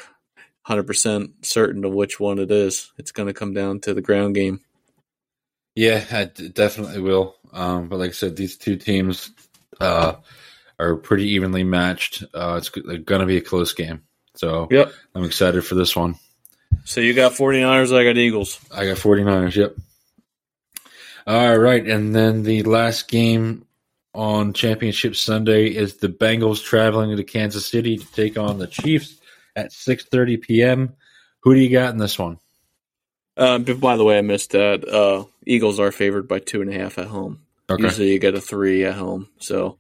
[0.69, 2.93] 100% certain of which one it is.
[2.99, 4.61] It's going to come down to the ground game.
[5.75, 7.35] Yeah, I d- definitely will.
[7.53, 9.31] Um, but like I said, these two teams
[9.81, 10.15] uh,
[10.79, 12.25] are pretty evenly matched.
[12.35, 14.03] Uh, it's going to be a close game.
[14.35, 14.93] So Yep.
[15.15, 16.17] I'm excited for this one.
[16.85, 18.61] So you got 49ers, I got Eagles.
[18.73, 19.77] I got 49ers, yep.
[21.27, 23.67] All right, and then the last game
[24.15, 29.17] on Championship Sunday is the Bengals traveling to Kansas City to take on the Chiefs
[29.57, 30.95] at 6:30 p.m.
[31.41, 32.39] Who do you got in this one?
[33.37, 34.89] Um, by the way, I missed that.
[34.89, 37.41] Uh, Eagles are favored by two and a half at home.
[37.69, 37.83] Okay.
[37.83, 39.29] Usually you get a three at home.
[39.41, 39.79] So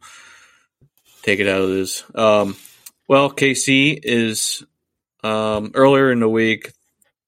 [1.22, 2.02] take it out of this.
[2.14, 2.56] Um,
[3.08, 4.64] well, KC is
[5.22, 6.72] um, earlier in the week,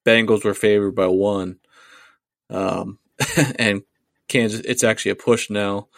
[0.05, 1.59] Bengals were favored by one.
[2.51, 2.99] Um,
[3.59, 3.83] and
[4.29, 5.89] Kansas, it's actually a push now.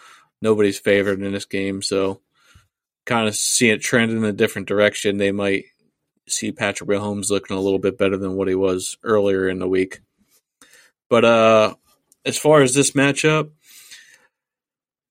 [0.41, 1.81] Nobody's favored in this game.
[1.81, 2.21] So
[3.05, 5.17] kind of seeing it trend in a different direction.
[5.17, 5.65] They might
[6.27, 9.67] see Patrick Mahomes looking a little bit better than what he was earlier in the
[9.67, 10.01] week.
[11.09, 11.75] But uh,
[12.25, 13.51] as far as this matchup,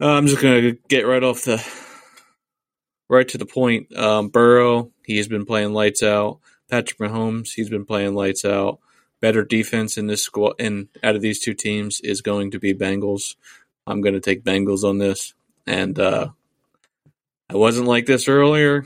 [0.01, 1.65] uh, I'm just gonna get right off the
[3.09, 3.95] right to the point.
[3.97, 6.39] Um, Burrow, he's been playing lights out.
[6.71, 8.79] Patrick Mahomes, he's been playing lights out.
[9.21, 12.73] Better defense in this squad, and out of these two teams is going to be
[12.73, 13.35] Bengals.
[13.87, 15.35] I'm going to take Bengals on this,
[15.67, 16.29] and uh,
[17.51, 18.85] I wasn't like this earlier.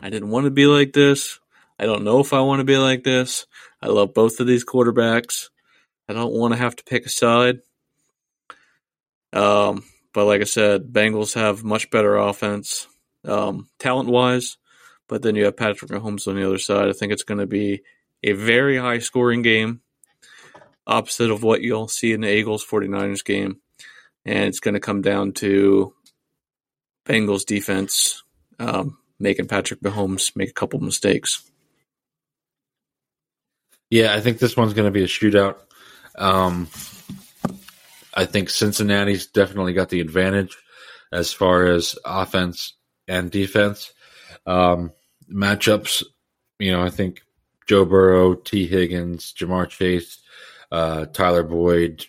[0.00, 1.38] I didn't want to be like this.
[1.78, 3.46] I don't know if I want to be like this.
[3.82, 5.50] I love both of these quarterbacks.
[6.08, 7.60] I don't want to have to pick a side.
[9.32, 9.82] Um,
[10.14, 12.86] but like I said, Bengals have much better offense,
[13.24, 14.56] um, talent wise.
[15.08, 16.88] But then you have Patrick Mahomes on the other side.
[16.88, 17.82] I think it's going to be
[18.22, 19.82] a very high scoring game,
[20.86, 23.58] opposite of what you'll see in the Eagles 49ers game.
[24.24, 25.92] And it's going to come down to
[27.04, 28.22] Bengals defense
[28.58, 31.42] um, making Patrick Mahomes make a couple mistakes.
[33.90, 35.56] Yeah, I think this one's going to be a shootout.
[36.16, 36.68] Um,
[38.14, 40.56] I think Cincinnati's definitely got the advantage
[41.12, 42.74] as far as offense
[43.08, 43.92] and defense.
[44.46, 44.92] Um,
[45.32, 46.04] matchups,
[46.58, 47.22] you know, I think
[47.66, 50.18] Joe Burrow, Tee Higgins, Ja'Marr Chase,
[50.70, 52.06] uh, Tyler Boyd,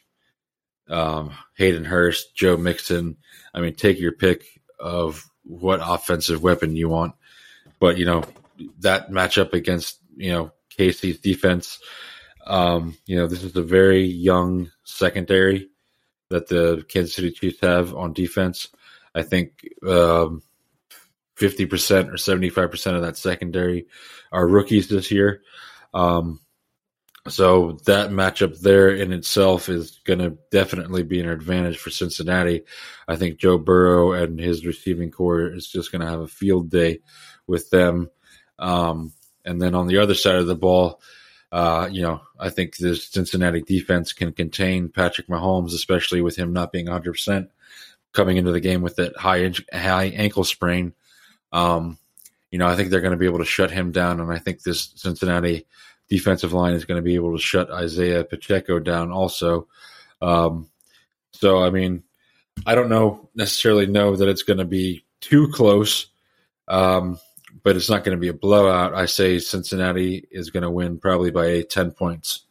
[0.90, 3.18] um, Hayden Hurst, Joe Mixon.
[3.53, 4.44] I mean, take your pick
[4.80, 7.15] of what offensive weapon you want.
[7.80, 8.23] But, you know,
[8.80, 11.80] that matchup against, you know, KC's defense,
[12.45, 15.69] um, you know, this is a very young secondary
[16.30, 18.69] that the Kansas City Chiefs have on defense.
[19.14, 20.41] I think um,
[21.38, 23.88] 50% or 75% of that secondary
[24.31, 25.41] are rookies this year.
[25.93, 26.39] Um,
[27.27, 32.64] so that matchup there in itself is going to definitely be an advantage for Cincinnati.
[33.07, 36.69] I think Joe Burrow and his receiving corps is just going to have a field
[36.69, 36.99] day
[37.47, 38.11] with them.
[38.60, 41.02] Um, and then on the other side of the ball,
[41.51, 46.53] uh, you know, I think the Cincinnati defense can contain Patrick Mahomes, especially with him
[46.53, 47.47] not being 100%
[48.13, 50.93] coming into the game with that high high ankle sprain.
[51.51, 51.97] Um,
[52.51, 54.39] you know, I think they're going to be able to shut him down, and I
[54.39, 55.65] think this Cincinnati
[56.09, 59.67] defensive line is going to be able to shut Isiah Pacheco down also.
[60.22, 60.69] Um,
[61.34, 62.03] so, I mean,
[62.65, 66.07] I don't know necessarily know that it's going to be too close,
[66.67, 67.19] um,
[67.66, 68.94] but it's not going to be a blowout.
[68.94, 72.46] I say Cincinnati is going to win probably by 10 points.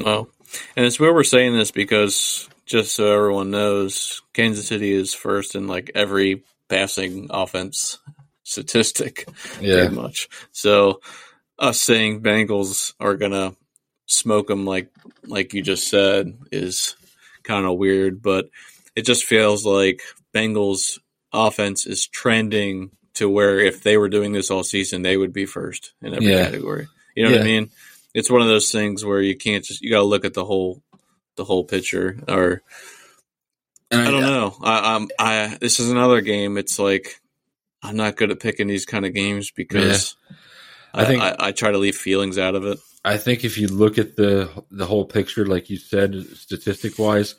[0.00, 0.30] Well,
[0.74, 5.54] and it's where we're saying this because just so everyone knows, Kansas City is first
[5.54, 7.98] in like every passing offense
[8.44, 9.28] statistic,
[9.60, 9.80] Yeah.
[9.80, 10.30] pretty much.
[10.52, 11.02] So
[11.58, 13.54] us saying Bengals are gonna
[14.06, 14.90] smoke them like
[15.26, 16.96] like you just said is
[17.42, 18.48] kind of weird, but
[18.96, 20.00] it just feels like
[20.34, 20.98] Bengals
[21.30, 25.46] offense is trending to where if they were doing this all season, they would be
[25.46, 26.44] first in every Yeah.
[26.44, 26.88] category.
[27.16, 27.70] You know what I mean?
[28.12, 30.44] it's one of those things where you can't just you got to look at the
[30.44, 30.82] whole
[31.36, 32.16] the whole picture.
[32.28, 32.62] Or
[33.90, 34.56] And I don't know.
[34.62, 36.56] I, um, I this is another game.
[36.56, 37.20] It's like
[37.82, 40.16] I'm not good at picking these kind of games because
[40.92, 42.78] I I think- I, I try to leave feelings out of it.
[43.04, 47.34] I think if you look at the the whole picture, like you said, statistic wise,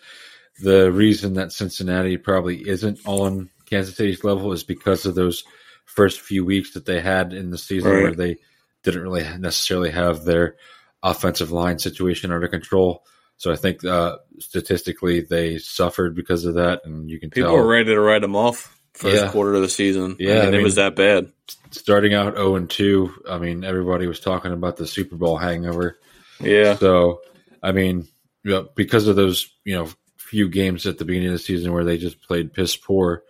[0.62, 5.44] the reason that Cincinnati probably isn't on Kansas City's level is because of those
[5.86, 8.04] first few weeks that they had in the season Right.
[8.04, 8.38] where they
[8.84, 10.56] didn't really necessarily have their
[11.02, 13.04] offensive line situation under control.
[13.38, 17.58] So I think uh, statistically they suffered because of that, and you can People tell
[17.58, 19.32] were ready to write them off first Yeah.
[19.32, 20.16] quarter of the season.
[20.20, 21.32] Yeah, I mean, it was that bad.
[21.72, 23.12] starting out zero and two.
[23.30, 26.00] I mean, everybody was talking about the Super Bowl hangover.
[26.40, 27.22] Yeah, So,
[27.62, 28.08] I mean,
[28.44, 31.72] you know, because of those, you know, few games at the beginning of the season
[31.74, 33.24] where they just played piss poor,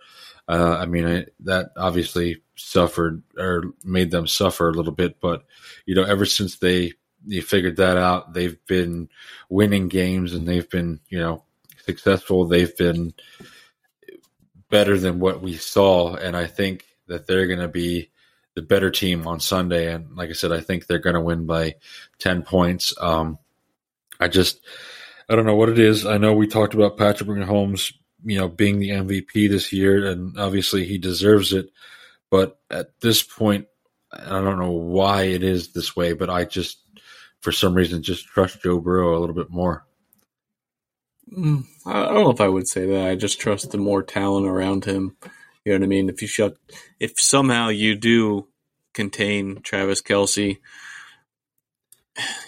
[0.48, 5.20] uh, I mean, I, that obviously suffered or made them suffer a little bit.
[5.20, 5.44] But,
[5.84, 6.92] you know, ever since they,
[7.24, 9.08] they figured that out, they've been
[9.48, 11.44] winning games and they've been, you know,
[11.84, 12.46] successful.
[12.46, 13.14] They've been
[14.70, 16.14] better than what we saw.
[16.14, 18.10] And I think that they're going to be
[18.54, 19.92] the better team on Sunday.
[19.92, 21.76] And like I said, I think they're going to win by
[22.18, 22.94] 10 points.
[23.00, 23.38] Um,
[24.18, 24.60] I just,
[25.28, 26.06] I don't know what it is.
[26.06, 27.92] I know we talked about Patrick Mahomes,
[28.24, 31.70] you know, being the MVP this year, and obviously he deserves it.
[32.30, 33.66] But at this point,
[34.12, 36.78] I don't know why it is this way, but I just,
[37.40, 39.86] for some reason, just trust Joe Burrow a little bit more.
[41.36, 43.08] Mm, I don't know if I would say that.
[43.08, 45.16] I just trust the more talent around him.
[45.64, 46.08] You know what I mean?
[46.08, 46.56] If you shut,
[47.00, 48.48] if somehow you do
[48.94, 50.58] contain Travis Kelce,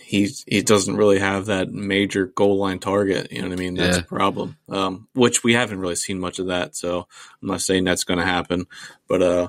[0.03, 3.33] he's he doesn't really have that major goal line target.
[3.33, 3.77] You know what I mean?
[3.77, 4.03] That's Yeah.
[4.03, 4.57] a problem.
[4.69, 6.77] Um, which we haven't really seen much of that.
[6.77, 7.09] So
[7.43, 8.67] I'm not saying that's going to happen,
[9.09, 9.49] but uh,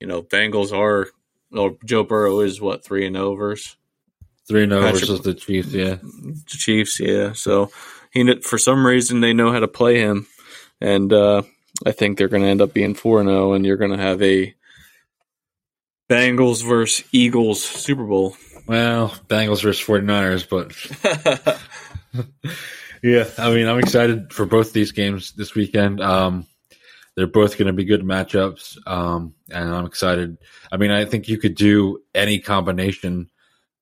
[0.00, 1.08] you know, Bengals are.
[1.52, 3.76] Or Joe Burrow is what three and oh overs.
[4.48, 5.96] 3 0 Patrick- versus the Chiefs, yeah.
[6.02, 7.32] the Chiefs, yeah.
[7.32, 7.70] So
[8.12, 10.26] he for some reason they know how to play him,
[10.80, 11.42] and uh,
[11.84, 13.96] I think they're going to end up being four and zero, and you're going to
[13.96, 14.54] have a
[16.08, 18.36] Bengals versus Eagles Super Bowl.
[18.66, 20.72] Well, Bengals versus 49ers, but
[23.02, 26.00] yeah, I mean, I'm excited for both these games this weekend.
[26.00, 26.46] Um,
[27.16, 30.36] they're both going to be good matchups, um, and I'm excited.
[30.70, 33.30] I mean, I think you could do any combination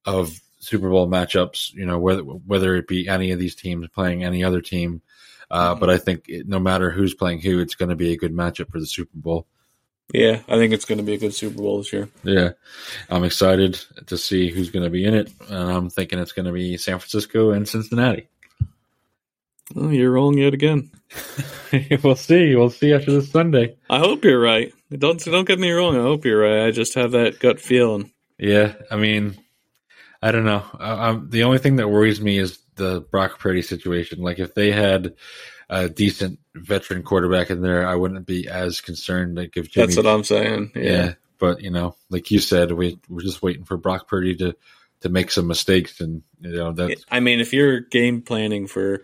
[0.04, 1.74] of Super Bowl matchups.
[1.74, 5.02] You know, whether whether it be any of these teams playing any other team,
[5.50, 8.16] uh, but I think it, no matter who's playing who, it's going to be a
[8.16, 9.48] good matchup for the Super Bowl.
[10.12, 12.08] yeah, I think it's going to be a good Super Bowl this year.
[12.22, 12.50] Yeah,
[13.10, 16.46] I'm excited to see who's going to be in it, and I'm thinking it's going
[16.46, 18.28] to be San Francisco and Cincinnati.
[19.76, 20.90] Oh, you're wrong yet again.
[22.02, 22.54] we'll see.
[22.54, 23.76] We'll see after this Sunday.
[23.90, 24.72] I hope you're right.
[24.90, 25.96] Don't don't get me wrong.
[25.96, 26.66] I hope you're right.
[26.66, 28.12] I just have that gut feeling.
[28.38, 29.36] Yeah, I mean,
[30.22, 30.64] I don't know.
[30.78, 34.22] I, the only thing that worries me is the Brock Purdy situation.
[34.22, 35.14] Like, if they had
[35.68, 39.36] a decent veteran quarterback in there, I wouldn't be as concerned.
[39.36, 40.72] Like, if Jimmy, That's what I'm saying.
[40.74, 40.82] yeah.
[40.82, 41.12] Yeah.
[41.38, 44.56] But you know, like you said, we we're just waiting for Brock Purdy to
[45.00, 49.02] to make some mistakes, and you know that's I mean, if you're game planning for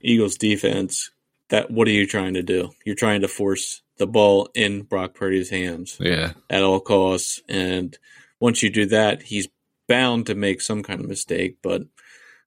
[0.00, 1.10] Eagles defense,
[1.48, 2.70] that what are you trying to do?
[2.84, 7.96] You're trying to force the ball in Brock Purdy's hands yeah, at all costs, and
[8.40, 9.48] once you do that, he's
[9.88, 11.56] bound to make some kind of mistake.
[11.62, 11.82] But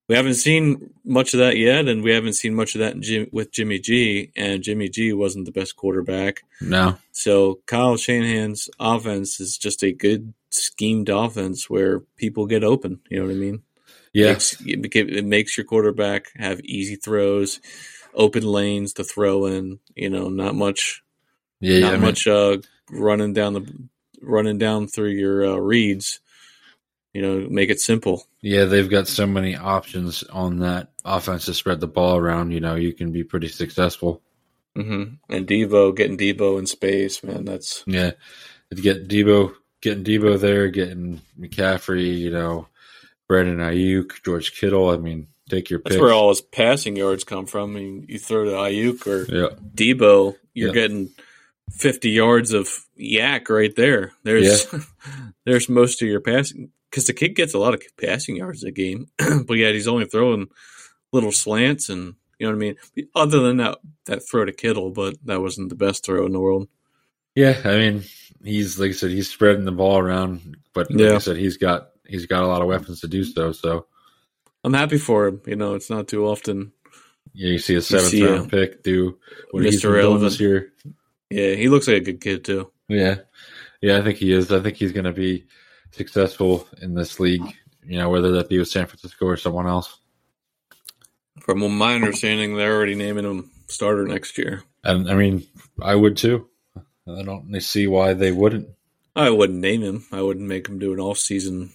[0.08, 3.02] we haven't seen much of that yet, and we haven't seen much of that in
[3.02, 4.32] Jim, with Jimmy G.
[4.36, 9.92] And Jimmy G wasn't the best quarterback, no, so Kyle Shanahan's offense is just a
[9.92, 13.00] good schemed offense where people get open.
[13.10, 13.64] You know what I mean?
[14.14, 17.60] Yeah, it it makes your quarterback have easy throws,
[18.14, 19.80] open lanes to throw in.
[19.96, 21.04] You know, not much,
[21.60, 22.58] yeah, not mean, much uh,
[22.90, 23.90] running down the
[24.22, 26.20] running down through your uh, reads.
[27.14, 28.26] You know, make it simple.
[28.42, 32.52] Yeah, they've got so many options on that offense to spread the ball around.
[32.52, 34.22] You know, you can be pretty successful.
[34.76, 37.46] hmm And Debo getting Debo in space, man.
[37.46, 38.12] That's Yeah,
[38.74, 42.68] get Debo, getting Debo there, getting McCaffrey, you know,
[43.32, 44.90] Brandon Aiyuk, George Kittle.
[44.90, 45.92] I mean, take your pick.
[45.92, 47.76] that's where all his passing yards come from.
[47.78, 50.74] I mean, you throw to Ayuk or yeah, Debo, you're Yeah.
[50.74, 51.10] getting
[51.72, 52.68] 50 yards of
[53.00, 54.12] YAC right there.
[54.24, 54.68] There's
[55.46, 58.72] there's most of your passing because the kid gets a lot of passing yards a
[58.72, 59.08] game,
[59.48, 60.48] but yet he's only throwing
[61.14, 63.08] little slants and you know what I mean.
[63.16, 63.78] Other than that,
[64.08, 66.68] that throw to Kittle, but that wasn't the best throw in the world.
[67.36, 67.62] yeah.
[67.64, 68.04] I mean,
[68.44, 71.16] he's like I said, he's spreading the ball around, but like Yeah.
[71.16, 73.32] I said, he's got he's got a lot of weapons to do mm-hmm.
[73.32, 73.52] so.
[73.52, 73.88] So
[74.64, 75.42] I'm happy for him.
[75.46, 76.72] You know, it's not too often.
[77.34, 79.18] yeah, you see a seventh see, round pick do
[79.52, 79.94] what he's Mr.
[79.94, 80.74] been doing this year.
[81.30, 82.72] Yeah, he looks like a good kid too.
[82.88, 83.20] Yeah,
[83.82, 84.52] yeah, I think he is.
[84.52, 85.46] I think he's going to be
[85.92, 87.44] successful in this league.
[87.84, 89.98] You know, whether that be with San Francisco or someone else.
[91.40, 94.64] From my understanding, they're already naming him starter next year.
[94.84, 95.48] And I mean,
[95.82, 96.48] I would too.
[97.08, 98.70] I don't see why they wouldn't.
[99.16, 100.06] I wouldn't name him.
[100.12, 101.72] I wouldn't make him do an off season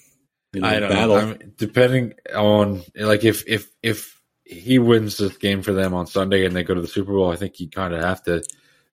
[0.56, 1.16] you know, I don't battle.
[1.16, 1.20] know.
[1.22, 6.06] I mean, depending on like if if if he wins this game for them on
[6.06, 8.42] Sunday and they go to the Super Bowl, I think you kind of have to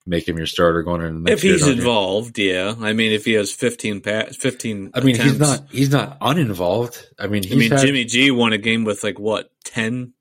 [0.05, 1.81] make him your starter going next if he's year, don't you?
[1.81, 2.75] involved, yeah.
[2.81, 4.91] I mean, if he has fifteen pass, fifteen.
[4.93, 7.05] I mean, he's not he's not uninvolved.
[7.19, 10.13] I mean, he's I mean, had- Jimmy G won a game with like what 10,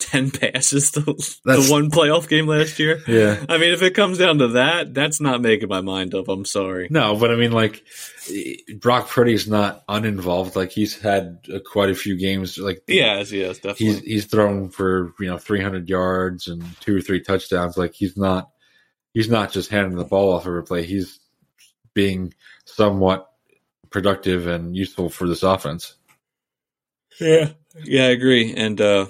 [0.00, 1.02] 10 passes the,
[1.44, 3.00] the one playoff game last year.
[3.06, 3.44] Yeah.
[3.48, 6.28] I mean, if it comes down to that, that's not making my mind up.
[6.28, 6.88] I'm sorry.
[6.90, 7.84] No, but I mean, like
[8.80, 10.56] Brock Purdy's not uninvolved.
[10.56, 12.58] Like he's had uh, quite a few games.
[12.58, 13.86] Like Yes, yes, definitely.
[13.86, 17.76] he's he's thrown for you know 300 yards and two or three touchdowns.
[17.76, 18.50] Like he's not
[19.14, 20.84] he's not just handing the ball off every play.
[20.84, 21.20] He's
[21.94, 22.32] being
[22.64, 23.26] somewhat
[23.90, 25.94] productive and useful for this offense.
[27.20, 27.50] yeah,
[27.84, 28.54] yeah, I agree.
[28.54, 29.06] And uh,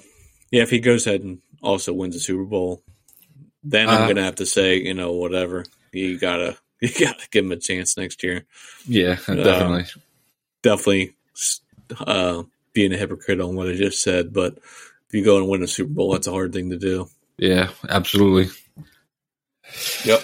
[0.51, 2.83] yeah, if he goes ahead and also wins the Super Bowl,
[3.63, 5.65] then I'm Uh, gonna have to say, you know, whatever.
[5.93, 8.45] You gotta, you gotta give him a chance next year.
[8.87, 9.85] Yeah, definitely.
[10.63, 11.15] definitely
[12.07, 15.63] uh, being a hypocrite on what I just said, but if you go and win
[15.63, 17.09] a Super Bowl, that's a hard thing to do.
[17.37, 18.53] Yeah, absolutely.
[20.05, 20.23] Yep.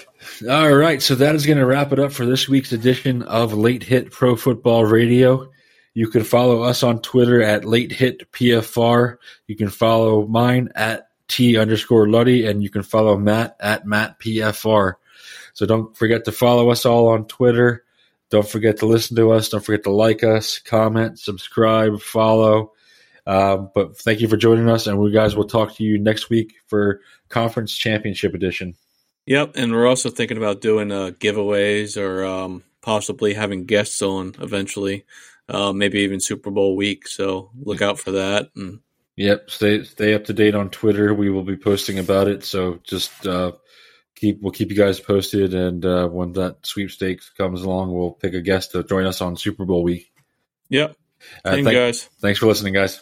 [0.49, 3.53] All right, so that is going to wrap it up for this week's edition of
[3.53, 5.51] Late Hit Pro Football Radio.
[5.97, 9.17] You can follow us on Twitter at Late Hit PFR.
[9.47, 14.19] You can follow mine at T underscore Luddy, and you can follow Matt at Matt
[14.19, 14.93] PFR.
[15.55, 17.83] So don't forget to follow us all on Twitter.
[18.29, 19.49] Don't forget to listen to us.
[19.49, 22.73] Don't forget to like us, comment, subscribe, follow.
[23.25, 26.29] Um, but thank you for joining us, and we guys will talk to you next
[26.29, 28.75] week for Conference Championship Edition.
[29.25, 29.53] Yep.
[29.55, 35.03] And we're also thinking about doing uh, giveaways or um, possibly having guests on eventually,
[35.49, 37.07] uh, maybe even Super Bowl week.
[37.07, 38.49] So look out for that.
[38.55, 38.79] And
[39.17, 41.11] Yep, stay stay up to date on Twitter.
[41.11, 43.53] We will be posting about it, so just uh,
[44.15, 45.55] keep we'll keep you guys posted.
[45.55, 49.35] And uh, when that sweepstakes comes along, we'll pick a guest to join us on
[49.35, 50.11] Super Bowl week.
[50.69, 50.95] yep.
[51.43, 52.03] Uh, Thank guys.
[52.21, 53.01] Thanks for listening, guys.